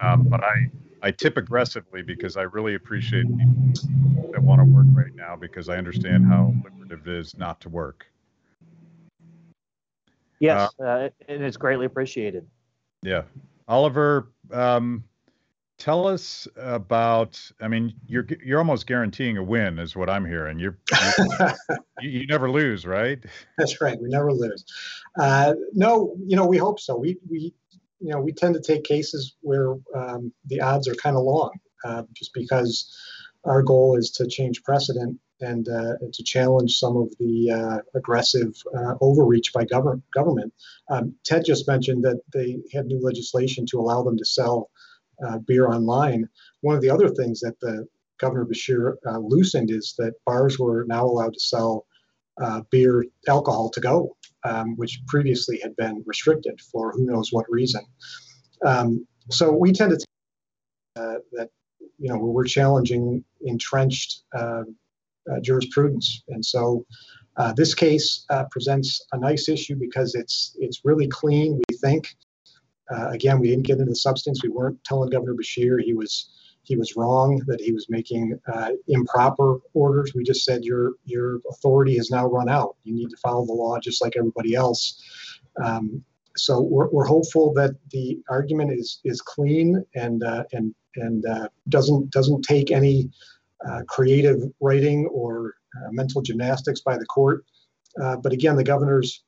Um, 0.00 0.24
but 0.24 0.42
I 0.42 0.70
I 1.04 1.10
tip 1.10 1.36
aggressively 1.36 2.00
because 2.00 2.38
I 2.38 2.42
really 2.42 2.76
appreciate 2.76 3.26
people 3.26 4.30
that 4.32 4.42
want 4.42 4.60
to 4.60 4.64
work 4.64 4.86
right 4.94 5.14
now 5.14 5.36
because 5.36 5.68
I 5.68 5.76
understand 5.76 6.24
how 6.24 6.54
lucrative 6.64 7.06
it 7.06 7.14
is 7.14 7.36
not 7.36 7.60
to 7.60 7.68
work. 7.68 8.06
Yes, 10.40 10.70
uh, 10.82 11.10
and 11.28 11.44
it's 11.44 11.58
greatly 11.58 11.84
appreciated. 11.84 12.46
Yeah, 13.02 13.24
Oliver, 13.68 14.32
um, 14.50 15.04
tell 15.76 16.08
us 16.08 16.48
about. 16.56 17.38
I 17.60 17.68
mean, 17.68 17.92
you're 18.06 18.26
you're 18.42 18.58
almost 18.58 18.86
guaranteeing 18.86 19.36
a 19.36 19.42
win, 19.42 19.78
is 19.78 19.94
what 19.94 20.08
I'm 20.08 20.24
hearing. 20.24 20.58
You're, 20.58 20.78
you 22.00 22.08
you 22.08 22.26
never 22.26 22.50
lose, 22.50 22.86
right? 22.86 23.22
That's 23.58 23.78
right. 23.82 24.00
We 24.00 24.08
never 24.08 24.32
lose. 24.32 24.64
Uh, 25.20 25.52
no, 25.74 26.16
you 26.26 26.34
know, 26.34 26.46
we 26.46 26.56
hope 26.56 26.80
so. 26.80 26.96
We, 26.96 27.18
we, 27.28 27.52
you 28.04 28.10
know, 28.10 28.20
we 28.20 28.32
tend 28.32 28.54
to 28.54 28.60
take 28.60 28.84
cases 28.84 29.34
where 29.40 29.72
um, 29.94 30.30
the 30.46 30.60
odds 30.60 30.86
are 30.88 30.94
kind 30.94 31.16
of 31.16 31.22
long, 31.22 31.52
uh, 31.86 32.02
just 32.12 32.34
because 32.34 32.94
our 33.44 33.62
goal 33.62 33.96
is 33.96 34.10
to 34.10 34.26
change 34.26 34.62
precedent 34.62 35.18
and, 35.40 35.66
uh, 35.68 35.94
to 36.12 36.22
challenge 36.22 36.76
some 36.76 36.98
of 36.98 37.08
the 37.18 37.50
uh, 37.50 37.78
aggressive 37.96 38.54
uh, 38.76 38.94
overreach 39.00 39.54
by 39.54 39.64
government. 39.64 40.02
Government. 40.14 40.52
Um, 40.90 41.14
Ted 41.24 41.46
just 41.46 41.66
mentioned 41.66 42.04
that 42.04 42.20
they 42.30 42.58
have 42.74 42.84
new 42.84 43.00
legislation 43.00 43.64
to 43.70 43.80
allow 43.80 44.02
them 44.02 44.18
to 44.18 44.24
sell 44.24 44.70
uh, 45.26 45.38
beer 45.38 45.68
online. 45.68 46.28
One 46.60 46.76
of 46.76 46.82
the 46.82 46.90
other 46.90 47.08
things 47.08 47.40
that 47.40 47.58
the 47.60 47.88
Governor 48.18 48.44
Beshear 48.44 48.96
uh, 49.06 49.18
loosened 49.18 49.70
is 49.70 49.94
that 49.96 50.12
bars 50.26 50.58
were 50.58 50.84
now 50.86 51.06
allowed 51.06 51.32
to 51.32 51.40
sell 51.40 51.86
uh, 52.42 52.62
beer 52.70 53.04
alcohol 53.28 53.70
to 53.70 53.80
go, 53.80 54.16
um, 54.44 54.76
which 54.76 55.00
previously 55.06 55.58
had 55.62 55.74
been 55.76 56.02
restricted 56.06 56.60
for 56.60 56.92
who 56.92 57.06
knows 57.06 57.32
what 57.32 57.46
reason. 57.48 57.82
Um, 58.64 59.06
so 59.30 59.52
we 59.52 59.72
tend 59.72 59.90
to 59.90 59.96
think 59.96 60.06
uh, 60.96 61.18
that 61.32 61.50
you 61.98 62.08
know 62.08 62.18
we're 62.18 62.44
challenging 62.44 63.24
entrenched 63.42 64.22
uh, 64.34 64.62
uh, 65.30 65.40
jurisprudence, 65.42 66.22
and 66.28 66.44
so 66.44 66.84
uh, 67.36 67.52
this 67.52 67.74
case 67.74 68.24
uh, 68.30 68.44
presents 68.50 69.04
a 69.12 69.18
nice 69.18 69.48
issue 69.48 69.76
because 69.76 70.14
it's 70.14 70.56
it's 70.58 70.80
really 70.84 71.08
clean. 71.08 71.60
We 71.68 71.76
think. 71.78 72.14
Uh, 72.94 73.08
again, 73.08 73.40
we 73.40 73.48
didn't 73.48 73.64
get 73.64 73.78
into 73.78 73.86
the 73.86 73.96
substance. 73.96 74.42
We 74.42 74.50
weren't 74.50 74.82
telling 74.84 75.08
Governor 75.08 75.32
Beshear 75.32 75.80
he 75.82 75.94
was 75.94 76.28
he 76.64 76.76
was 76.76 76.96
wrong 76.96 77.42
that 77.46 77.60
he 77.60 77.72
was 77.72 77.88
making 77.88 78.38
uh, 78.52 78.70
improper 78.88 79.58
orders. 79.74 80.12
We 80.14 80.24
just 80.24 80.44
said 80.44 80.64
your 80.64 80.92
your 81.04 81.40
authority 81.50 81.96
has 81.96 82.10
now 82.10 82.26
run 82.26 82.48
out. 82.48 82.76
You 82.84 82.94
need 82.94 83.10
to 83.10 83.16
follow 83.18 83.46
the 83.46 83.52
law 83.52 83.78
just 83.78 84.02
like 84.02 84.16
everybody 84.16 84.54
else. 84.54 85.00
Um, 85.62 86.02
so 86.36 86.60
we're, 86.60 86.88
we're 86.88 87.06
hopeful 87.06 87.52
that 87.54 87.76
the 87.90 88.18
argument 88.28 88.72
is 88.72 89.00
is 89.04 89.20
clean 89.20 89.84
and 89.94 90.24
uh, 90.24 90.44
and 90.52 90.74
and 90.96 91.24
uh, 91.26 91.48
doesn't 91.68 92.10
doesn't 92.10 92.42
take 92.42 92.70
any 92.70 93.10
uh, 93.68 93.82
creative 93.86 94.42
writing 94.60 95.06
or 95.06 95.54
uh, 95.76 95.90
mental 95.92 96.22
gymnastics 96.22 96.80
by 96.80 96.96
the 96.96 97.06
court. 97.06 97.44
Uh, 98.02 98.16
but 98.16 98.32
again, 98.32 98.56
the 98.56 98.64
governor's 98.64 99.22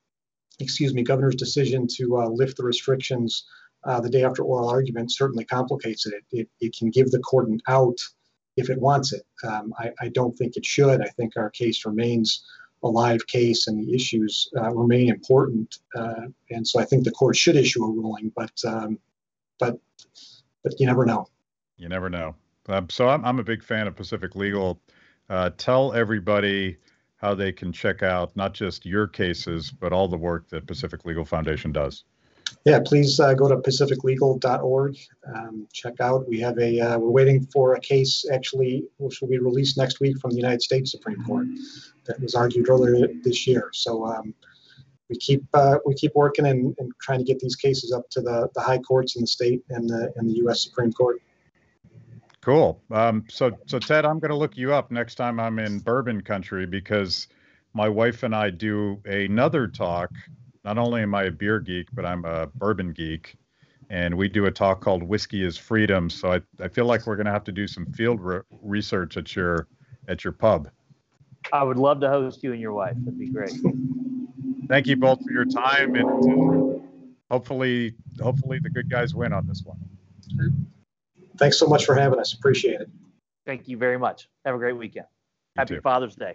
excuse 0.58 0.94
me 0.94 1.02
governor's 1.02 1.36
decision 1.36 1.86
to 1.86 2.16
lift 2.32 2.56
the 2.56 2.64
restrictions 2.64 3.44
uh, 3.86 4.00
the 4.00 4.10
day 4.10 4.24
after 4.24 4.42
oral 4.42 4.68
argument 4.68 5.12
certainly 5.12 5.44
complicates 5.44 6.06
it. 6.06 6.24
it. 6.32 6.48
It 6.60 6.76
can 6.76 6.90
give 6.90 7.10
the 7.10 7.20
court 7.20 7.48
an 7.48 7.60
out 7.68 7.98
if 8.56 8.68
it 8.70 8.80
wants 8.80 9.12
it. 9.12 9.22
Um, 9.44 9.72
I, 9.78 9.92
I, 10.00 10.08
don't 10.08 10.36
think 10.36 10.56
it 10.56 10.64
should. 10.64 11.00
I 11.02 11.08
think 11.08 11.34
our 11.36 11.50
case 11.50 11.84
remains 11.84 12.44
a 12.82 12.88
live 12.88 13.26
case 13.26 13.66
and 13.66 13.78
the 13.78 13.94
issues 13.94 14.48
uh, 14.56 14.74
remain 14.74 15.10
important. 15.10 15.78
Uh, 15.94 16.28
and 16.50 16.66
so 16.66 16.80
I 16.80 16.84
think 16.84 17.04
the 17.04 17.10
court 17.10 17.36
should 17.36 17.56
issue 17.56 17.84
a 17.84 17.90
ruling, 17.90 18.32
but 18.34 18.52
um, 18.66 18.98
but 19.58 19.78
but 20.62 20.78
you 20.80 20.86
never 20.86 21.06
know. 21.06 21.26
You 21.76 21.88
never 21.88 22.10
know. 22.10 22.34
Um, 22.68 22.88
so 22.90 23.08
I'm, 23.08 23.24
I'm 23.24 23.38
a 23.38 23.44
big 23.44 23.62
fan 23.62 23.86
of 23.86 23.94
Pacific 23.94 24.34
Legal. 24.34 24.80
Uh, 25.28 25.50
tell 25.56 25.92
everybody 25.92 26.76
how 27.16 27.34
they 27.34 27.52
can 27.52 27.72
check 27.72 28.02
out 28.02 28.34
not 28.36 28.54
just 28.54 28.84
your 28.84 29.06
cases, 29.06 29.70
but 29.70 29.92
all 29.92 30.08
the 30.08 30.16
work 30.16 30.48
that 30.48 30.66
Pacific 30.66 31.04
Legal 31.04 31.24
Foundation 31.24 31.72
does. 31.72 32.04
Yeah, 32.64 32.80
please 32.84 33.20
uh, 33.20 33.34
go 33.34 33.48
to 33.48 33.56
pacificlegal.org. 33.56 34.98
Um, 35.32 35.68
check 35.72 36.00
out. 36.00 36.28
We 36.28 36.40
have 36.40 36.58
a. 36.58 36.80
Uh, 36.80 36.98
we're 36.98 37.10
waiting 37.10 37.46
for 37.46 37.74
a 37.74 37.80
case 37.80 38.26
actually, 38.32 38.84
which 38.98 39.20
will 39.20 39.28
be 39.28 39.38
released 39.38 39.76
next 39.76 40.00
week 40.00 40.18
from 40.18 40.30
the 40.30 40.36
United 40.36 40.62
States 40.62 40.90
Supreme 40.90 41.22
Court, 41.24 41.46
that 42.06 42.20
was 42.20 42.34
argued 42.34 42.68
earlier 42.68 43.08
this 43.22 43.46
year. 43.46 43.70
So 43.72 44.04
um, 44.06 44.34
we 45.08 45.16
keep 45.16 45.44
uh, 45.54 45.78
we 45.86 45.94
keep 45.94 46.12
working 46.14 46.46
and, 46.46 46.74
and 46.78 46.92
trying 47.00 47.18
to 47.18 47.24
get 47.24 47.38
these 47.38 47.56
cases 47.56 47.92
up 47.92 48.08
to 48.10 48.20
the, 48.20 48.48
the 48.54 48.60
high 48.60 48.78
courts 48.78 49.16
in 49.16 49.22
the 49.22 49.28
state 49.28 49.62
and 49.70 49.88
the 49.88 50.12
and 50.16 50.28
the 50.28 50.34
U.S. 50.38 50.62
Supreme 50.62 50.92
Court. 50.92 51.22
Cool. 52.40 52.80
Um, 52.90 53.24
so 53.28 53.52
so 53.66 53.78
Ted, 53.78 54.04
I'm 54.04 54.18
going 54.18 54.30
to 54.30 54.36
look 54.36 54.56
you 54.56 54.74
up 54.74 54.90
next 54.90 55.16
time 55.16 55.38
I'm 55.38 55.58
in 55.58 55.78
bourbon 55.78 56.20
country 56.20 56.66
because 56.66 57.28
my 57.74 57.88
wife 57.88 58.22
and 58.22 58.34
I 58.34 58.50
do 58.50 59.00
another 59.04 59.68
talk 59.68 60.10
not 60.66 60.78
only 60.78 61.00
am 61.02 61.14
I 61.14 61.24
a 61.24 61.30
beer 61.30 61.60
geek, 61.60 61.86
but 61.94 62.04
I'm 62.04 62.24
a 62.24 62.48
bourbon 62.48 62.92
geek. 62.92 63.36
And 63.88 64.16
we 64.16 64.28
do 64.28 64.46
a 64.46 64.50
talk 64.50 64.80
called 64.80 65.04
Whiskey 65.04 65.44
is 65.44 65.56
Freedom. 65.56 66.10
So 66.10 66.32
I, 66.32 66.40
I 66.60 66.66
feel 66.66 66.86
like 66.86 67.06
we're 67.06 67.14
going 67.14 67.26
to 67.26 67.32
have 67.32 67.44
to 67.44 67.52
do 67.52 67.68
some 67.68 67.86
field 67.86 68.20
re- 68.20 68.40
research 68.60 69.16
at 69.16 69.36
your 69.36 69.68
at 70.08 70.24
your 70.24 70.32
pub. 70.32 70.68
I 71.52 71.62
would 71.62 71.78
love 71.78 72.00
to 72.00 72.08
host 72.08 72.42
you 72.42 72.52
and 72.52 72.60
your 72.60 72.72
wife. 72.72 72.96
That'd 72.98 73.16
be 73.16 73.28
great. 73.28 73.52
Thank 74.68 74.88
you 74.88 74.96
both 74.96 75.24
for 75.24 75.30
your 75.30 75.44
time, 75.44 75.94
and 75.94 76.08
uh, 76.08 76.78
hopefully, 77.30 77.94
hopefully 78.20 78.58
the 78.58 78.70
good 78.70 78.90
guys 78.90 79.14
win 79.14 79.32
on 79.32 79.46
this 79.46 79.62
one. 79.64 79.78
Thanks 81.38 81.60
so 81.60 81.68
much 81.68 81.86
for 81.86 81.94
having 81.94 82.18
us. 82.18 82.32
Appreciate 82.32 82.80
it. 82.80 82.90
Thank 83.44 83.68
you 83.68 83.76
very 83.76 83.98
much. 83.98 84.28
Have 84.44 84.56
a 84.56 84.58
great 84.58 84.76
weekend. 84.76 85.06
You 85.54 85.60
Happy 85.60 85.76
too. 85.76 85.80
Father's 85.82 86.16
Day. 86.16 86.34